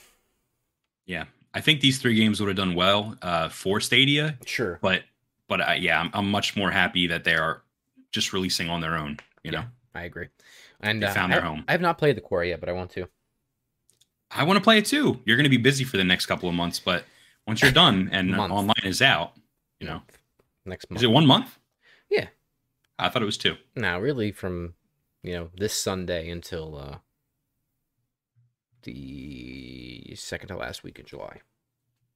Yeah. 1.05 1.25
I 1.53 1.59
think 1.59 1.81
these 1.81 1.97
three 1.99 2.15
games 2.15 2.39
would 2.39 2.47
have 2.47 2.55
done 2.55 2.75
well 2.75 3.15
uh, 3.21 3.49
for 3.49 3.81
Stadia, 3.81 4.37
Sure. 4.45 4.79
but 4.81 5.03
but 5.49 5.59
uh, 5.67 5.73
yeah, 5.73 5.99
I'm, 5.99 6.09
I'm 6.13 6.31
much 6.31 6.55
more 6.55 6.71
happy 6.71 7.07
that 7.07 7.25
they 7.25 7.35
are 7.35 7.61
just 8.11 8.31
releasing 8.31 8.69
on 8.69 8.79
their 8.79 8.95
own. 8.95 9.17
You 9.43 9.51
know, 9.51 9.63
I 9.93 10.03
agree. 10.03 10.29
And 10.79 11.01
They 11.03 11.07
uh, 11.07 11.13
found 11.13 11.33
I, 11.33 11.35
their 11.35 11.45
home. 11.45 11.65
I 11.67 11.73
have 11.73 11.81
not 11.81 11.97
played 11.97 12.15
the 12.15 12.21
core 12.21 12.45
yet, 12.45 12.61
but 12.61 12.69
I 12.69 12.71
want 12.71 12.91
to. 12.91 13.09
I 14.33 14.43
want 14.43 14.57
to 14.57 14.63
play 14.63 14.77
it 14.77 14.85
too. 14.85 15.19
You're 15.25 15.37
going 15.37 15.43
to 15.45 15.49
be 15.49 15.57
busy 15.57 15.83
for 15.83 15.97
the 15.97 16.03
next 16.03 16.25
couple 16.25 16.47
of 16.49 16.55
months, 16.55 16.79
but 16.79 17.05
once 17.47 17.61
you're 17.61 17.71
done 17.71 18.09
and 18.13 18.31
Month. 18.31 18.51
online 18.53 18.83
is 18.83 19.01
out, 19.01 19.33
you 19.79 19.87
know, 19.87 20.01
next 20.65 20.89
month. 20.89 20.99
is 20.99 21.03
it 21.03 21.11
one 21.11 21.25
month? 21.27 21.57
Yeah. 22.09 22.27
I 22.99 23.09
thought 23.09 23.21
it 23.21 23.25
was 23.25 23.37
two. 23.37 23.55
Now, 23.75 23.99
really, 23.99 24.31
from 24.31 24.75
you 25.23 25.33
know 25.33 25.49
this 25.55 25.73
Sunday 25.73 26.29
until 26.29 26.77
uh 26.77 26.97
the 28.83 30.13
second 30.15 30.49
to 30.49 30.57
last 30.57 30.83
week 30.83 30.99
in 30.99 31.05
July. 31.05 31.41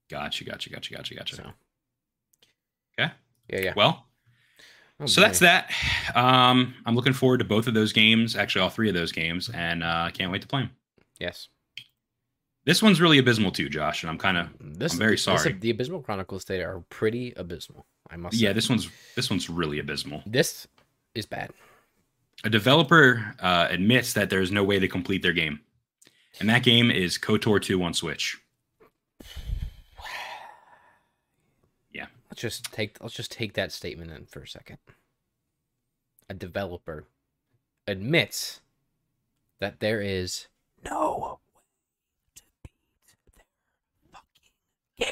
Gotcha, 0.10 0.44
gotcha, 0.44 0.70
gotcha, 0.70 0.94
gotcha, 0.94 1.16
gotcha. 1.16 1.36
So 1.36 1.44
Okay. 3.00 3.12
yeah, 3.50 3.60
yeah. 3.60 3.74
Well, 3.76 4.06
Oh, 4.98 5.08
so 5.08 5.20
that's 5.20 5.40
that. 5.40 5.72
Um, 6.16 6.74
I'm 6.86 6.96
looking 6.96 7.12
forward 7.12 7.40
to 7.40 7.44
both 7.44 7.68
of 7.68 7.74
those 7.74 7.92
games, 7.92 8.34
actually 8.38 8.62
all 8.62 8.70
three 8.70 8.88
of 8.88 8.96
those 8.96 9.12
games, 9.12 9.50
and 9.54 9.84
uh, 9.84 10.06
I 10.08 10.12
can't 10.12 10.32
wait 10.32 10.42
to 10.44 10.48
play 10.48 10.62
them. 10.62 10.72
yes. 11.20 11.50
This 12.66 12.82
one's 12.82 13.00
really 13.00 13.20
abysmal 13.20 13.52
too, 13.52 13.70
Josh, 13.70 14.02
and 14.04 14.10
I'm 14.10 14.18
kind 14.18 14.38
of 14.38 14.48
This 14.60 14.94
I'm 14.94 15.00
very 15.00 15.12
this- 15.14 15.24
sorry. 15.24 15.54
the 15.54 15.70
Abysmal 15.70 16.02
Chronicles 16.02 16.44
today 16.46 16.64
are 16.64 16.80
pretty 16.90 17.32
abysmal. 17.38 17.86
I 18.10 18.18
must. 18.18 18.36
yeah. 18.38 18.50
say. 18.50 18.54
This 18.54 18.70
one's 18.70 18.90
this 19.16 19.30
one's 19.30 19.50
really 19.50 19.80
abysmal. 19.80 20.24
this 20.26 20.68
is 21.14 21.26
bad. 21.26 21.52
A 22.44 22.50
developer 22.50 23.34
uh, 23.40 23.68
admits 23.70 24.14
that 24.14 24.30
there 24.30 24.42
is 24.42 24.52
no 24.52 24.64
way 24.64 24.78
to 24.80 24.88
complete 24.88 25.22
their 25.24 25.32
game, 25.34 25.62
and 26.40 26.50
that 26.50 26.64
game 26.64 26.92
is 26.92 27.18
KOTOR 27.18 27.62
2 27.62 27.82
on 27.84 27.94
Switch. 27.94 28.38
Yeah. 31.92 32.08
Let's 32.30 32.42
just 32.42 32.72
take 32.74 33.02
let's 33.02 33.14
just 33.16 33.32
take 33.32 33.54
that 33.54 33.72
statement 33.72 34.12
in 34.12 34.26
for 34.26 34.42
a 34.42 34.48
second. 34.48 34.78
A 36.30 36.34
developer 36.34 37.06
admits 37.88 38.60
that 39.60 39.80
there 39.80 40.02
is 40.02 40.48
no 40.84 41.40
way 41.40 42.34
to 42.36 42.44
beat 42.64 43.36
their 43.38 43.46
fucking 44.12 45.12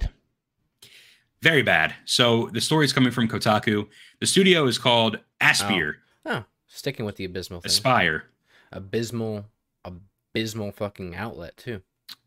game. 0.00 0.08
Very 1.44 1.62
bad. 1.62 1.94
So 2.06 2.48
the 2.54 2.60
story 2.62 2.86
is 2.86 2.94
coming 2.94 3.12
from 3.12 3.28
Kotaku. 3.28 3.86
The 4.18 4.26
studio 4.26 4.64
is 4.66 4.78
called 4.78 5.18
Aspyr. 5.42 5.96
Oh, 6.24 6.42
sticking 6.68 7.04
with 7.04 7.16
the 7.16 7.26
abysmal 7.26 7.60
thing. 7.60 7.70
Aspyr. 7.70 8.22
abysmal, 8.72 9.44
abysmal 9.84 10.72
fucking 10.72 11.14
outlet 11.14 11.54
too. 11.58 11.82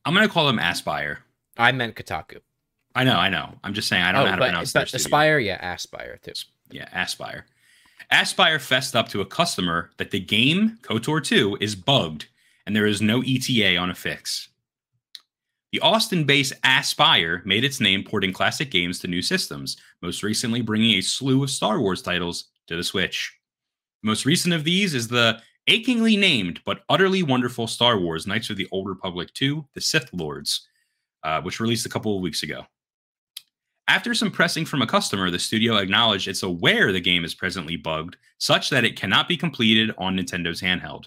I'm 0.06 0.14
gonna 0.14 0.30
call 0.30 0.46
them 0.46 0.60
Aspyr. 0.60 1.18
I 1.58 1.72
meant 1.72 1.96
Kotaku. 1.96 2.42
I 2.94 3.04
know, 3.06 3.18
I 3.18 3.30
know. 3.30 3.56
I'm 3.64 3.74
just 3.74 3.88
saying 3.88 4.04
I 4.04 4.12
don't 4.12 4.22
oh, 4.22 4.26
know 4.26 4.30
how 4.30 4.36
to 4.36 4.46
pronounce 4.46 4.74
but. 4.74 4.88
Aspyr, 4.88 5.44
yeah, 5.44 5.76
Aspyr 5.76 6.22
too. 6.22 6.34
Yeah, 6.70 6.88
Aspyr. 6.90 7.42
Aspyr 8.12 8.62
fessed 8.62 8.96
up 8.96 9.10
to 9.10 9.22
a 9.22 9.26
customer 9.26 9.90
that 9.98 10.12
the 10.12 10.20
game 10.20 10.78
KOTOR 10.84 11.24
2 11.24 11.58
is 11.60 11.74
bugged 11.74 12.28
and 12.68 12.76
there 12.76 12.86
is 12.86 13.02
no 13.02 13.24
ETA 13.26 13.78
on 13.78 13.90
a 13.90 13.96
fix. 13.96 14.50
The 15.74 15.82
Austin-based 15.82 16.54
Aspyr 16.64 17.46
made 17.46 17.66
its 17.66 17.82
name 17.82 18.04
porting 18.04 18.32
classic 18.32 18.72
games 18.72 19.00
to 19.00 19.08
new 19.08 19.22
systems, 19.22 19.76
most 20.02 20.24
recently 20.24 20.62
bringing 20.62 20.98
a 20.98 21.02
slew 21.02 21.44
of 21.44 21.50
Star 21.50 21.82
Wars 21.82 22.02
titles 22.02 22.46
to 22.68 22.78
the 22.78 22.84
Switch. 22.84 23.38
The 24.02 24.08
most 24.08 24.26
recent 24.26 24.54
of 24.54 24.64
these 24.64 24.94
is 24.94 25.10
the 25.10 25.42
achingly 25.68 26.16
named 26.16 26.62
but 26.66 26.84
utterly 26.88 27.22
wonderful 27.22 27.68
Star 27.68 28.00
Wars 28.00 28.26
Knights 28.26 28.50
of 28.50 28.56
the 28.56 28.68
Old 28.72 28.88
Republic 28.88 29.34
2: 29.34 29.66
The 29.74 29.82
Sith 29.82 30.14
Lords, 30.14 30.68
uh, 31.24 31.42
which 31.42 31.60
released 31.60 31.86
a 31.86 31.90
couple 31.90 32.16
of 32.16 32.22
weeks 32.22 32.44
ago. 32.44 32.66
After 33.90 34.14
some 34.14 34.32
pressing 34.32 34.66
from 34.66 34.82
a 34.82 34.88
customer, 34.88 35.30
the 35.30 35.40
studio 35.40 35.78
acknowledged 35.78 36.30
it's 36.30 36.44
aware 36.44 36.94
the 36.94 37.02
game 37.02 37.26
is 37.26 37.36
presently 37.36 37.76
bugged, 37.76 38.16
such 38.38 38.70
that 38.70 38.86
it 38.86 38.98
cannot 38.98 39.28
be 39.28 39.36
completed 39.36 39.94
on 39.98 40.16
Nintendo's 40.16 40.62
handheld. 40.62 41.06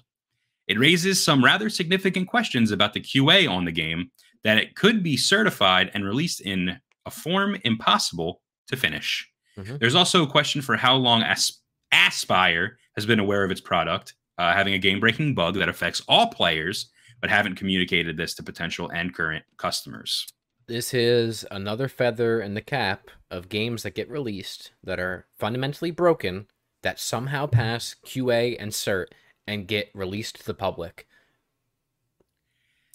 It 0.66 0.78
raises 0.78 1.22
some 1.22 1.44
rather 1.44 1.68
significant 1.70 2.28
questions 2.28 2.70
about 2.70 2.92
the 2.92 3.00
QA 3.00 3.50
on 3.50 3.64
the 3.64 3.72
game 3.72 4.11
that 4.45 4.59
it 4.59 4.74
could 4.74 5.03
be 5.03 5.16
certified 5.16 5.91
and 5.95 6.05
released 6.05 6.41
in 6.41 6.80
a 7.07 7.11
form 7.11 7.57
impossible 7.64 8.43
to 8.68 8.76
finish. 8.76 9.28
Mhm. 9.59 9.78
There's 9.78 9.95
also 9.95 10.22
a 10.22 10.30
question 10.30 10.62
for 10.62 10.76
how 10.76 10.95
long 10.97 11.22
As- 11.22 11.59
Aspyr 11.93 12.76
has 12.97 13.05
been 13.07 13.18
aware 13.18 13.43
of 13.45 13.51
its 13.51 13.61
product, 13.61 14.14
uh, 14.38 14.53
having 14.53 14.74
a 14.74 14.78
game 14.78 15.01
breaking 15.01 15.34
bug 15.34 15.55
that 15.57 15.68
affects 15.68 16.01
all 16.09 16.28
players, 16.28 16.91
but 17.20 17.30
haven't 17.30 17.57
communicated 17.57 18.16
this 18.16 18.34
to 18.34 18.43
potential 18.43 18.88
and 18.91 19.14
current 19.14 19.45
customers. 19.57 20.26
This 20.66 20.95
is 20.95 21.45
another 21.51 21.88
feather 21.88 22.41
in 22.41 22.55
the 22.55 22.61
cap 22.62 23.11
of 23.30 23.49
games 23.49 23.82
that 23.82 23.95
get 23.97 24.09
released 24.09 24.70
that 24.84 25.01
are 25.01 25.26
fundamentally 25.36 25.91
broken 25.91 26.47
that 26.82 27.01
somehow 27.01 27.47
pass 27.47 27.97
QA 28.07 28.57
and 28.57 28.70
cert 28.70 29.07
and 29.49 29.66
get 29.66 29.91
released 29.95 30.36
to 30.36 30.47
the 30.47 30.55
public. 30.55 31.09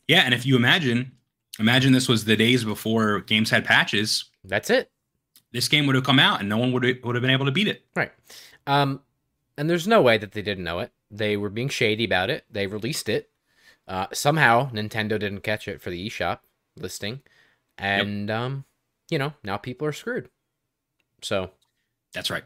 Yeah, 0.08 0.22
and 0.22 0.34
if 0.34 0.46
you 0.46 0.56
imagine, 0.56 1.18
imagine 1.60 1.94
this 1.94 2.08
was 2.08 2.26
the 2.26 2.36
days 2.36 2.64
before 2.64 3.22
games 3.22 3.50
had 3.50 3.66
patches. 3.66 4.26
That's 4.44 4.70
it. 4.70 4.92
This 5.52 5.68
game 5.68 5.88
would 5.88 5.96
have 5.96 6.04
come 6.04 6.20
out 6.20 6.40
and 6.40 6.50
no 6.50 6.58
one 6.58 6.72
would 6.74 6.84
have, 6.84 6.98
would 7.04 7.16
have 7.16 7.22
been 7.22 7.32
able 7.32 7.46
to 7.46 7.52
beat 7.52 7.68
it. 7.68 7.86
Right. 7.96 8.12
Um, 8.68 9.02
and 9.58 9.70
there's 9.70 9.88
no 9.88 10.02
way 10.02 10.18
that 10.18 10.34
they 10.34 10.42
didn't 10.42 10.64
know 10.64 10.80
it. 10.80 10.92
They 11.10 11.38
were 11.38 11.50
being 11.50 11.70
shady 11.70 12.04
about 12.04 12.30
it. 12.30 12.46
They 12.52 12.68
released 12.68 13.10
it. 13.10 13.30
Uh, 13.88 14.08
somehow 14.12 14.70
Nintendo 14.72 15.20
didn't 15.20 15.42
catch 15.42 15.68
it 15.68 15.82
for 15.82 15.92
the 15.92 16.10
eShop 16.10 16.40
listing, 16.76 17.22
and 17.78 18.30
yep. 18.30 18.38
um, 18.38 18.66
you 19.10 19.20
know 19.20 19.34
now 19.44 19.58
people 19.58 19.88
are 19.88 19.94
screwed. 19.94 20.30
So 21.22 21.52
that's 22.14 22.32
right. 22.32 22.44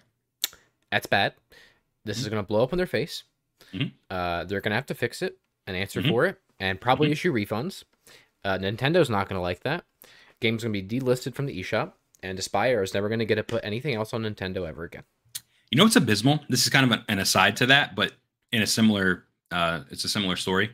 That's 0.91 1.05
bad. 1.05 1.34
This 2.03 2.18
mm-hmm. 2.18 2.26
is 2.26 2.30
going 2.30 2.43
to 2.43 2.47
blow 2.47 2.64
up 2.64 2.74
in 2.74 2.78
their 2.78 2.88
face. 2.88 3.24
Mm-hmm. 3.74 3.88
Uh, 4.10 4.43
they're 4.45 4.62
going 4.62 4.72
to 4.72 4.76
have 4.76 4.88
to 4.88 4.95
fix 4.95 5.22
it 5.22 5.38
and 5.66 5.78
answer 5.78 6.01
mm-hmm. 6.01 6.10
for 6.10 6.26
it, 6.26 6.39
and 6.60 6.80
probably 6.82 7.07
mm-hmm. 7.07 7.14
issue 7.14 7.34
refunds. 7.34 7.84
Uh, 8.43 8.57
Nintendo's 8.57 9.09
not 9.09 9.27
going 9.27 9.37
to 9.37 9.41
like 9.41 9.61
that. 9.61 9.83
Game's 10.39 10.63
going 10.63 10.73
to 10.73 10.81
be 10.81 10.99
delisted 10.99 11.35
from 11.35 11.45
the 11.45 11.59
eShop, 11.59 11.93
and 12.23 12.37
Aspyr 12.37 12.83
is 12.83 12.93
never 12.93 13.09
going 13.09 13.19
to 13.19 13.25
get 13.25 13.35
to 13.35 13.43
put 13.43 13.63
anything 13.63 13.95
else 13.95 14.13
on 14.13 14.23
Nintendo 14.23 14.67
ever 14.67 14.83
again. 14.83 15.03
You 15.71 15.77
know 15.77 15.83
what's 15.83 15.95
abysmal? 15.95 16.39
This 16.49 16.63
is 16.63 16.69
kind 16.69 16.91
of 16.91 16.99
an 17.07 17.19
aside 17.19 17.57
to 17.57 17.65
that, 17.67 17.95
but 17.95 18.13
in 18.51 18.61
a 18.61 18.67
similar, 18.67 19.25
uh, 19.51 19.81
it's 19.89 20.03
a 20.03 20.09
similar 20.09 20.35
story. 20.35 20.71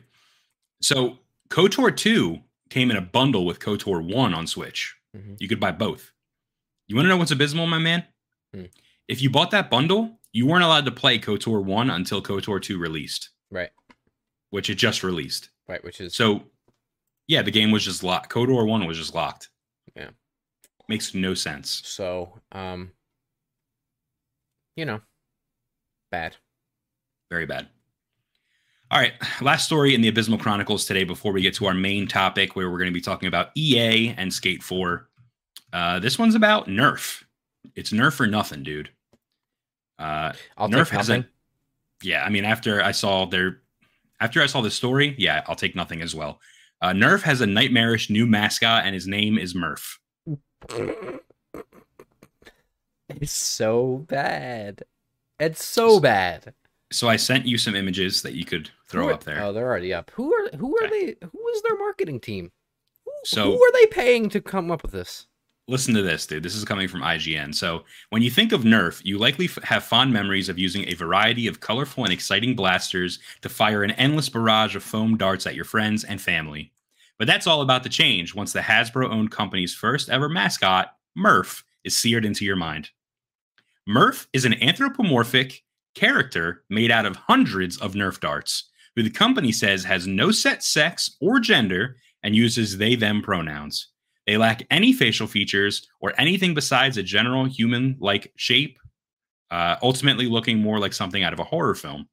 So 0.80 1.18
KOTOR 1.50 1.96
2 1.96 2.38
came 2.70 2.90
in 2.90 2.96
a 2.96 3.02
bundle 3.02 3.44
with 3.44 3.58
KOTOR 3.58 4.12
1 4.14 4.34
on 4.34 4.46
Switch. 4.46 4.96
Mm-hmm. 5.16 5.34
You 5.38 5.48
could 5.48 5.60
buy 5.60 5.72
both. 5.72 6.12
You 6.88 6.96
want 6.96 7.06
to 7.06 7.08
know 7.08 7.16
what's 7.16 7.30
abysmal, 7.30 7.66
my 7.66 7.78
man? 7.78 8.04
Mm. 8.54 8.70
If 9.08 9.20
you 9.20 9.30
bought 9.30 9.50
that 9.50 9.70
bundle, 9.70 10.18
you 10.32 10.46
weren't 10.46 10.64
allowed 10.64 10.84
to 10.86 10.92
play 10.92 11.18
KOTOR 11.18 11.62
1 11.62 11.90
until 11.90 12.22
KOTOR 12.22 12.62
2 12.62 12.78
released. 12.78 13.30
Right. 13.50 13.70
Which 14.50 14.70
it 14.70 14.76
just 14.76 15.02
released. 15.02 15.50
Right, 15.68 15.82
which 15.82 16.00
is 16.00 16.14
So 16.14 16.44
yeah, 17.28 17.42
the 17.42 17.50
game 17.50 17.70
was 17.70 17.84
just 17.84 18.02
locked. 18.02 18.32
KOTOR 18.32 18.66
1 18.66 18.86
was 18.86 18.98
just 18.98 19.14
locked. 19.14 19.48
Yeah. 19.94 20.10
Makes 20.88 21.14
no 21.14 21.34
sense. 21.34 21.82
So, 21.84 22.40
um 22.52 22.92
you 24.76 24.84
know, 24.84 25.00
bad. 26.10 26.36
Very 27.30 27.46
bad. 27.46 27.68
All 28.90 29.00
right, 29.00 29.14
last 29.40 29.64
story 29.64 29.94
in 29.94 30.00
the 30.00 30.08
Abysmal 30.08 30.38
Chronicles 30.38 30.84
today 30.84 31.02
before 31.02 31.32
we 31.32 31.42
get 31.42 31.54
to 31.54 31.66
our 31.66 31.74
main 31.74 32.06
topic 32.06 32.54
where 32.54 32.70
we're 32.70 32.78
going 32.78 32.90
to 32.90 32.94
be 32.94 33.00
talking 33.00 33.26
about 33.26 33.48
EA 33.56 34.14
and 34.16 34.32
Skate 34.32 34.62
4. 34.62 35.08
Uh, 35.72 35.98
this 35.98 36.20
one's 36.20 36.36
about 36.36 36.68
Nerf. 36.68 37.24
It's 37.74 37.90
Nerf 37.90 38.20
or 38.20 38.28
nothing, 38.28 38.62
dude. 38.62 38.90
Uh, 39.98 40.32
I'll 40.56 40.68
Nerf 40.68 40.88
has 40.90 41.10
a, 41.10 41.26
yeah, 42.00 42.22
I 42.24 42.28
mean, 42.28 42.44
after 42.44 42.80
I 42.80 42.92
saw 42.92 43.26
their, 43.26 43.62
after 44.20 44.40
I 44.40 44.46
saw 44.46 44.60
the 44.60 44.70
story, 44.70 45.16
yeah, 45.18 45.42
I'll 45.48 45.56
take 45.56 45.74
nothing 45.74 46.00
as 46.00 46.14
well. 46.14 46.40
Uh, 46.80 46.90
Nerf 46.90 47.22
has 47.22 47.40
a 47.40 47.46
nightmarish 47.46 48.10
new 48.10 48.26
mascot, 48.26 48.84
and 48.84 48.94
his 48.94 49.06
name 49.06 49.38
is 49.38 49.54
Murph. 49.54 49.98
It's 53.08 53.32
so 53.32 54.04
bad. 54.08 54.82
It's 55.38 55.64
so 55.64 56.00
bad. 56.00 56.54
So 56.92 57.08
I 57.08 57.16
sent 57.16 57.46
you 57.46 57.58
some 57.58 57.74
images 57.74 58.22
that 58.22 58.34
you 58.34 58.44
could 58.44 58.70
throw 58.86 59.08
are, 59.08 59.12
up 59.12 59.24
there. 59.24 59.42
Oh, 59.42 59.52
they're 59.52 59.66
already 59.66 59.92
up. 59.92 60.10
Who 60.14 60.32
are 60.32 60.56
who 60.56 60.76
are 60.78 60.86
okay. 60.86 61.14
they? 61.20 61.26
Who 61.26 61.48
is 61.48 61.62
their 61.62 61.78
marketing 61.78 62.20
team? 62.20 62.52
Who, 63.04 63.12
so 63.24 63.44
who 63.44 63.62
are 63.62 63.72
they 63.72 63.86
paying 63.86 64.28
to 64.30 64.40
come 64.40 64.70
up 64.70 64.82
with 64.82 64.92
this? 64.92 65.26
Listen 65.68 65.94
to 65.94 66.02
this, 66.02 66.26
dude. 66.26 66.44
This 66.44 66.54
is 66.54 66.64
coming 66.64 66.86
from 66.86 67.00
IGN. 67.00 67.52
So 67.52 67.84
when 68.10 68.22
you 68.22 68.30
think 68.30 68.52
of 68.52 68.62
Nerf, 68.62 69.04
you 69.04 69.18
likely 69.18 69.46
f- 69.46 69.58
have 69.64 69.82
fond 69.82 70.12
memories 70.12 70.48
of 70.48 70.60
using 70.60 70.86
a 70.86 70.94
variety 70.94 71.48
of 71.48 71.58
colorful 71.58 72.04
and 72.04 72.12
exciting 72.12 72.54
blasters 72.54 73.18
to 73.42 73.48
fire 73.48 73.82
an 73.82 73.90
endless 73.92 74.28
barrage 74.28 74.76
of 74.76 74.84
foam 74.84 75.16
darts 75.16 75.44
at 75.44 75.56
your 75.56 75.64
friends 75.64 76.04
and 76.04 76.20
family. 76.20 76.72
But 77.18 77.26
that's 77.26 77.48
all 77.48 77.62
about 77.62 77.82
to 77.82 77.88
change 77.88 78.32
once 78.32 78.52
the 78.52 78.60
Hasbro-owned 78.60 79.32
company's 79.32 79.74
first 79.74 80.08
ever 80.08 80.28
mascot, 80.28 80.94
Murph, 81.16 81.64
is 81.82 81.96
seared 81.96 82.24
into 82.24 82.44
your 82.44 82.56
mind. 82.56 82.90
Murph 83.88 84.28
is 84.32 84.44
an 84.44 84.62
anthropomorphic 84.62 85.64
character 85.96 86.62
made 86.70 86.92
out 86.92 87.06
of 87.06 87.16
hundreds 87.16 87.76
of 87.78 87.94
Nerf 87.94 88.20
darts, 88.20 88.70
who 88.94 89.02
the 89.02 89.10
company 89.10 89.50
says 89.50 89.82
has 89.82 90.06
no 90.06 90.30
set 90.30 90.62
sex 90.62 91.16
or 91.20 91.40
gender 91.40 91.96
and 92.22 92.36
uses 92.36 92.78
they 92.78 92.94
them 92.94 93.20
pronouns. 93.20 93.88
They 94.26 94.36
lack 94.36 94.66
any 94.70 94.92
facial 94.92 95.26
features 95.26 95.86
or 96.00 96.12
anything 96.18 96.54
besides 96.54 96.96
a 96.96 97.02
general 97.02 97.44
human 97.44 97.96
like 98.00 98.32
shape, 98.36 98.78
uh, 99.50 99.76
ultimately 99.82 100.26
looking 100.26 100.58
more 100.58 100.78
like 100.78 100.92
something 100.92 101.22
out 101.22 101.32
of 101.32 101.38
a 101.38 101.44
horror 101.44 101.74
film. 101.74 102.08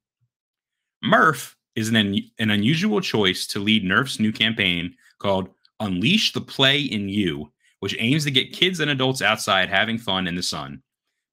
Murph 1.02 1.56
is 1.74 1.88
an, 1.88 2.16
an 2.38 2.50
unusual 2.50 3.00
choice 3.00 3.46
to 3.48 3.58
lead 3.58 3.84
Nerf's 3.84 4.20
new 4.20 4.32
campaign 4.32 4.94
called 5.18 5.48
Unleash 5.80 6.32
the 6.32 6.40
Play 6.40 6.82
in 6.82 7.08
You, 7.08 7.52
which 7.80 7.96
aims 7.98 8.24
to 8.24 8.30
get 8.30 8.52
kids 8.52 8.80
and 8.80 8.90
adults 8.90 9.20
outside 9.20 9.68
having 9.68 9.98
fun 9.98 10.26
in 10.26 10.36
the 10.36 10.42
sun. 10.42 10.82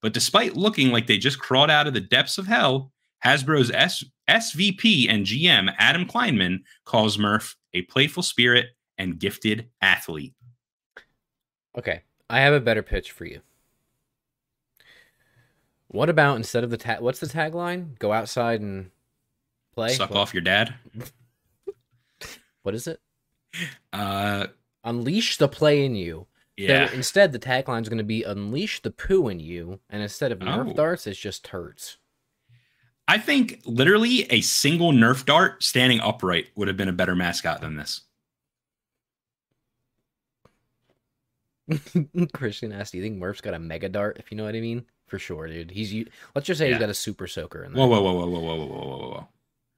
But 0.02 0.12
despite 0.12 0.56
looking 0.56 0.90
like 0.90 1.06
they 1.06 1.16
just 1.16 1.38
crawled 1.38 1.70
out 1.70 1.86
of 1.86 1.94
the 1.94 2.00
depths 2.00 2.38
of 2.38 2.46
hell, 2.48 2.92
Hasbro's 3.24 3.70
S- 3.70 4.04
SVP 4.28 5.08
and 5.08 5.24
GM 5.24 5.72
Adam 5.78 6.06
Kleinman 6.06 6.58
calls 6.84 7.18
Murph 7.18 7.56
a 7.72 7.82
playful 7.82 8.24
spirit 8.24 8.66
and 8.98 9.18
gifted 9.18 9.68
athlete. 9.80 10.34
Okay, 11.76 12.02
I 12.28 12.40
have 12.40 12.52
a 12.52 12.60
better 12.60 12.82
pitch 12.82 13.12
for 13.12 13.24
you. 13.24 13.40
What 15.88 16.08
about 16.08 16.36
instead 16.36 16.64
of 16.64 16.70
the 16.70 16.76
tag? 16.76 17.00
What's 17.00 17.20
the 17.20 17.26
tagline? 17.26 17.98
Go 17.98 18.12
outside 18.12 18.60
and 18.60 18.90
play. 19.74 19.90
Suck 19.90 20.10
what? 20.10 20.18
off 20.18 20.34
your 20.34 20.42
dad. 20.42 20.74
what 22.62 22.74
is 22.74 22.86
it? 22.86 23.00
Uh, 23.92 24.46
unleash 24.84 25.36
the 25.36 25.48
play 25.48 25.84
in 25.84 25.94
you. 25.94 26.26
Yeah. 26.56 26.88
So 26.88 26.94
instead, 26.94 27.32
the 27.32 27.38
tagline 27.38 27.82
is 27.82 27.88
going 27.88 27.98
to 27.98 28.04
be 28.04 28.22
"Unleash 28.22 28.80
the 28.82 28.90
poo 28.90 29.28
in 29.28 29.40
you," 29.40 29.80
and 29.90 30.02
instead 30.02 30.32
of 30.32 30.38
Nerf 30.38 30.70
oh. 30.70 30.74
darts, 30.74 31.06
it's 31.06 31.18
just 31.18 31.44
turds. 31.44 31.98
I 33.08 33.18
think 33.18 33.60
literally 33.64 34.30
a 34.30 34.40
single 34.40 34.92
Nerf 34.92 35.24
dart 35.24 35.62
standing 35.62 36.00
upright 36.00 36.46
would 36.54 36.68
have 36.68 36.76
been 36.76 36.88
a 36.88 36.92
better 36.92 37.14
mascot 37.14 37.60
than 37.60 37.76
this. 37.76 38.02
Christian 42.34 42.72
asked, 42.72 42.92
"Do 42.92 42.98
you 42.98 43.04
think 43.04 43.18
Murph's 43.18 43.40
got 43.40 43.54
a 43.54 43.58
mega 43.58 43.88
dart? 43.88 44.16
If 44.18 44.30
you 44.30 44.36
know 44.36 44.44
what 44.44 44.54
I 44.54 44.60
mean, 44.60 44.84
for 45.06 45.18
sure, 45.18 45.46
dude. 45.46 45.70
He's 45.70 46.08
let's 46.34 46.46
just 46.46 46.58
say 46.58 46.66
yeah. 46.66 46.74
he's 46.74 46.80
got 46.80 46.88
a 46.88 46.94
super 46.94 47.26
soaker 47.26 47.64
in 47.64 47.72
there. 47.72 47.80
Whoa, 47.80 47.86
whoa, 47.86 48.02
whoa, 48.02 48.26
whoa, 48.26 48.28
whoa, 48.28 48.40
whoa, 48.40 48.56
whoa, 48.56 48.66
whoa, 48.66 49.08
whoa. 49.10 49.28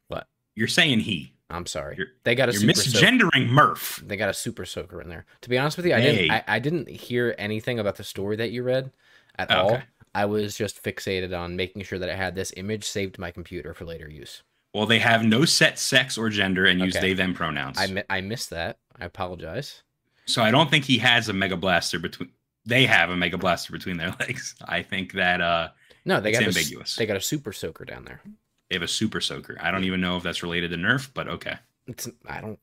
What? 0.08 0.28
You're 0.54 0.68
saying 0.68 1.00
he? 1.00 1.34
I'm 1.50 1.66
sorry. 1.66 1.96
You're, 1.96 2.06
they 2.24 2.34
got 2.34 2.48
a 2.48 2.52
you're 2.52 2.62
misgendering 2.62 3.48
Murph. 3.48 4.02
They 4.04 4.16
got 4.16 4.30
a 4.30 4.34
super 4.34 4.64
soaker 4.64 5.00
in 5.00 5.08
there. 5.08 5.26
To 5.42 5.48
be 5.48 5.58
honest 5.58 5.76
with 5.76 5.86
you, 5.86 5.94
I 5.94 6.00
didn't. 6.00 6.30
I, 6.30 6.44
I, 6.46 6.58
didn't 6.58 6.88
hear 6.88 7.34
anything 7.38 7.78
about 7.78 7.96
the 7.96 8.04
story 8.04 8.36
that 8.36 8.50
you 8.50 8.62
read 8.62 8.92
at 9.38 9.50
oh, 9.50 9.54
all. 9.56 9.78
I 10.14 10.26
was 10.26 10.56
just 10.56 10.82
fixated 10.82 11.36
on 11.38 11.56
making 11.56 11.82
sure 11.82 11.98
that 11.98 12.08
I 12.08 12.14
had 12.14 12.34
this 12.34 12.52
image 12.56 12.84
saved 12.84 13.16
to 13.16 13.20
my 13.20 13.30
computer 13.30 13.74
for 13.74 13.84
later 13.84 14.08
use. 14.08 14.42
Well, 14.72 14.86
they 14.86 15.00
have 15.00 15.24
no 15.24 15.44
set 15.44 15.78
sex 15.78 16.16
or 16.16 16.28
gender 16.28 16.64
and 16.66 16.80
use 16.80 16.96
okay. 16.96 17.08
they 17.08 17.14
them 17.14 17.34
pronouns. 17.34 17.78
I 17.78 17.86
mi- 17.88 18.02
I 18.08 18.20
missed 18.20 18.50
that. 18.50 18.78
I 18.98 19.04
apologize. 19.04 19.82
So 20.26 20.42
I 20.42 20.50
don't 20.50 20.70
think 20.70 20.84
he 20.84 20.98
has 20.98 21.28
a 21.28 21.32
mega 21.32 21.56
blaster 21.56 21.98
between. 21.98 22.30
They 22.66 22.86
have 22.86 23.10
a 23.10 23.16
mega 23.16 23.36
blaster 23.36 23.72
between 23.72 23.98
their 23.98 24.14
legs. 24.20 24.54
I 24.64 24.82
think 24.82 25.12
that 25.12 25.40
uh 25.40 25.68
no, 26.04 26.20
they 26.20 26.32
got 26.32 26.42
ambiguous. 26.42 26.96
A, 26.96 26.98
they 27.00 27.06
got 27.06 27.16
a 27.16 27.20
super 27.20 27.52
soaker 27.52 27.84
down 27.84 28.04
there. 28.04 28.20
They 28.68 28.76
have 28.76 28.82
a 28.82 28.88
super 28.88 29.20
soaker. 29.20 29.56
I 29.60 29.70
don't 29.70 29.84
even 29.84 30.00
know 30.00 30.16
if 30.16 30.22
that's 30.22 30.42
related 30.42 30.70
to 30.70 30.76
Nerf, 30.76 31.10
but 31.12 31.28
okay. 31.28 31.56
It's 31.86 32.08
I 32.26 32.40
don't 32.40 32.58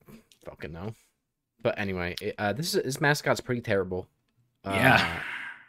fucking 0.45 0.71
know. 0.71 0.93
But 1.61 1.77
anyway, 1.77 2.15
it, 2.21 2.35
uh, 2.37 2.53
this 2.53 2.73
is 2.73 2.83
this 2.83 3.01
mascot's 3.01 3.41
pretty 3.41 3.61
terrible. 3.61 4.07
Uh, 4.63 4.71
yeah. 4.75 5.19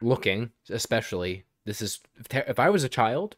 Looking, 0.01 0.51
especially 0.71 1.45
this 1.65 1.81
is 1.81 2.01
if, 2.19 2.29
ter- 2.29 2.45
if 2.49 2.59
I 2.59 2.71
was 2.71 2.85
a 2.85 2.89
child, 2.89 3.37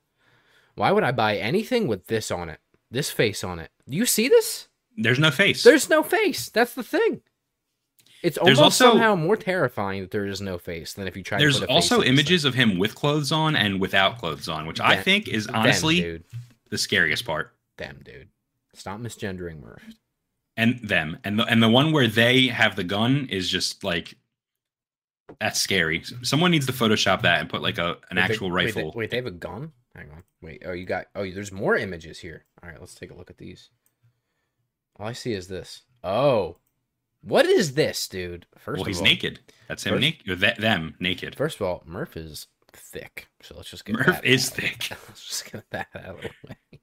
why 0.76 0.92
would 0.92 1.04
I 1.04 1.12
buy 1.12 1.36
anything 1.36 1.86
with 1.86 2.06
this 2.06 2.30
on 2.30 2.48
it? 2.48 2.60
This 2.90 3.10
face 3.10 3.42
on 3.44 3.58
it. 3.58 3.70
Do 3.88 3.96
you 3.96 4.06
see 4.06 4.28
this? 4.28 4.68
There's 4.96 5.18
no 5.18 5.30
face. 5.30 5.62
There's 5.62 5.90
no 5.90 6.02
face. 6.02 6.48
That's 6.48 6.74
the 6.74 6.84
thing. 6.84 7.22
It's 8.24 8.38
almost 8.38 8.60
also, 8.60 8.90
somehow 8.90 9.14
more 9.14 9.36
terrifying 9.36 10.00
that 10.00 10.10
there 10.10 10.26
is 10.26 10.40
no 10.40 10.58
face 10.58 10.94
than 10.94 11.06
if 11.06 11.16
you 11.16 11.22
try. 11.22 11.38
To 11.38 11.44
get 11.44 11.50
away. 11.50 11.58
There's 11.60 11.70
also 11.70 12.02
images 12.02 12.44
of 12.44 12.54
him 12.54 12.78
with 12.78 12.94
clothes 12.94 13.30
on 13.30 13.54
and 13.54 13.80
without 13.80 14.18
clothes 14.18 14.48
on, 14.48 14.66
which 14.66 14.80
I 14.80 14.96
think 14.96 15.28
is 15.28 15.46
honestly 15.46 16.00
them, 16.00 16.24
the 16.70 16.78
scariest 16.78 17.24
part. 17.24 17.54
Them, 17.76 18.00
dude. 18.04 18.28
Stop 18.72 19.00
misgendering 19.00 19.60
Murph 19.60 19.82
and 20.56 20.78
them 20.80 21.18
and 21.24 21.38
the 21.38 21.44
and 21.44 21.62
the 21.62 21.68
one 21.68 21.92
where 21.92 22.06
they 22.06 22.46
have 22.46 22.76
the 22.76 22.84
gun 22.84 23.26
is 23.30 23.48
just 23.48 23.82
like 23.84 24.14
that's 25.40 25.60
scary. 25.60 26.02
Someone 26.22 26.50
needs 26.50 26.66
to 26.66 26.72
Photoshop 26.72 27.22
that 27.22 27.40
and 27.40 27.48
put 27.48 27.62
like 27.62 27.78
a 27.78 27.96
an 28.10 28.16
wait, 28.16 28.22
actual 28.22 28.48
they, 28.48 28.54
rifle. 28.54 28.82
Wait 28.82 28.92
they, 28.92 28.98
wait, 28.98 29.10
they 29.10 29.16
have 29.16 29.26
a 29.26 29.30
gun? 29.30 29.72
Hang 29.94 30.10
on. 30.10 30.22
Wait. 30.42 30.62
Oh, 30.66 30.72
you 30.72 30.84
got. 30.84 31.06
Oh, 31.14 31.28
there's 31.28 31.52
more 31.52 31.76
images 31.76 32.18
here. 32.18 32.44
All 32.62 32.68
right, 32.68 32.78
let's 32.78 32.94
take 32.94 33.10
a 33.10 33.14
look 33.14 33.30
at 33.30 33.38
these. 33.38 33.70
All 34.98 35.06
I 35.06 35.12
see 35.12 35.32
is 35.32 35.48
this. 35.48 35.82
Oh, 36.02 36.58
what 37.24 37.46
is 37.46 37.74
this, 37.74 38.06
dude? 38.08 38.46
First 38.58 38.78
well, 38.80 38.84
he's 38.86 38.98
all, 38.98 39.04
naked. 39.04 39.40
That's 39.68 39.84
him 39.84 39.94
First- 39.94 40.00
naked. 40.00 40.40
That, 40.40 40.60
them 40.60 40.94
naked. 41.00 41.34
First 41.36 41.56
of 41.56 41.62
all, 41.66 41.82
Murph 41.86 42.16
is 42.16 42.46
thick, 42.72 43.28
so 43.42 43.54
let's 43.56 43.70
just 43.70 43.84
get 43.84 43.96
Murph 43.96 44.06
that 44.06 44.24
is 44.24 44.50
out. 44.50 44.56
thick. 44.56 44.88
Let's 45.08 45.26
just 45.26 45.52
get 45.52 45.64
that 45.70 45.88
out 45.94 46.16
of 46.16 46.20
the 46.22 46.30
way. 46.48 46.80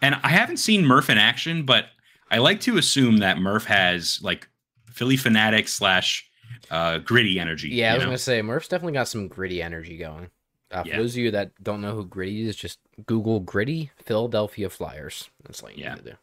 And 0.00 0.14
I 0.22 0.28
haven't 0.28 0.58
seen 0.58 0.86
Murph 0.86 1.10
in 1.10 1.18
action, 1.18 1.64
but 1.64 1.86
I 2.30 2.38
like 2.38 2.60
to 2.62 2.78
assume 2.78 3.18
that 3.18 3.38
Murph 3.38 3.64
has 3.64 4.20
like 4.22 4.48
Phillie 4.90 5.16
Phanatic 5.16 5.68
slash 5.68 6.28
uh, 6.70 6.98
gritty 6.98 7.38
energy. 7.40 7.68
Yeah, 7.70 7.90
I 7.92 7.94
was 7.94 8.02
know? 8.02 8.06
gonna 8.08 8.18
say 8.18 8.42
Murph's 8.42 8.68
definitely 8.68 8.92
got 8.94 9.08
some 9.08 9.28
gritty 9.28 9.60
energy 9.62 9.96
going. 9.98 10.30
Uh, 10.70 10.82
for 10.82 10.88
Yeah. 10.88 10.98
those 10.98 11.14
of 11.14 11.18
you 11.18 11.30
that 11.32 11.52
don't 11.62 11.80
know 11.80 11.94
who 11.94 12.04
Gritty 12.04 12.46
is, 12.46 12.54
just 12.54 12.78
Google 13.06 13.40
Gritty 13.40 13.90
Philadelphia 14.04 14.68
Flyers. 14.68 15.30
That's 15.44 15.62
all 15.62 15.70
you 15.70 15.82
Yeah. 15.82 15.94
need 15.94 16.04
to 16.04 16.10
do. 16.10 16.16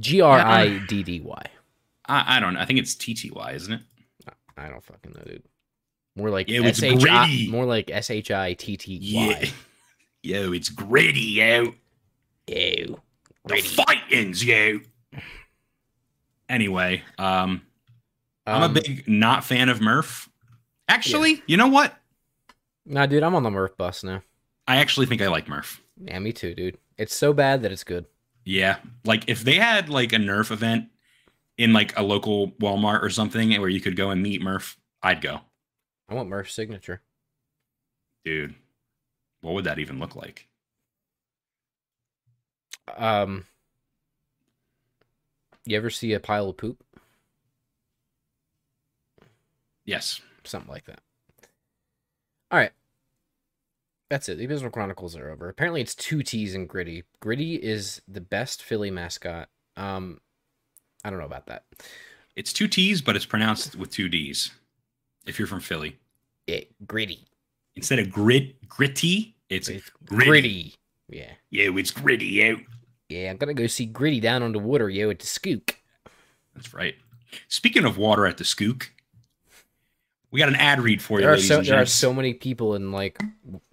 G 0.00 0.20
R 0.20 0.38
I 0.38 0.78
D 0.88 1.02
D 1.02 1.20
Y. 1.20 1.42
I, 2.06 2.36
I 2.36 2.40
don't 2.40 2.54
know. 2.54 2.60
I 2.60 2.64
think 2.66 2.78
it's 2.78 2.94
TTY, 2.94 3.54
isn't 3.54 3.72
it? 3.72 3.80
I 4.56 4.68
don't 4.68 4.84
fucking 4.84 5.12
know, 5.12 5.22
dude. 5.26 5.42
More 6.16 6.30
like 6.30 6.48
Yeah, 6.48 6.60
it's 6.64 6.78
S 6.78 6.84
H 6.84 7.04
I. 7.06 7.26
gritty. 7.26 7.50
More 7.50 7.64
like 7.64 7.90
S 7.90 8.10
H 8.10 8.30
I 8.30 8.52
T 8.54 8.76
T 8.76 8.94
Yeah. 9.00 9.44
Yo, 10.22 10.52
it's 10.52 10.68
gritty, 10.68 11.20
yo. 11.20 11.74
Ew. 12.46 13.00
The 13.46 13.56
fightings, 13.56 14.44
yo. 14.44 14.80
Anyway, 16.48 17.02
um, 17.18 17.62
I'm 18.46 18.62
Um, 18.62 18.70
a 18.70 18.74
big 18.80 19.04
not 19.08 19.44
fan 19.44 19.68
of 19.68 19.80
Murph. 19.80 20.28
Actually, 20.88 21.42
you 21.46 21.56
know 21.56 21.68
what? 21.68 21.94
Nah, 22.86 23.06
dude, 23.06 23.22
I'm 23.22 23.34
on 23.34 23.42
the 23.42 23.50
Murph 23.50 23.76
bus 23.76 24.04
now. 24.04 24.22
I 24.68 24.76
actually 24.76 25.06
think 25.06 25.20
I 25.22 25.28
like 25.28 25.48
Murph. 25.48 25.82
Yeah, 26.00 26.18
me 26.18 26.32
too, 26.32 26.54
dude. 26.54 26.78
It's 26.98 27.14
so 27.14 27.32
bad 27.32 27.62
that 27.62 27.72
it's 27.72 27.84
good. 27.84 28.04
Yeah. 28.44 28.76
Like 29.04 29.24
if 29.28 29.42
they 29.42 29.54
had 29.54 29.88
like 29.88 30.12
a 30.12 30.16
Nerf 30.16 30.50
event 30.50 30.88
in 31.56 31.72
like 31.72 31.98
a 31.98 32.02
local 32.02 32.52
Walmart 32.52 33.02
or 33.02 33.10
something 33.10 33.50
where 33.60 33.68
you 33.68 33.80
could 33.80 33.96
go 33.96 34.10
and 34.10 34.22
meet 34.22 34.42
Murph, 34.42 34.76
I'd 35.02 35.20
go. 35.20 35.40
I 36.08 36.14
want 36.14 36.28
Murph's 36.28 36.54
signature. 36.54 37.00
Dude, 38.24 38.54
what 39.40 39.54
would 39.54 39.64
that 39.64 39.78
even 39.78 39.98
look 39.98 40.16
like? 40.16 40.48
Um, 42.96 43.46
you 45.64 45.76
ever 45.76 45.90
see 45.90 46.12
a 46.12 46.20
pile 46.20 46.50
of 46.50 46.56
poop? 46.56 46.82
Yes. 49.84 50.20
Something 50.44 50.70
like 50.70 50.84
that. 50.86 51.00
All 52.50 52.58
right. 52.58 52.72
That's 54.14 54.28
it. 54.28 54.38
The 54.38 54.44
Abysmal 54.44 54.70
Chronicles 54.70 55.16
are 55.16 55.28
over. 55.28 55.48
Apparently, 55.48 55.80
it's 55.80 55.92
two 55.96 56.22
T's 56.22 56.54
in 56.54 56.66
Gritty. 56.66 57.02
Gritty 57.18 57.56
is 57.56 58.00
the 58.06 58.20
best 58.20 58.62
Philly 58.62 58.88
mascot. 58.88 59.48
Um, 59.76 60.20
I 61.04 61.10
don't 61.10 61.18
know 61.18 61.24
about 61.24 61.46
that. 61.46 61.64
It's 62.36 62.52
two 62.52 62.68
T's, 62.68 63.02
but 63.02 63.16
it's 63.16 63.26
pronounced 63.26 63.74
with 63.74 63.90
two 63.90 64.08
D's. 64.08 64.52
If 65.26 65.36
you're 65.40 65.48
from 65.48 65.58
Philly. 65.58 65.98
it 66.46 66.70
Gritty. 66.86 67.26
Instead 67.74 67.98
of 67.98 68.08
grit 68.08 68.68
gritty, 68.68 69.34
it's 69.48 69.68
It's 69.68 69.90
gritty. 70.04 70.30
gritty. 70.30 70.74
Yeah. 71.08 71.32
yo, 71.50 71.76
it's 71.76 71.90
gritty, 71.90 72.26
yo. 72.26 72.58
Yeah, 73.08 73.32
I'm 73.32 73.36
gonna 73.36 73.52
go 73.52 73.66
see 73.66 73.84
Gritty 73.86 74.20
down 74.20 74.44
on 74.44 74.52
the 74.52 74.60
water, 74.60 74.88
yo, 74.88 75.10
at 75.10 75.18
the 75.18 75.26
Skook. 75.26 75.74
That's 76.54 76.72
right. 76.72 76.94
Speaking 77.48 77.84
of 77.84 77.98
water 77.98 78.28
at 78.28 78.36
the 78.36 78.44
Skook, 78.44 78.90
we 80.34 80.40
got 80.40 80.48
an 80.48 80.56
ad 80.56 80.80
read 80.80 81.00
for 81.00 81.20
you, 81.20 81.26
There 81.26 81.32
are 81.32 81.38
so 81.38 81.62
there 81.62 81.80
are 81.80 81.86
so 81.86 82.12
many 82.12 82.34
people 82.34 82.74
in 82.74 82.90
like 82.90 83.22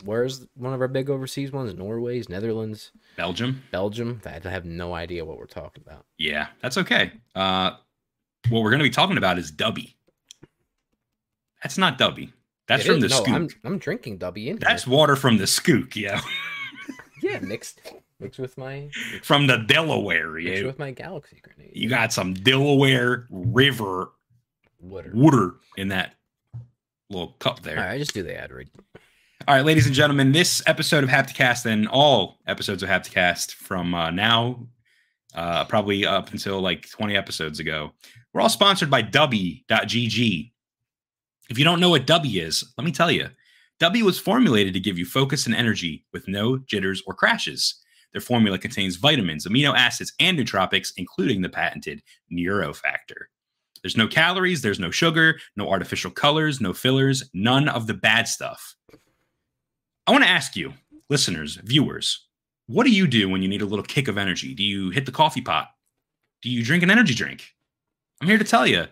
where's 0.05 0.45
one 0.53 0.75
of 0.75 0.81
our 0.81 0.87
big 0.87 1.09
overseas 1.09 1.51
ones? 1.51 1.73
Norway's, 1.73 2.29
Netherlands, 2.29 2.91
Belgium. 3.17 3.63
Belgium. 3.71 4.21
I 4.27 4.47
have 4.47 4.63
no 4.63 4.93
idea 4.93 5.25
what 5.25 5.39
we're 5.39 5.47
talking 5.47 5.81
about. 5.83 6.05
Yeah, 6.19 6.49
that's 6.61 6.77
okay. 6.77 7.13
Uh, 7.33 7.71
what 8.49 8.61
we're 8.61 8.69
going 8.69 8.77
to 8.77 8.83
be 8.83 8.91
talking 8.91 9.17
about 9.17 9.39
is 9.39 9.51
Dubby. 9.51 9.95
That's 11.63 11.79
not 11.79 11.97
Dubby. 11.97 12.31
That's 12.67 12.85
It 12.85 12.89
from 12.89 12.99
the 12.99 13.07
no, 13.07 13.23
Skook. 13.23 13.33
I'm 13.33 13.49
I'm 13.63 13.77
drinking 13.79 14.19
Dubby 14.19 14.45
in 14.45 14.57
That's 14.57 14.83
here. 14.83 14.93
water 14.93 15.15
from 15.15 15.37
the 15.37 15.45
Skook, 15.45 15.95
yeah. 15.95 16.21
yeah, 17.23 17.39
mixed 17.39 17.81
mixed 18.19 18.37
with 18.37 18.55
my 18.59 18.91
from 19.23 19.47
the 19.47 19.57
Delaware, 19.57 20.33
mixed 20.33 20.61
yeah. 20.61 20.67
with 20.67 20.77
my 20.77 20.91
galaxy 20.91 21.41
grenade. 21.41 21.71
You 21.73 21.89
got 21.89 22.13
some 22.13 22.35
Delaware 22.35 23.25
River 23.31 24.11
water. 24.79 25.11
water 25.15 25.55
in 25.75 25.87
that 25.87 26.13
little 27.11 27.35
cup 27.39 27.61
there. 27.61 27.77
All 27.77 27.83
right, 27.83 27.93
I 27.93 27.97
just 27.97 28.13
do 28.13 28.23
the 28.23 28.35
ad 28.35 28.51
read. 28.51 28.69
All 29.47 29.55
right, 29.55 29.65
ladies 29.65 29.87
and 29.87 29.95
gentlemen, 29.95 30.31
this 30.31 30.61
episode 30.67 31.03
of 31.03 31.09
Hapticast 31.09 31.65
and 31.65 31.87
all 31.87 32.37
episodes 32.47 32.83
of 32.83 32.89
Hapticast 32.89 33.53
from 33.53 33.95
uh, 33.95 34.11
now, 34.11 34.67
uh, 35.33 35.65
probably 35.65 36.05
up 36.05 36.31
until 36.31 36.61
like 36.61 36.89
20 36.89 37.17
episodes 37.17 37.59
ago, 37.59 37.91
we're 38.33 38.41
all 38.41 38.49
sponsored 38.49 38.89
by 38.89 39.01
Dubby.gg. 39.01 40.51
If 41.49 41.57
you 41.57 41.65
don't 41.65 41.79
know 41.79 41.89
what 41.89 42.05
Dubby 42.05 42.41
is, 42.41 42.63
let 42.77 42.85
me 42.85 42.91
tell 42.91 43.11
you. 43.11 43.29
Dubby 43.79 44.03
was 44.03 44.19
formulated 44.19 44.75
to 44.75 44.79
give 44.79 44.99
you 44.99 45.05
focus 45.05 45.47
and 45.47 45.55
energy 45.55 46.05
with 46.13 46.27
no 46.27 46.59
jitters 46.59 47.01
or 47.07 47.15
crashes. 47.15 47.81
Their 48.11 48.21
formula 48.21 48.59
contains 48.59 48.97
vitamins, 48.97 49.47
amino 49.47 49.75
acids, 49.75 50.13
and 50.19 50.37
nootropics, 50.37 50.93
including 50.97 51.41
the 51.41 51.49
patented 51.49 52.03
Neurofactor. 52.31 53.25
There's 53.83 53.97
no 53.97 54.07
calories, 54.07 54.61
there's 54.61 54.79
no 54.79 54.91
sugar, 54.91 55.39
no 55.55 55.69
artificial 55.69 56.11
colors, 56.11 56.61
no 56.61 56.73
fillers, 56.73 57.23
none 57.33 57.67
of 57.67 57.87
the 57.87 57.93
bad 57.93 58.27
stuff. 58.27 58.75
I 60.07 60.11
want 60.11 60.23
to 60.23 60.29
ask 60.29 60.55
you, 60.55 60.73
listeners, 61.09 61.55
viewers, 61.55 62.27
what 62.67 62.85
do 62.85 62.91
you 62.91 63.07
do 63.07 63.27
when 63.27 63.41
you 63.41 63.47
need 63.47 63.61
a 63.61 63.65
little 63.65 63.83
kick 63.83 64.07
of 64.07 64.17
energy? 64.17 64.53
Do 64.53 64.63
you 64.63 64.91
hit 64.91 65.05
the 65.05 65.11
coffee 65.11 65.41
pot? 65.41 65.69
Do 66.41 66.49
you 66.49 66.63
drink 66.63 66.83
an 66.83 66.91
energy 66.91 67.13
drink? 67.13 67.53
I'm 68.21 68.27
here 68.27 68.37
to 68.37 68.43
tell 68.43 68.67
you 68.67 68.85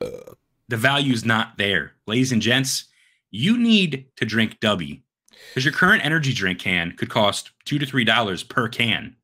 the 0.00 0.76
value's 0.76 1.24
not 1.24 1.58
there. 1.58 1.92
Ladies 2.06 2.32
and 2.32 2.42
gents, 2.42 2.84
you 3.30 3.58
need 3.58 4.06
to 4.16 4.24
drink 4.24 4.60
Dubby 4.60 5.02
because 5.48 5.64
your 5.64 5.74
current 5.74 6.04
energy 6.04 6.32
drink 6.32 6.58
can 6.58 6.92
could 6.92 7.10
cost 7.10 7.50
two 7.64 7.78
to 7.78 7.86
three 7.86 8.04
dollars 8.04 8.42
per 8.42 8.68
can. 8.68 9.16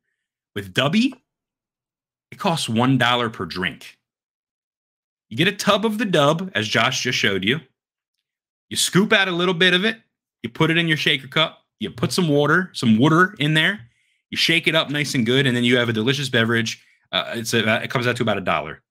With 0.55 0.73
Dubby, 0.73 1.13
it 2.31 2.37
costs 2.37 2.69
one 2.69 2.97
dollar 2.97 3.29
per 3.29 3.45
drink. 3.45 3.97
You 5.35 5.43
get 5.43 5.53
a 5.53 5.57
tub 5.57 5.85
of 5.85 5.97
the 5.97 6.05
dub, 6.05 6.49
as 6.55 6.65
Josh 6.65 7.01
just 7.01 7.17
showed 7.17 7.43
you. 7.43 7.59
You 8.69 8.77
scoop 8.77 9.11
out 9.11 9.27
a 9.27 9.31
little 9.31 9.53
bit 9.53 9.73
of 9.73 9.83
it. 9.83 9.97
You 10.43 10.49
put 10.49 10.71
it 10.71 10.77
in 10.77 10.87
your 10.87 10.95
shaker 10.95 11.27
cup. 11.27 11.59
You 11.77 11.89
put 11.89 12.13
some 12.13 12.29
water, 12.29 12.69
some 12.71 12.97
water 12.97 13.35
in 13.37 13.53
there. 13.53 13.81
You 14.29 14.37
shake 14.37 14.65
it 14.65 14.75
up 14.75 14.89
nice 14.89 15.13
and 15.13 15.25
good, 15.25 15.45
and 15.45 15.53
then 15.53 15.65
you 15.65 15.75
have 15.75 15.89
a 15.89 15.93
delicious 15.93 16.29
beverage. 16.29 16.81
Uh, 17.11 17.33
it's 17.35 17.53
a, 17.53 17.83
it 17.83 17.89
comes 17.89 18.07
out 18.07 18.15
to 18.15 18.23
about 18.23 18.37
a 18.37 18.41
dollar. 18.41 18.81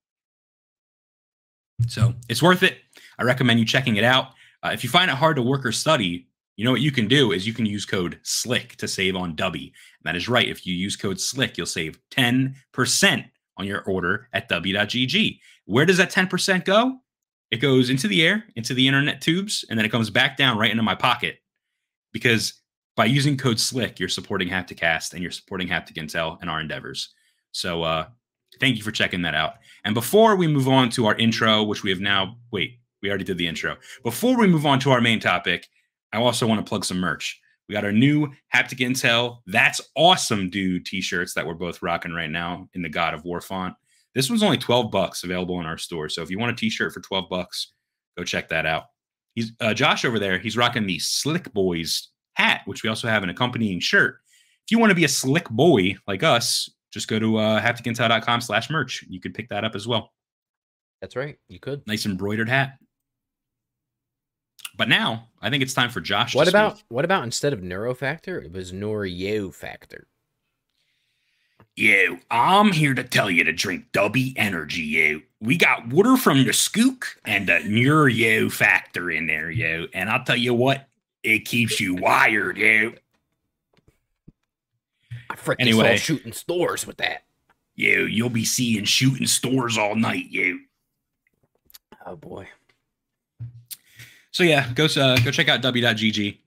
So 1.87 2.13
it's 2.29 2.43
worth 2.43 2.63
it. 2.63 2.77
I 3.19 3.23
recommend 3.23 3.59
you 3.59 3.65
checking 3.65 3.97
it 3.97 4.05
out. 4.05 4.27
Uh, 4.63 4.73
if 4.75 4.85
you 4.85 4.91
find 4.91 5.11
it 5.11 5.17
hard 5.17 5.37
to 5.37 5.43
work 5.43 5.65
or 5.65 5.73
study, 5.73 6.29
you 6.57 6.67
know 6.67 6.73
what 6.73 6.83
you 6.83 6.93
can 6.93 7.09
do 7.09 7.33
is 7.33 7.47
you 7.47 7.55
can 7.55 7.65
use 7.65 7.87
code 7.87 8.21
SLICK 8.23 8.77
to 8.77 8.87
save 8.87 9.17
on 9.17 9.35
Dubby. 9.35 9.73
That 10.03 10.15
is 10.15 10.29
right. 10.29 10.47
If 10.47 10.67
you 10.67 10.75
use 10.75 10.95
code 10.95 11.17
SLICK, 11.17 11.57
you'll 11.57 11.65
save 11.65 11.99
10% 12.11 12.55
on 13.57 13.67
your 13.67 13.83
order 13.83 14.29
at 14.33 14.49
W.GG. 14.49 15.39
Where 15.67 15.87
does 15.87 15.99
that 15.99 16.13
10% 16.13 16.65
go? 16.65 16.99
It 17.51 17.59
goes 17.59 17.91
into 17.91 18.09
the 18.09 18.27
air, 18.27 18.45
into 18.57 18.75
the 18.75 18.87
internet 18.87 19.21
tubes, 19.21 19.65
and 19.69 19.79
then 19.79 19.87
it 19.87 19.91
comes 19.91 20.11
back 20.11 20.37
down 20.37 20.59
right 20.59 20.71
into 20.71 20.83
my 20.83 20.95
pocket. 20.95 21.39
Because 22.13 22.55
by 22.97 23.05
using 23.07 23.37
code 23.37 23.59
SLICK, 23.59 23.99
you're 23.99 24.09
supporting 24.09 24.49
Hapticast 24.49 25.13
and 25.13 25.23
you're 25.23 25.33
supporting 25.33 25.69
Haptic 25.69 25.95
Intel 25.95 26.39
and 26.41 26.49
our 26.49 26.61
endeavors. 26.61 27.15
So 27.53 27.83
uh, 27.83 28.07
thank 28.61 28.77
you 28.77 28.83
for 28.83 28.91
checking 28.91 29.23
that 29.23 29.35
out. 29.35 29.55
And 29.85 29.95
before 29.95 30.37
we 30.37 30.47
move 30.47 30.69
on 30.69 30.91
to 30.91 31.07
our 31.07 31.15
intro, 31.17 31.63
which 31.63 31.83
we 31.83 31.91
have 31.91 32.01
now, 32.01 32.37
wait, 32.51 32.79
we 33.03 33.09
already 33.09 33.25
did 33.25 33.39
the 33.39 33.47
intro. 33.47 33.77
Before 34.03 34.37
we 34.37 34.47
move 34.47 34.67
on 34.67 34.79
to 34.81 34.91
our 34.91 35.01
main 35.01 35.21
topic, 35.21 35.69
I 36.13 36.19
also 36.19 36.47
want 36.47 36.65
to 36.65 36.69
plug 36.69 36.85
some 36.85 36.99
merch. 36.99 37.41
We 37.69 37.73
got 37.73 37.85
our 37.85 37.93
new 37.93 38.29
Haptic 38.55 38.81
Intel, 38.81 39.39
That's 39.47 39.81
Awesome 39.97 40.51
Dude 40.51 40.85
t 40.85 41.01
shirts 41.01 41.35
that 41.35 41.47
we're 41.47 41.55
both 41.55 41.83
rocking 41.83 42.13
right 42.13 42.31
now 42.31 42.69
in 42.75 42.83
the 42.83 42.89
God 42.89 43.15
of 43.15 43.25
War 43.25 43.41
font. 43.41 43.75
This 44.15 44.29
one's 44.29 44.43
only 44.43 44.59
12 44.59 44.91
bucks 44.91 45.25
available 45.25 45.61
in 45.61 45.67
our 45.67 45.79
store. 45.79 46.09
So 46.09 46.23
if 46.23 46.31
you 46.31 46.39
want 46.39 46.53
a 46.53 46.57
t 46.57 46.71
shirt 46.71 46.93
for 46.93 47.01
12 47.01 47.29
bucks, 47.29 47.73
go 48.17 48.25
check 48.25 48.49
that 48.51 48.67
out. 48.67 48.85
He's 49.35 49.53
uh, 49.61 49.75
Josh 49.75 50.05
over 50.05 50.19
there. 50.19 50.39
He's 50.39 50.57
rocking 50.57 50.87
the 50.87 50.99
Slick 50.99 51.53
Boys 51.53 52.11
hat, 52.35 52.63
which 52.67 52.83
we 52.83 52.89
also 52.89 53.09
have 53.09 53.23
an 53.23 53.31
accompanying 53.31 53.81
shirt. 53.81 54.19
If 54.65 54.71
you 54.71 54.79
want 54.79 54.91
to 54.91 54.95
be 54.95 55.05
a 55.05 55.09
slick 55.09 55.49
boy 55.51 55.97
like 56.07 56.23
us, 56.23 56.71
just 56.93 57.09
go 57.09 57.19
to 57.19 57.37
uh, 57.39 57.61
hapticintel.com 57.61 58.41
slash 58.41 58.71
merch. 58.71 59.05
You 59.09 59.21
could 59.21 59.35
pick 59.35 59.49
that 59.49 59.65
up 59.65 59.75
as 59.75 59.87
well. 59.87 60.13
That's 61.01 61.17
right. 61.17 61.37
You 61.49 61.59
could. 61.59 61.87
Nice 61.87 62.07
embroidered 62.07 62.49
hat. 62.49 62.79
But 64.77 64.89
now 64.89 65.29
I 65.41 65.51
think 65.51 65.63
it's 65.63 65.75
time 65.75 65.91
for 65.91 66.01
Josh. 66.01 66.33
to 66.33 66.39
What 66.39 66.47
speak. 66.47 66.55
about 66.55 66.83
what 66.89 67.05
about 67.05 67.25
instead 67.25 67.53
of 67.53 67.61
neurofactor, 67.61 68.45
it 68.45 68.53
was 68.53 68.73
Norio 68.73 69.53
factor. 69.55 70.07
Yo, 71.77 72.19
I'm 72.31 72.71
here 72.73 72.95
to 72.95 73.03
tell 73.03 73.29
you 73.29 73.43
to 73.45 73.53
drink 73.53 73.87
Dubby 73.93 74.33
Energy, 74.37 74.83
yo. 74.83 75.21
We 75.41 75.57
got 75.57 75.89
water 75.89 76.17
from 76.17 76.45
the 76.45 76.51
Skook 76.53 77.05
and 77.25 77.49
the 77.49 77.61
Neuro 77.61 78.49
factor 78.49 79.11
in 79.11 79.27
there, 79.27 79.51
yo. 79.51 79.87
And 79.93 80.09
I'll 80.09 80.23
tell 80.25 80.37
you 80.37 80.55
what, 80.55 80.87
it 81.25 81.41
keeps 81.47 81.81
you 81.81 81.97
wired, 81.97 82.59
yo. 82.59 82.93
I 85.31 85.35
freaking 85.35 85.57
Anyway. 85.61 85.97
saw 85.97 86.03
shooting 86.03 86.33
stores 86.33 86.87
with 86.87 86.99
that. 86.99 87.25
You, 87.75 88.05
you'll 88.05 88.31
be 88.31 88.45
seeing 88.45 88.85
shooting 88.85 89.27
stores 89.27 89.77
all 89.77 89.97
night, 89.97 90.27
you. 90.31 90.61
Oh 92.07 92.15
boy. 92.15 92.47
So 94.35 94.43
yeah, 94.43 94.69
go 94.73 94.87
uh, 94.87 95.17
go 95.19 95.31
check 95.31 95.49
out 95.49 95.63
w.gg, 95.63 96.39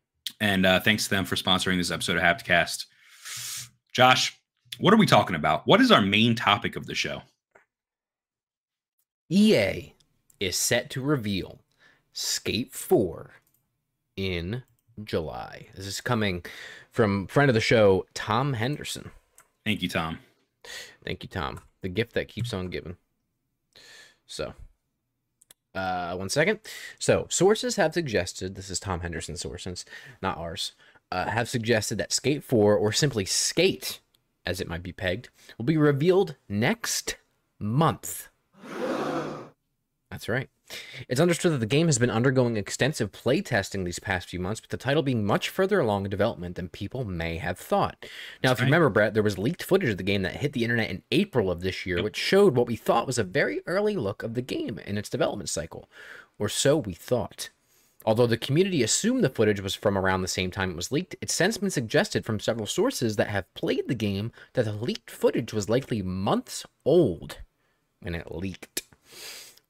and 0.41 0.65
uh, 0.65 0.81
thanks 0.81 1.05
to 1.05 1.09
them 1.09 1.23
for 1.23 1.37
sponsoring 1.37 1.77
this 1.77 1.89
episode 1.89 2.17
of 2.17 2.21
Hapticast. 2.21 2.85
Josh, 3.93 4.37
what 4.77 4.93
are 4.93 4.97
we 4.97 5.05
talking 5.05 5.37
about? 5.37 5.65
What 5.65 5.79
is 5.79 5.89
our 5.89 6.01
main 6.01 6.35
topic 6.35 6.75
of 6.75 6.85
the 6.85 6.93
show? 6.93 7.21
EA 9.29 9.93
is 10.41 10.57
set 10.57 10.89
to 10.91 11.01
reveal 11.01 11.61
Skate 12.11 12.73
4 12.73 13.31
in 14.17 14.63
July. 15.01 15.67
This 15.73 15.87
is 15.87 16.01
coming 16.01 16.43
from 16.91 17.25
friend 17.27 17.49
of 17.49 17.55
the 17.55 17.61
show, 17.61 18.05
Tom 18.13 18.51
Henderson. 18.51 19.11
Thank 19.63 19.81
you, 19.81 19.87
Tom. 19.87 20.19
Thank 21.05 21.23
you, 21.23 21.29
Tom. 21.29 21.61
The 21.81 21.89
gift 21.89 22.15
that 22.15 22.27
keeps 22.27 22.53
on 22.53 22.67
giving. 22.67 22.97
So, 24.25 24.53
uh, 25.77 26.15
one 26.15 26.29
second. 26.29 26.59
So, 26.99 27.27
sources 27.29 27.75
have 27.75 27.93
suggested 27.93 28.55
this 28.55 28.69
is 28.69 28.79
Tom 28.79 29.01
Henderson's 29.01 29.41
sources, 29.41 29.85
not 30.21 30.37
ours. 30.37 30.73
Uh, 31.11 31.29
have 31.29 31.47
suggested 31.47 31.97
that 31.99 32.11
Skate 32.11 32.43
4, 32.43 32.75
or 32.75 32.91
simply 32.91 33.23
Skate, 33.23 34.01
as 34.45 34.59
it 34.59 34.67
might 34.67 34.83
be 34.83 34.91
pegged, 34.91 35.29
will 35.57 35.65
be 35.65 35.77
revealed 35.77 36.35
next 36.49 37.17
month. 37.59 38.27
That's 40.11 40.27
right. 40.27 40.49
It's 41.07 41.21
understood 41.21 41.53
that 41.53 41.59
the 41.59 41.65
game 41.65 41.87
has 41.87 41.97
been 41.97 42.09
undergoing 42.09 42.57
extensive 42.57 43.11
playtesting 43.11 43.85
these 43.85 43.99
past 43.99 44.29
few 44.29 44.39
months, 44.39 44.61
with 44.61 44.69
the 44.69 44.77
title 44.77 45.03
being 45.03 45.25
much 45.25 45.49
further 45.49 45.79
along 45.79 46.05
in 46.05 46.11
development 46.11 46.55
than 46.55 46.69
people 46.69 47.05
may 47.05 47.37
have 47.37 47.57
thought. 47.57 48.05
Now, 48.43 48.51
if 48.51 48.59
you 48.59 48.65
remember, 48.65 48.89
Brett, 48.89 49.13
there 49.13 49.23
was 49.23 49.37
leaked 49.37 49.63
footage 49.63 49.89
of 49.89 49.97
the 49.97 50.03
game 50.03 50.23
that 50.23 50.37
hit 50.37 50.53
the 50.53 50.63
internet 50.63 50.89
in 50.89 51.03
April 51.11 51.49
of 51.49 51.61
this 51.61 51.85
year, 51.85 52.03
which 52.03 52.17
showed 52.17 52.55
what 52.55 52.67
we 52.67 52.75
thought 52.75 53.07
was 53.07 53.17
a 53.17 53.23
very 53.23 53.61
early 53.65 53.95
look 53.95 54.23
of 54.23 54.33
the 54.33 54.41
game 54.41 54.79
in 54.85 54.97
its 54.97 55.09
development 55.09 55.49
cycle. 55.49 55.89
Or 56.37 56.49
so 56.49 56.77
we 56.77 56.93
thought. 56.93 57.49
Although 58.05 58.27
the 58.27 58.37
community 58.37 58.83
assumed 58.83 59.21
the 59.23 59.29
footage 59.29 59.59
was 59.59 59.75
from 59.75 59.97
around 59.97 60.21
the 60.21 60.29
same 60.29 60.49
time 60.49 60.71
it 60.71 60.77
was 60.77 60.93
leaked, 60.93 61.15
it's 61.19 61.33
since 61.33 61.57
been 61.57 61.69
suggested 61.69 62.25
from 62.25 62.39
several 62.39 62.65
sources 62.65 63.17
that 63.17 63.27
have 63.27 63.53
played 63.53 63.87
the 63.87 63.95
game 63.95 64.31
that 64.53 64.63
the 64.63 64.71
leaked 64.71 65.11
footage 65.11 65.53
was 65.53 65.69
likely 65.69 66.01
months 66.01 66.65
old 66.85 67.39
when 67.99 68.15
it 68.15 68.31
leaked. 68.31 68.83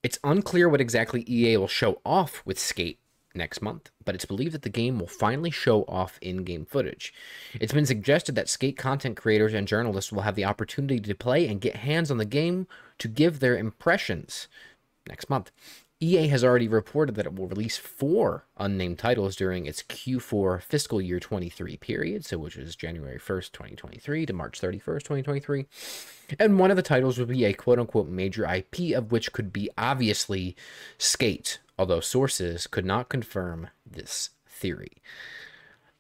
It's 0.08 0.20
unclear 0.24 0.70
what 0.70 0.80
exactly 0.80 1.26
EA 1.28 1.58
will 1.58 1.68
show 1.68 2.00
off 2.06 2.42
with 2.46 2.58
Skate 2.58 2.98
next 3.36 3.62
month, 3.62 3.92
but 4.06 4.16
it's 4.16 4.24
believed 4.24 4.54
that 4.54 4.62
the 4.62 4.70
game 4.70 5.00
will 5.00 5.08
finally 5.08 5.52
show 5.52 5.84
off 5.84 6.18
in 6.22 6.46
game 6.46 6.64
footage. 6.64 7.14
It's 7.60 7.74
been 7.74 7.86
suggested 7.86 8.34
that 8.36 8.48
Skate 8.48 8.78
content 8.78 9.18
creators 9.18 9.54
and 9.54 9.68
journalists 9.68 10.14
will 10.14 10.22
have 10.22 10.36
the 10.36 10.46
opportunity 10.46 11.02
to 11.02 11.14
play 11.14 11.46
and 11.46 11.60
get 11.60 11.76
hands 11.76 12.10
on 12.10 12.20
the 12.20 12.24
game 12.24 12.68
to 13.00 13.10
give 13.10 13.42
their 13.42 13.58
impressions 13.58 14.48
next 15.10 15.30
month. 15.30 15.52
EA 16.00 16.28
has 16.28 16.44
already 16.44 16.68
reported 16.68 17.16
that 17.16 17.26
it 17.26 17.34
will 17.34 17.48
release 17.48 17.76
four 17.76 18.46
unnamed 18.58 19.00
titles 19.00 19.36
during 19.36 19.66
its 19.66 19.82
Q4 19.82 20.62
fiscal 20.62 21.02
year 21.02 21.20
23 21.20 21.76
period, 21.78 22.24
so 22.24 22.38
which 22.38 22.56
is 22.56 22.76
January 22.76 23.18
1st, 23.18 23.52
2023 23.52 24.28
to 24.28 24.34
March 24.34 24.62
31st, 24.62 24.84
2023. 24.84 25.66
And 26.40 26.60
one 26.60 26.70
of 26.70 26.78
the 26.78 26.84
titles 26.84 27.18
would 27.18 27.30
be 27.30 27.46
a 27.46 27.54
quote 27.54 27.80
unquote 27.80 28.08
major 28.10 28.46
IP, 28.46 28.96
of 28.96 29.12
which 29.12 29.34
could 29.34 29.52
be 29.52 29.72
obviously 29.76 30.56
Skate, 31.00 31.60
although 31.80 32.00
sources 32.00 32.68
could 32.68 32.86
not 32.86 33.10
confirm 33.10 33.70
this 33.84 34.30
theory. 34.48 35.02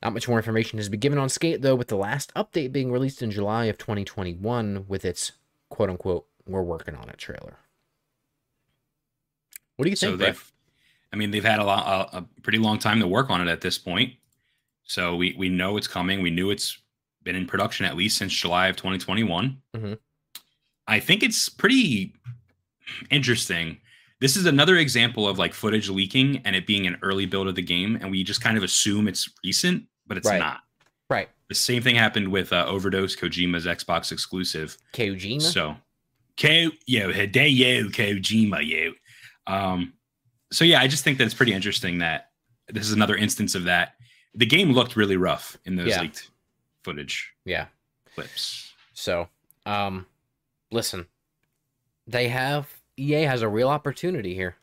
Not 0.03 0.13
much 0.13 0.27
more 0.27 0.37
information 0.37 0.77
has 0.77 0.89
been 0.89 0.99
given 0.99 1.17
on 1.17 1.29
Skate, 1.29 1.63
though, 1.63 1.75
with 1.75 1.87
the 1.87 1.97
last 1.97 2.31
update 2.35 2.71
being 2.71 2.91
released 2.91 3.23
in 3.23 3.31
July 3.31 3.65
of 3.65 3.79
2021 3.79 4.85
with 4.87 5.03
its 5.03 5.31
quote 5.69 5.89
unquote, 5.89 6.27
we're 6.45 6.61
working 6.61 6.95
on 6.95 7.09
it 7.09 7.17
trailer. 7.17 7.57
What 9.77 9.85
do 9.85 9.89
you 9.89 9.95
So 9.95 10.07
think? 10.09 10.19
Brett? 10.19 10.33
they've, 10.35 10.51
I 11.13 11.15
mean, 11.15 11.31
they've 11.31 11.43
had 11.43 11.59
a 11.59 11.63
lot, 11.63 12.13
a, 12.13 12.17
a 12.17 12.21
pretty 12.41 12.57
long 12.59 12.77
time 12.79 12.99
to 12.99 13.07
work 13.07 13.29
on 13.29 13.41
it 13.47 13.49
at 13.49 13.61
this 13.61 13.77
point. 13.77 14.13
So 14.83 15.15
we 15.15 15.33
we 15.37 15.49
know 15.49 15.77
it's 15.77 15.87
coming. 15.87 16.21
We 16.21 16.29
knew 16.31 16.49
it's 16.51 16.77
been 17.23 17.35
in 17.35 17.45
production 17.47 17.85
at 17.85 17.95
least 17.97 18.17
since 18.17 18.33
July 18.33 18.67
of 18.67 18.75
2021. 18.77 19.61
Mhm. 19.75 19.97
I 20.87 20.99
think 20.99 21.23
it's 21.23 21.49
pretty 21.49 22.13
interesting. 23.09 23.77
This 24.19 24.35
is 24.35 24.45
another 24.45 24.77
example 24.77 25.27
of 25.27 25.37
like 25.37 25.53
footage 25.53 25.89
leaking 25.89 26.41
and 26.45 26.55
it 26.55 26.65
being 26.65 26.87
an 26.87 26.97
early 27.01 27.25
build 27.25 27.47
of 27.47 27.55
the 27.55 27.61
game, 27.61 27.97
and 28.01 28.09
we 28.09 28.23
just 28.23 28.41
kind 28.41 28.57
of 28.57 28.63
assume 28.63 29.07
it's 29.07 29.29
recent, 29.43 29.83
but 30.07 30.17
it's 30.17 30.27
Right. 30.27 30.39
not. 30.39 30.61
Right. 31.09 31.29
The 31.49 31.55
same 31.55 31.81
thing 31.83 31.95
happened 31.95 32.29
with 32.29 32.51
uh, 32.51 32.65
Overdose, 32.65 33.15
Kojima's 33.15 33.65
Xbox 33.65 34.11
exclusive. 34.11 34.77
Kojima? 34.93 35.41
So, 35.41 35.77
Ko 36.37 36.71
yo 36.85 37.11
Hideo 37.11 37.89
Kojima 37.91 38.65
yo. 38.67 38.93
Um, 39.47 39.93
so 40.51 40.63
yeah, 40.65 40.79
I 40.81 40.87
just 40.87 41.03
think 41.03 41.17
that 41.17 41.25
it's 41.25 41.33
pretty 41.33 41.53
interesting 41.53 41.97
that 41.99 42.29
this 42.69 42.85
is 42.85 42.93
another 42.93 43.15
instance 43.15 43.55
of 43.55 43.63
that. 43.65 43.93
The 44.35 44.45
game 44.45 44.71
looked 44.71 44.95
really 44.95 45.17
rough 45.17 45.57
in 45.65 45.75
those 45.75 45.87
Yeah. 45.87 46.01
leaked 46.01 46.29
footage 46.83 47.33
yeah. 47.45 47.67
clips. 48.13 48.73
So, 48.93 49.29
um, 49.65 50.05
listen, 50.71 51.07
they 52.05 52.27
have 52.29 52.67
EA 52.97 53.23
has 53.23 53.41
a 53.41 53.47
real 53.49 53.69
opportunity 53.69 54.33
here 54.33 54.55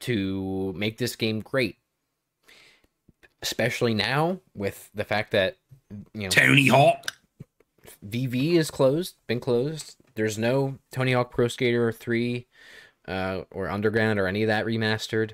to 0.00 0.72
make 0.76 0.98
this 0.98 1.16
game 1.16 1.40
great, 1.40 1.76
especially 3.42 3.94
now 3.94 4.40
with 4.54 4.90
the 4.94 5.04
fact 5.04 5.32
that 5.32 5.56
you 6.14 6.22
know 6.22 6.28
Tony 6.30 6.68
Hawk. 6.68 7.12
VV 8.06 8.54
is 8.54 8.70
closed, 8.70 9.16
been 9.26 9.40
closed. 9.40 9.96
There's 10.14 10.38
no 10.38 10.78
Tony 10.92 11.12
Hawk 11.12 11.30
Pro 11.30 11.48
Skater 11.48 11.90
3 11.92 12.46
uh, 13.10 13.44
or 13.50 13.68
Underground 13.68 14.18
or 14.18 14.26
any 14.26 14.42
of 14.42 14.46
that 14.48 14.64
remastered. 14.64 15.32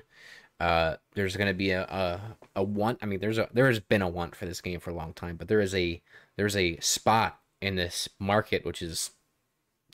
Uh, 0.59 0.95
there's 1.13 1.37
gonna 1.37 1.53
be 1.53 1.71
a, 1.71 1.83
a 1.83 2.21
a 2.57 2.63
want. 2.63 2.99
I 3.01 3.05
mean, 3.05 3.19
there's 3.19 3.37
a 3.37 3.47
there 3.53 3.67
has 3.67 3.79
been 3.79 4.01
a 4.01 4.09
want 4.09 4.35
for 4.35 4.45
this 4.45 4.61
game 4.61 4.79
for 4.79 4.89
a 4.89 4.95
long 4.95 5.13
time, 5.13 5.35
but 5.37 5.47
there 5.47 5.61
is 5.61 5.75
a 5.75 6.01
there's 6.35 6.55
a 6.55 6.77
spot 6.79 7.39
in 7.61 7.75
this 7.75 8.09
market 8.19 8.65
which 8.65 8.81
is 8.81 9.11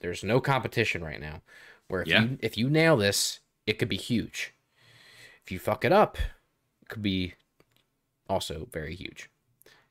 there's 0.01 0.23
no 0.23 0.39
competition 0.39 1.03
right 1.03 1.19
now. 1.19 1.41
Where 1.89 2.01
if 2.01 2.07
Yeah. 2.07 2.21
you 2.21 2.37
if 2.41 2.57
you 2.57 2.69
nail 2.69 2.95
this, 2.97 3.41
it 3.67 3.77
could 3.79 3.89
be 3.89 3.97
huge. 3.97 4.53
If 5.45 5.51
you 5.51 5.59
fuck 5.59 5.83
it 5.83 5.91
up, 5.91 6.17
it 6.81 6.87
could 6.87 7.01
be 7.01 7.33
also 8.29 8.69
very 8.71 8.95
huge. 8.95 9.29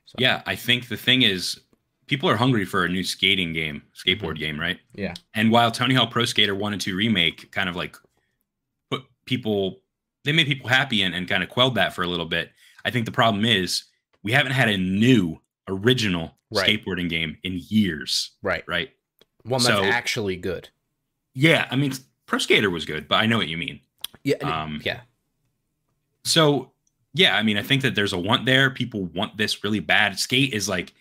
So, 0.06 0.16
Yeah, 0.18 0.42
I 0.46 0.56
think 0.56 0.88
the 0.88 0.96
thing 0.96 1.22
is, 1.22 1.60
people 2.06 2.28
are 2.28 2.36
hungry 2.36 2.64
for 2.64 2.84
a 2.84 2.88
new 2.88 3.04
skating 3.04 3.52
game, 3.52 3.82
skateboard 3.94 4.38
game, 4.38 4.58
right? 4.58 4.78
Yeah. 4.94 5.14
And 5.34 5.50
while 5.50 5.70
Tony 5.70 5.94
Hawk 5.94 6.10
Pro 6.10 6.24
Skater 6.24 6.54
1 6.54 6.72
and 6.72 6.82
2 6.82 6.94
remake 6.96 7.50
kind 7.52 7.68
of 7.68 7.76
like 7.76 7.96
put 8.90 9.02
people, 9.24 9.80
they 10.24 10.32
made 10.32 10.46
people 10.46 10.68
happy 10.68 11.02
and, 11.02 11.14
and 11.14 11.28
kind 11.28 11.42
of 11.42 11.48
quelled 11.48 11.74
that 11.76 11.94
for 11.94 12.02
a 12.02 12.06
little 12.06 12.26
bit. 12.26 12.50
I 12.84 12.90
think 12.90 13.06
the 13.06 13.12
problem 13.12 13.44
is 13.44 13.84
we 14.22 14.32
haven't 14.32 14.52
had 14.52 14.68
a 14.68 14.76
new 14.78 15.38
original 15.68 16.36
Right. 16.54 16.84
skateboarding 16.84 17.08
game 17.08 17.38
in 17.44 17.60
years, 17.68 18.32
Right. 18.42 18.62
right? 18.66 18.90
One 19.44 19.62
that's 19.62 19.74
So- 19.74 19.84
actually 19.84 20.36
good. 20.36 20.68
Yeah, 21.32 21.66
I 21.70 21.76
mean, 21.76 21.94
Pro 22.26 22.38
Skater 22.38 22.68
was 22.68 22.84
good, 22.84 23.08
but 23.08 23.16
I 23.16 23.24
know 23.26 23.38
what 23.38 23.48
you 23.48 23.56
mean. 23.56 23.80
Yeah. 24.22 24.36
Um, 24.36 24.82
yeah. 24.84 25.00
So, 26.24 26.72
yeah, 27.14 27.36
I 27.36 27.42
mean, 27.42 27.56
I 27.56 27.62
think 27.62 27.80
that 27.82 27.94
there's 27.94 28.12
a 28.12 28.18
want 28.18 28.44
there. 28.46 28.70
People 28.70 29.06
want 29.06 29.36
this 29.36 29.64
really 29.64 29.80
bad. 29.80 30.18
Skate 30.18 30.52
is 30.52 30.68
like, 30.68 30.92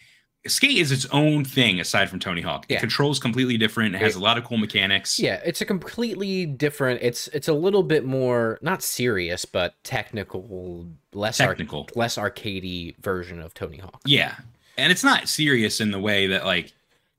Skate 0.48 0.78
is 0.78 0.92
its 0.92 1.06
own 1.12 1.46
thing 1.46 1.80
aside 1.80 2.10
from 2.10 2.20
Tony 2.20 2.42
Hawk. 2.42 2.66
It 2.68 2.74
Yeah. 2.76 2.80
controls 2.80 3.20
completely 3.20 3.58
different. 3.58 3.94
It 3.94 4.00
has 4.02 4.16
It- 4.16 4.20
a 4.20 4.22
lot 4.22 4.40
of 4.40 4.44
cool 4.44 4.58
mechanics. 4.58 5.20
Yeah, 5.20 5.40
it's 5.46 5.62
a 5.62 5.66
completely 5.66 6.48
different. 6.48 7.00
It's 7.04 7.28
it's 7.28 7.48
a 7.48 7.54
little 7.54 7.84
bit 7.84 8.06
more 8.06 8.58
not 8.62 8.82
serious, 8.82 9.46
but 9.46 9.76
technical, 9.84 10.88
less 11.14 11.38
Technical. 11.38 11.88
less 11.96 12.16
arcadey 12.16 12.96
version 13.04 13.40
of 13.40 13.54
Tony 13.54 13.78
Hawk. 13.78 14.02
Yeah. 14.06 14.36
And 14.78 14.92
it's 14.92 15.04
not 15.04 15.30
serious 15.30 15.80
in 15.80 15.92
the 15.92 16.00
way 16.00 16.26
that 16.28 16.44
like 16.46 16.72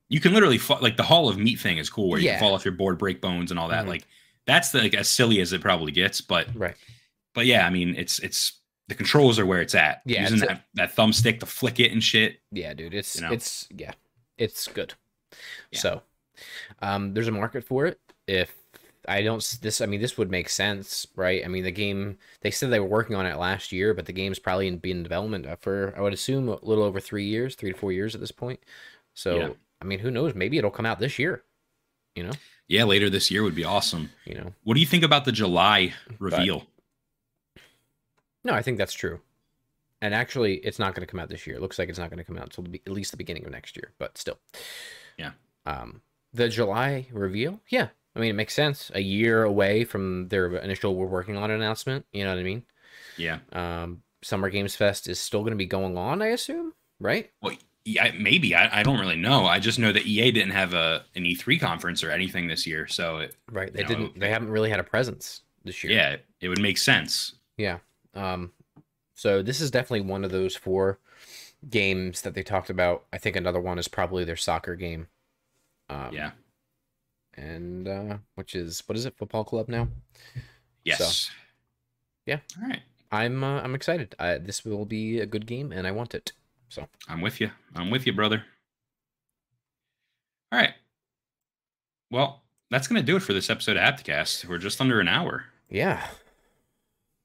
you 0.09 0.19
can 0.19 0.33
literally 0.33 0.57
fa- 0.57 0.79
like 0.81 0.97
the 0.97 1.03
Hall 1.03 1.29
of 1.29 1.37
Meat 1.37 1.59
thing 1.59 1.77
is 1.77 1.89
cool 1.89 2.09
where 2.09 2.19
you 2.19 2.25
Yeah. 2.25 2.33
can 2.33 2.41
fall 2.41 2.53
off 2.53 2.65
your 2.65 2.73
board, 2.73 2.97
break 2.97 3.21
bones 3.21 3.51
and 3.51 3.59
all 3.59 3.69
that. 3.69 3.85
Mhm. 3.85 3.89
Like 3.89 4.03
that's 4.45 4.71
the, 4.71 4.79
like 4.79 4.93
as 4.93 5.09
silly 5.09 5.39
as 5.39 5.53
it 5.53 5.61
probably 5.61 5.93
gets, 5.93 6.19
but 6.19 6.47
Right. 6.53 6.75
but 7.33 7.45
yeah, 7.45 7.65
I 7.65 7.69
mean 7.69 7.95
it's 7.97 8.19
it's 8.19 8.51
the 8.93 8.97
controls 8.97 9.39
are 9.39 9.45
where 9.45 9.61
it's 9.61 9.75
at. 9.75 10.01
Yeah, 10.05 10.21
Using 10.21 10.37
it's 10.37 10.43
a- 10.43 10.47
that, 10.47 10.65
that 10.75 10.95
thumbstick 10.95 11.39
to 11.41 11.45
flick 11.45 11.79
it 11.79 11.91
and 11.91 12.03
shit. 12.03 12.39
Yeah, 12.51 12.73
dude. 12.73 12.93
It's 12.93 13.15
You 13.15 13.21
know? 13.21 13.31
it's 13.33 13.67
yeah, 13.75 13.93
it's 14.37 14.67
good. 14.67 14.93
Yeah. 15.71 15.79
So, 15.79 16.01
um, 16.81 17.13
there's 17.13 17.27
a 17.27 17.31
market 17.31 17.63
for 17.63 17.85
it. 17.85 17.99
If 18.27 18.53
I 19.07 19.21
don't 19.21 19.41
this, 19.61 19.81
I 19.81 19.85
mean, 19.85 19.99
this 20.01 20.17
would 20.17 20.31
make 20.31 20.47
sense, 20.49 21.05
right? 21.15 21.43
I 21.43 21.47
mean, 21.47 21.63
the 21.63 21.71
game 21.71 22.17
they 22.41 22.51
said 22.51 22.69
they 22.69 22.79
were 22.79 22.85
working 22.87 23.15
on 23.15 23.25
it 23.25 23.37
last 23.37 23.71
year, 23.71 23.93
but 23.93 24.05
the 24.05 24.13
game's 24.13 24.39
probably 24.39 24.67
in, 24.67 24.77
been 24.77 24.97
in 24.97 25.03
development 25.03 25.45
uh, 25.45 25.55
for 25.57 25.93
I 25.97 26.01
would 26.01 26.13
assume 26.13 26.47
a 26.49 26.59
little 26.63 26.83
over 26.83 26.99
three 26.99 27.25
years, 27.25 27.55
three 27.55 27.71
to 27.73 27.77
four 27.77 27.91
years 27.91 28.15
at 28.15 28.21
this 28.21 28.31
point. 28.31 28.59
So, 29.13 29.35
Yeah. 29.37 29.49
I 29.81 29.85
mean, 29.85 29.99
who 29.99 30.09
knows? 30.11 30.33
Maybe 30.35 30.57
it'll 30.57 30.71
come 30.71 30.85
out 30.85 30.99
this 30.99 31.19
year. 31.19 31.43
You 32.15 32.23
know, 32.23 32.31
Yeah, 32.67 32.83
later 32.85 33.09
this 33.09 33.29
year 33.31 33.43
would 33.43 33.55
be 33.55 33.65
awesome. 33.65 34.11
you 34.25 34.35
know. 34.35 34.53
What 34.63 34.75
do 34.75 34.79
you 34.79 34.85
think 34.85 35.03
about 35.03 35.25
the 35.25 35.31
July 35.31 35.93
reveal? 36.19 36.65
No, 38.43 38.53
I 38.53 38.61
think 38.61 38.77
that's 38.77 38.93
true. 38.93 39.19
And 40.01 40.13
actually, 40.13 40.55
it's 40.55 40.79
not 40.79 40.93
going 40.95 41.05
to 41.05 41.09
come 41.09 41.19
out 41.19 41.29
this 41.29 41.47
year. 41.47 41.55
It 41.55 41.61
looks 41.61 41.79
like 41.79 41.87
it's 41.87 41.99
not 41.99 42.09
going 42.09 42.17
to 42.17 42.25
come 42.25 42.37
out 42.37 42.43
until 42.43 42.65
the, 42.65 42.81
at 42.85 42.91
least 42.91 43.11
the 43.11 43.17
beginning 43.17 43.45
of 43.45 43.51
next 43.51 43.77
year, 43.77 43.93
but 43.99 44.17
still. 44.17 44.37
Yeah. 45.17 45.31
Um, 45.65 46.01
The 46.33 46.49
July 46.49 47.07
reveal? 47.11 47.61
Yeah. 47.69 47.87
I 48.15 48.19
mean, 48.19 48.29
it 48.29 48.33
makes 48.33 48.53
sense. 48.53 48.91
A 48.93 48.99
year 48.99 49.43
away 49.43 49.85
from 49.85 50.27
their 50.27 50.55
initial 50.57 50.95
we're 50.95 51.07
working 51.07 51.37
on 51.37 51.49
announcement. 51.51 52.05
You 52.11 52.25
know 52.25 52.31
what 52.31 52.39
I 52.39 52.43
mean? 52.43 52.63
Yeah. 53.17 53.39
Um, 53.53 54.03
Summer 54.21 54.49
Games 54.49 54.75
Fest 54.75 55.07
is 55.07 55.19
still 55.19 55.39
going 55.41 55.51
to 55.51 55.57
be 55.57 55.65
going 55.65 55.97
on, 55.97 56.21
I 56.21 56.27
assume, 56.27 56.73
right? 56.99 57.31
Well, 57.41 57.55
yeah, 57.85 58.11
maybe 58.17 58.55
I, 58.55 58.79
I 58.79 58.83
don't 58.83 58.99
really 58.99 59.15
know. 59.17 59.45
I 59.45 59.59
just 59.59 59.79
know 59.79 59.91
that 59.91 60.05
EA 60.05 60.31
didn't 60.31 60.51
have 60.51 60.73
a 60.73 61.03
an 61.15 61.23
E3 61.23 61.59
conference 61.59 62.03
or 62.03 62.11
anything 62.11 62.47
this 62.47 62.65
year, 62.65 62.87
so 62.87 63.17
it, 63.17 63.35
Right. 63.51 63.73
They 63.73 63.81
know, 63.81 63.87
didn't. 63.87 64.19
They 64.19 64.29
haven't 64.29 64.51
really 64.51 64.69
had 64.69 64.79
a 64.79 64.83
presence 64.83 65.41
this 65.65 65.83
year. 65.83 65.91
yeah, 65.93 66.15
it 66.39 66.47
would 66.47 66.61
make 66.61 66.77
sense. 66.77 67.35
Yeah. 67.57 67.79
Um, 68.15 68.51
so 69.15 69.41
this 69.41 69.61
is 69.61 69.71
definitely 69.71 70.01
one 70.01 70.23
of 70.23 70.31
those 70.31 70.55
four 70.55 70.99
games 71.69 72.21
that 72.21 72.33
they 72.33 72.43
talked 72.43 72.69
about. 72.69 73.05
I 73.13 73.17
think 73.17 73.35
another 73.35 73.59
one 73.61 73.79
is 73.79 73.87
probably 73.87 74.23
their 74.23 74.35
soccer 74.35 74.75
game. 74.75 75.07
Um, 75.89 76.09
yeah. 76.11 76.31
And 77.35 77.87
uh, 77.87 78.17
which 78.35 78.55
is 78.55 78.83
what 78.85 78.97
is 78.97 79.05
it? 79.05 79.17
Football 79.17 79.43
club 79.43 79.69
now. 79.69 79.87
Yes. 80.83 81.31
yeah. 82.25 82.39
All 82.61 82.67
right. 82.67 82.81
I'm 83.11 83.43
uh, 83.43 83.61
I'm 83.61 83.75
excited. 83.75 84.15
I, 84.19 84.37
this 84.37 84.65
will 84.65 84.85
be 84.85 85.19
a 85.19 85.25
good 85.25 85.45
game, 85.45 85.71
and 85.71 85.87
I 85.87 85.91
want 85.91 86.13
it. 86.15 86.33
So 86.69 86.87
I'm 87.07 87.21
with 87.21 87.39
you. 87.39 87.51
I'm 87.75 87.89
with 87.89 88.05
you, 88.05 88.13
brother. 88.13 88.43
All 90.51 90.59
right. 90.59 90.73
Well, 92.11 92.41
that's 92.69 92.87
gonna 92.87 93.03
do 93.03 93.15
it 93.15 93.21
for 93.21 93.33
this 93.33 93.49
episode 93.49 93.77
of 93.77 93.83
Hapticast. 93.83 94.45
We're 94.45 94.57
just 94.57 94.81
under 94.81 94.99
an 94.99 95.07
hour. 95.07 95.45
yeah, 95.69 96.05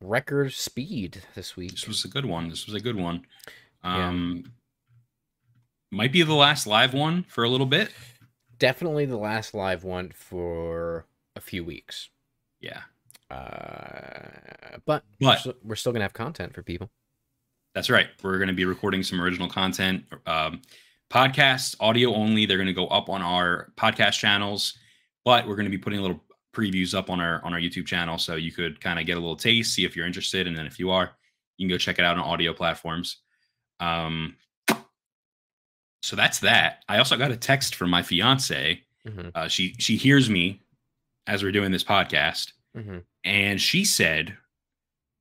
record 0.01 0.53
speed 0.53 1.23
this 1.35 1.57
week. 1.57 1.73
This 1.73 1.89
was 1.89 2.05
a 2.05 2.09
good 2.09 2.25
one. 2.25 2.49
This 2.49 2.67
was 2.67 2.75
a 2.75 2.81
good 2.81 2.97
one. 2.97 3.23
Yeah. 3.85 4.09
Um, 4.09 4.53
might 5.91 6.13
be 6.13 6.23
the 6.23 6.35
last 6.35 6.67
live 6.67 6.95
one 6.95 7.25
for 7.29 7.45
a 7.45 7.49
little 7.49 7.67
bit. 7.67 7.91
Definitely 8.59 9.07
the 9.07 9.17
last 9.17 9.55
live 9.55 9.85
one 9.85 10.11
for 10.15 11.07
a 11.37 11.41
few 11.41 11.65
weeks. 11.65 12.11
Yeah, 12.61 12.81
Uh, 13.31 14.79
but 14.85 15.05
we're 15.21 15.29
but 15.29 15.39
still, 15.39 15.55
we're 15.63 15.77
still 15.77 15.93
gonna 15.93 16.05
have 16.05 16.13
content 16.13 16.55
for 16.55 16.63
people. 16.63 16.91
That's 17.75 17.89
right. 17.89 18.09
We're 18.25 18.39
going 18.39 18.49
to 18.49 18.55
be 18.55 18.65
recording 18.65 19.05
some 19.05 19.21
original 19.21 19.49
content, 19.49 20.05
um, 20.27 20.63
podcasts, 21.11 21.77
audio 21.79 22.13
only. 22.13 22.45
They're 22.45 22.57
going 22.57 22.67
to 22.67 22.73
go 22.73 22.89
up 22.89 23.09
on 23.09 23.23
our 23.23 23.73
podcast 23.77 24.19
channels, 24.19 24.77
but 25.25 25.47
we're 25.47 25.55
going 25.55 25.67
to 25.67 25.71
be 25.71 25.79
putting 25.79 26.01
a 26.01 26.03
little 26.03 26.21
previews 26.59 26.93
up 26.99 27.09
on 27.11 27.21
our 27.21 27.45
on 27.45 27.53
our 27.55 27.61
YouTube 27.61 27.87
channel, 27.87 28.19
so 28.19 28.35
you 28.37 28.53
could 28.53 28.81
kind 28.81 28.99
of 28.99 29.07
get 29.07 29.17
a 29.17 29.21
little 29.21 29.37
taste, 29.37 29.75
see 29.75 29.85
if 29.85 29.95
you're 29.97 30.07
interested, 30.07 30.47
and 30.47 30.57
then 30.57 30.67
if 30.67 30.79
you 30.79 30.91
are, 30.91 31.07
you 31.57 31.67
can 31.67 31.75
go 31.75 31.79
check 31.79 31.99
it 31.99 32.05
out 32.05 32.17
on 32.19 32.25
audio 32.25 32.53
platforms. 32.53 33.19
Um, 33.81 34.37
so 36.03 36.17
that's 36.17 36.41
that. 36.41 36.85
I 36.89 36.99
also 36.99 37.17
got 37.17 37.31
a 37.31 37.37
text 37.37 37.75
from 37.75 37.91
my 37.91 38.03
fiance. 38.03 38.81
hmm 39.07 39.29
Uh, 39.35 39.49
she 39.49 39.75
she 39.79 39.97
hears 39.97 40.29
me 40.31 40.63
as 41.27 41.43
we're 41.43 41.53
doing 41.53 41.73
this 41.73 41.85
podcast, 41.85 42.53
hmm 42.75 42.99
and 43.25 43.61
she 43.61 43.85
said 43.85 44.37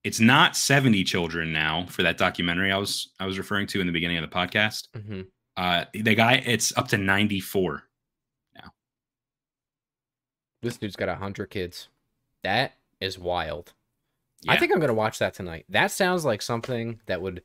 it's 0.04 0.20
not 0.20 0.56
70 0.56 1.04
children 1.04 1.52
now 1.52 1.86
for 1.90 2.04
that 2.04 2.18
documentary 2.18 2.72
I 2.72 2.78
was 2.78 3.10
I 3.20 3.26
was 3.26 3.38
referring 3.38 3.68
to 3.68 3.82
in 3.82 3.88
the 3.88 3.94
beginning 3.94 4.18
of 4.18 4.30
the 4.30 4.36
podcast. 4.36 4.88
hmm 4.96 5.22
Uh 5.58 5.86
the 5.94 6.16
guy 6.16 6.34
it's 6.46 6.76
up 6.78 6.88
to 6.90 6.98
94. 6.98 7.84
This 10.62 10.78
dude's 10.78 10.96
got 10.96 11.10
a 11.10 11.16
hundred 11.16 11.50
kids. 11.50 11.90
That 12.44 12.74
is 13.00 13.20
wild. 13.20 13.74
I 14.48 14.58
think 14.58 14.72
I'm 14.72 14.80
gonna 14.80 14.94
watch 14.94 15.20
that 15.20 15.34
tonight. 15.34 15.66
That 15.70 15.92
sounds 15.92 16.26
like 16.26 16.42
something 16.42 17.02
that 17.08 17.22
would. 17.22 17.42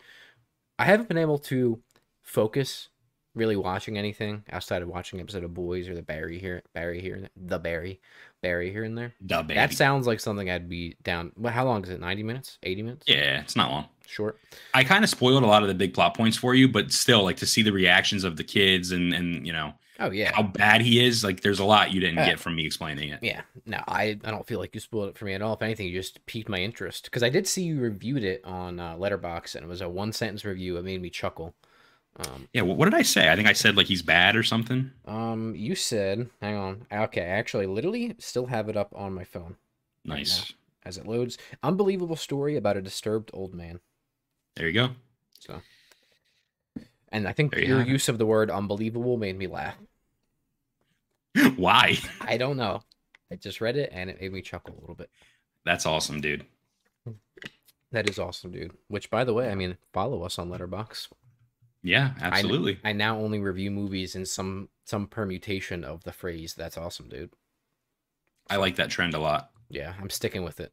I 0.79 0.85
haven't 0.85 1.09
been 1.09 1.19
able 1.19 1.39
to 1.41 1.81
focus 2.23 2.89
really 3.35 3.57
watching 3.57 3.97
anything 3.97 4.45
outside 4.51 4.83
of 4.83 4.89
watching 4.89 5.21
episode 5.21 5.45
of 5.45 5.55
Boys 5.55 5.89
or 5.89 5.95
the 5.95 6.03
Barry 6.03 6.39
here, 6.39 6.63
Barry 6.75 7.01
here, 7.01 7.15
and 7.15 7.31
the 7.37 7.59
Barry, 7.59 8.01
Barry 8.43 8.71
here 8.71 8.85
and 8.85 8.97
there. 8.97 9.15
Duh, 9.25 9.43
baby. 9.43 9.55
That 9.55 9.73
sounds 9.73 10.07
like 10.07 10.21
something 10.21 10.51
I'd 10.51 10.69
be 10.69 10.97
down. 11.03 11.33
Well, 11.37 11.53
how 11.53 11.65
long 11.65 11.83
is 11.83 11.91
it? 11.91 12.01
Ninety 12.01 12.23
minutes? 12.23 12.59
Eighty 12.63 12.83
minutes? 12.83 13.05
yeah, 13.09 13.41
it's 13.41 13.57
not 13.57 13.71
long. 13.71 13.87
Short. 14.07 14.39
I 14.75 14.85
kind 14.85 15.05
of 15.05 15.11
spoiled 15.11 15.43
a 15.43 15.47
lot 15.47 15.63
of 15.63 15.69
the 15.69 15.75
big 15.75 15.95
plot 15.95 16.15
points 16.15 16.37
for 16.37 16.55
you, 16.55 16.69
but 16.69 16.93
still 16.93 17.23
like 17.23 17.39
to 17.39 17.47
see 17.47 17.63
the 17.63 17.73
reactions 17.73 18.25
of 18.25 18.37
the 18.37 18.45
kids 18.45 18.93
and 18.93 19.15
and 19.15 19.47
you 19.47 19.53
know 19.53 19.73
Oh 20.03 20.11
yeah. 20.11 20.32
how 20.34 20.42
bad 20.42 20.80
he 20.82 21.05
is, 21.05 21.22
like 21.24 21.40
there's 21.40 21.59
a 21.61 21.64
lot 21.64 21.92
you 21.92 22.00
didn't 22.00 22.16
Yeah. 22.16 22.26
get 22.30 22.40
from 22.40 22.57
me 22.57 22.66
explaining 22.66 23.11
it. 23.11 23.20
Yeah, 23.22 23.42
no, 23.64 23.82
I, 23.86 24.18
I 24.24 24.30
don't 24.30 24.46
feel 24.46 24.59
like 24.59 24.74
you 24.74 24.80
spoiled 24.80 25.11
it 25.11 25.16
for 25.18 25.24
me 25.24 25.32
at 25.34 25.42
all. 25.42 25.55
If 25.55 25.62
anything, 25.62 25.86
you 25.86 25.94
just 25.94 26.24
piqued 26.26 26.48
my 26.48 26.59
interest 26.59 27.05
because 27.05 27.22
I 27.22 27.28
did 27.30 27.46
see 27.46 27.62
you 27.62 27.80
reviewed 27.80 28.24
it 28.24 28.44
on 28.44 28.80
uh, 28.80 28.96
Letterboxd, 28.96 29.55
and 29.55 29.64
it 29.64 29.68
was 29.68 29.80
a 29.80 29.88
one 29.88 30.12
sentence 30.12 30.44
review. 30.44 30.76
It 30.76 30.84
made 30.84 31.00
me 31.00 31.09
chuckle. 31.11 31.55
Um, 32.16 32.48
Yeah, 32.53 32.62
what, 32.62 32.76
what 32.76 32.84
did 32.86 32.94
I 32.94 33.03
say? 33.03 33.30
I 33.32 33.36
think 33.36 33.48
I 33.48 33.55
said 33.55 33.76
like 33.76 33.86
he's 33.86 34.03
bad 34.03 34.36
or 34.36 34.42
something. 34.42 34.90
um, 35.07 35.55
you 35.57 35.74
said, 35.74 36.28
hang 36.42 36.57
on, 36.57 36.86
okay, 36.92 37.22
I 37.22 37.38
actually 37.38 37.66
literally 37.66 38.14
still 38.18 38.46
have 38.46 38.68
it 38.68 38.76
up 38.76 38.92
on 38.94 39.14
my 39.14 39.24
phone 39.24 39.57
Right 40.07 40.18
Nice. 40.18 40.53
as 40.84 40.98
it 40.98 41.07
loads. 41.07 41.38
Unbelievable 41.62 42.16
story 42.16 42.57
about 42.57 42.76
a 42.76 42.82
disturbed 42.82 43.30
old 43.32 43.55
man. 43.55 43.80
There 44.57 44.66
you 44.66 44.74
go. 44.74 44.88
So, 45.38 45.62
and 47.11 47.26
I 47.28 47.32
think 47.32 47.55
your 47.57 47.82
use 47.82 48.09
of 48.09 48.18
the 48.18 48.26
word 48.26 48.50
unbelievable 48.50 49.16
made 49.16 49.38
me 49.38 49.46
laugh. 49.46 49.76
Why? 51.57 51.99
I 52.20 52.37
don't 52.37 52.57
know. 52.57 52.83
I 53.30 53.37
just 53.37 53.61
read 53.61 53.76
it 53.76 53.91
and 53.93 54.11
it 54.11 54.20
made 54.20 54.33
me 54.33 54.43
chuckle 54.43 54.74
a 54.76 54.80
little 54.80 54.95
bit. 54.95 55.11
That's 55.64 55.87
awesome, 55.87 56.20
dude. 56.20 56.45
That 57.93 58.09
is 58.09 58.18
awesome, 58.18 58.53
dude. 58.53 58.72
Which, 58.89 59.11
by 59.11 59.24
the 59.24 59.35
way, 59.35 59.51
I 59.51 59.55
mean, 59.55 59.76
follow 59.93 60.22
us 60.22 60.39
on 60.39 60.51
Letterboxd. 60.51 61.09
Yeah, 61.83 62.12
I 62.20 62.26
absolutely. 62.26 62.78
I 62.85 62.93
now 62.93 63.18
only 63.18 63.41
review 63.41 63.70
movies 63.70 64.14
in 64.14 64.24
some 64.24 64.68
some 64.85 65.07
permutation 65.07 65.85
of 65.85 66.05
the 66.05 66.12
phrase 66.12 66.55
"That's 66.55 66.78
awesome, 66.78 67.09
dude." 67.09 67.33
I 68.49 68.57
like 68.57 68.76
that 68.76 68.89
trend 68.91 69.14
a 69.14 69.18
lot. 69.18 69.51
Yeah, 69.68 69.95
I'm 70.01 70.09
sticking 70.11 70.45
with 70.45 70.61
it. 70.61 70.72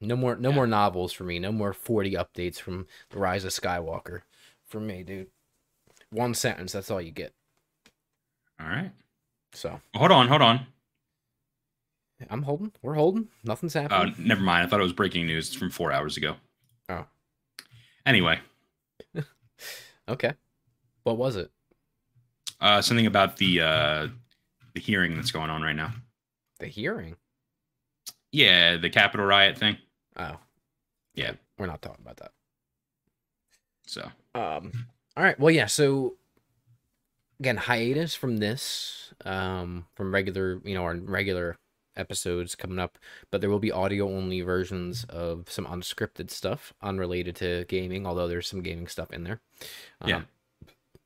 No 0.00 0.16
more 0.16 0.36
no 0.36 0.48
Yeah. 0.50 0.54
more 0.56 0.66
novels 0.66 1.12
for 1.12 1.24
me. 1.24 1.38
No 1.38 1.52
more 1.52 1.72
40 1.72 2.12
updates 2.14 2.58
from 2.60 2.86
The 3.10 3.18
Rise 3.18 3.44
of 3.44 3.52
Skywalker 3.52 4.22
for 4.66 4.80
me, 4.80 5.02
dude. 5.04 5.28
One 6.10 6.34
sentence, 6.34 6.72
that's 6.72 6.90
all 6.90 7.00
you 7.00 7.12
get. 7.12 7.34
All 8.60 8.66
right. 8.66 8.90
So, 9.52 9.80
Hold 9.96 10.12
on, 10.12 10.28
hold 10.28 10.42
on. 10.42 10.66
I'm 12.30 12.42
holding. 12.42 12.72
We're 12.82 12.94
holding. 12.94 13.28
Nothing's 13.44 13.76
Oh, 13.76 13.82
happening. 13.82 14.14
never 14.18 14.40
mind. 14.40 14.66
I 14.66 14.68
thought 14.68 14.80
it 14.80 14.84
was 14.84 14.92
breaking 14.92 15.26
news 15.26 15.54
from 15.54 15.70
four 15.70 15.92
hours 15.92 16.16
ago. 16.16 16.34
Oh. 16.88 17.06
Anyway, 18.04 18.40
Okay. 20.08 20.32
What 21.04 21.16
was 21.18 21.36
it? 21.36 21.50
uh, 22.60 22.82
something 22.82 23.06
about 23.06 23.36
the 23.36 23.60
uh, 23.60 24.08
the 24.74 24.80
hearing 24.80 25.14
that's 25.14 25.30
going 25.30 25.48
on 25.50 25.62
right 25.62 25.76
now. 25.76 25.92
The 26.58 26.66
hearing. 26.66 27.16
Yeah, 28.32 28.76
the 28.78 28.90
Capitol 28.90 29.24
riot 29.26 29.56
thing. 29.56 29.76
Oh. 30.16 30.36
Yeah. 31.14 31.32
We're 31.58 31.66
not 31.66 31.82
talking 31.82 32.02
about 32.02 32.16
that. 32.18 32.32
So 33.86 34.10
Um. 34.34 34.86
All 35.16 35.22
right. 35.24 35.38
Well, 35.38 35.50
yeah. 35.52 35.66
So 35.66 36.16
again, 37.40 37.56
hiatus 37.58 38.14
from 38.14 38.38
this, 38.38 39.07
um, 39.24 39.86
from 39.94 40.12
regular, 40.12 40.60
you 40.64 40.74
know, 40.74 40.84
our 40.84 40.96
regular 40.96 41.56
episodes 41.96 42.54
coming 42.54 42.78
up, 42.78 42.98
but 43.30 43.40
there 43.40 43.50
will 43.50 43.58
be 43.58 43.72
audio 43.72 44.08
only 44.08 44.40
versions 44.40 45.04
of 45.08 45.50
some 45.50 45.66
unscripted 45.66 46.30
stuff 46.30 46.72
unrelated 46.82 47.36
to 47.36 47.64
gaming, 47.68 48.06
although 48.06 48.28
there's 48.28 48.48
some 48.48 48.62
gaming 48.62 48.86
stuff 48.86 49.12
in 49.12 49.24
there. 49.24 49.40
Yeah. 50.06 50.16
Um, 50.16 50.26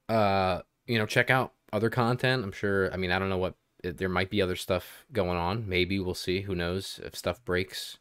uh, 0.08 0.60
you 0.86 0.98
know, 0.98 1.06
check 1.06 1.30
out 1.30 1.52
other 1.72 1.90
content. 1.90 2.44
I'm 2.44 2.52
sure. 2.52 2.92
I 2.92 2.96
mean, 2.96 3.10
I 3.10 3.18
don't 3.18 3.30
know 3.30 3.38
what 3.38 3.54
there 3.82 4.08
might 4.08 4.30
be 4.30 4.42
other 4.42 4.56
stuff 4.56 5.06
going 5.12 5.38
on. 5.38 5.68
Maybe 5.68 5.98
we'll 5.98 6.14
see. 6.14 6.42
Who 6.42 6.54
knows 6.54 7.00
if 7.02 7.16
stuff 7.16 7.44
breaks? 7.44 7.98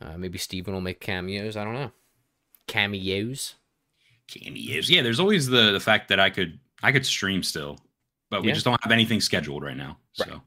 Uh, 0.00 0.16
maybe 0.16 0.38
Steven 0.38 0.72
will 0.72 0.80
make 0.80 1.00
cameos. 1.00 1.56
I 1.56 1.64
don't 1.64 1.74
know. 1.74 1.92
Cameos. 2.66 3.56
cameos. 4.26 4.88
Yeah, 4.88 5.02
there's 5.02 5.20
always 5.20 5.48
the 5.48 5.72
the 5.72 5.80
fact 5.80 6.08
that 6.08 6.18
I 6.18 6.30
could 6.30 6.58
I 6.82 6.92
could 6.92 7.06
stream 7.06 7.42
still, 7.42 7.78
but 8.32 8.42
we 8.42 8.48
Yeah. 8.48 8.54
just 8.54 8.64
don't 8.64 8.82
have 8.82 8.90
anything 8.92 9.20
scheduled 9.20 9.62
right 9.62 9.76
now. 9.76 9.98
So 10.14 10.24
Right. 10.26 10.40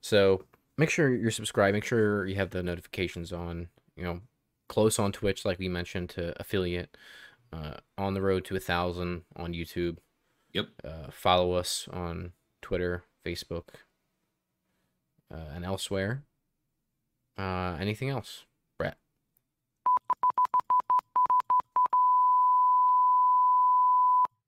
So 0.00 0.44
make 0.78 0.88
sure 0.88 1.14
you're 1.14 1.30
subscribed. 1.30 1.74
Make 1.74 1.84
sure 1.84 2.26
you 2.26 2.36
have 2.36 2.50
the 2.50 2.62
notifications 2.62 3.32
on. 3.32 3.68
You 3.96 4.04
know, 4.04 4.20
close 4.68 4.98
on 4.98 5.12
Twitch, 5.12 5.44
like 5.44 5.58
we 5.58 5.68
mentioned, 5.68 6.10
to 6.10 6.38
affiliate. 6.40 6.96
Uh, 7.52 7.76
on 7.96 8.14
the 8.14 8.22
road 8.22 8.44
to 8.46 8.56
a 8.56 8.60
thousand 8.60 9.22
on 9.36 9.52
YouTube. 9.52 9.98
Yep. 10.52 10.68
Uh, 10.82 11.10
follow 11.12 11.52
us 11.52 11.86
on 11.92 12.32
Twitter, 12.62 13.04
Facebook, 13.24 13.68
uh, 15.32 15.50
and 15.54 15.64
elsewhere. 15.64 16.24
Uh, 17.38 17.76
anything 17.80 18.08
else? 18.10 18.44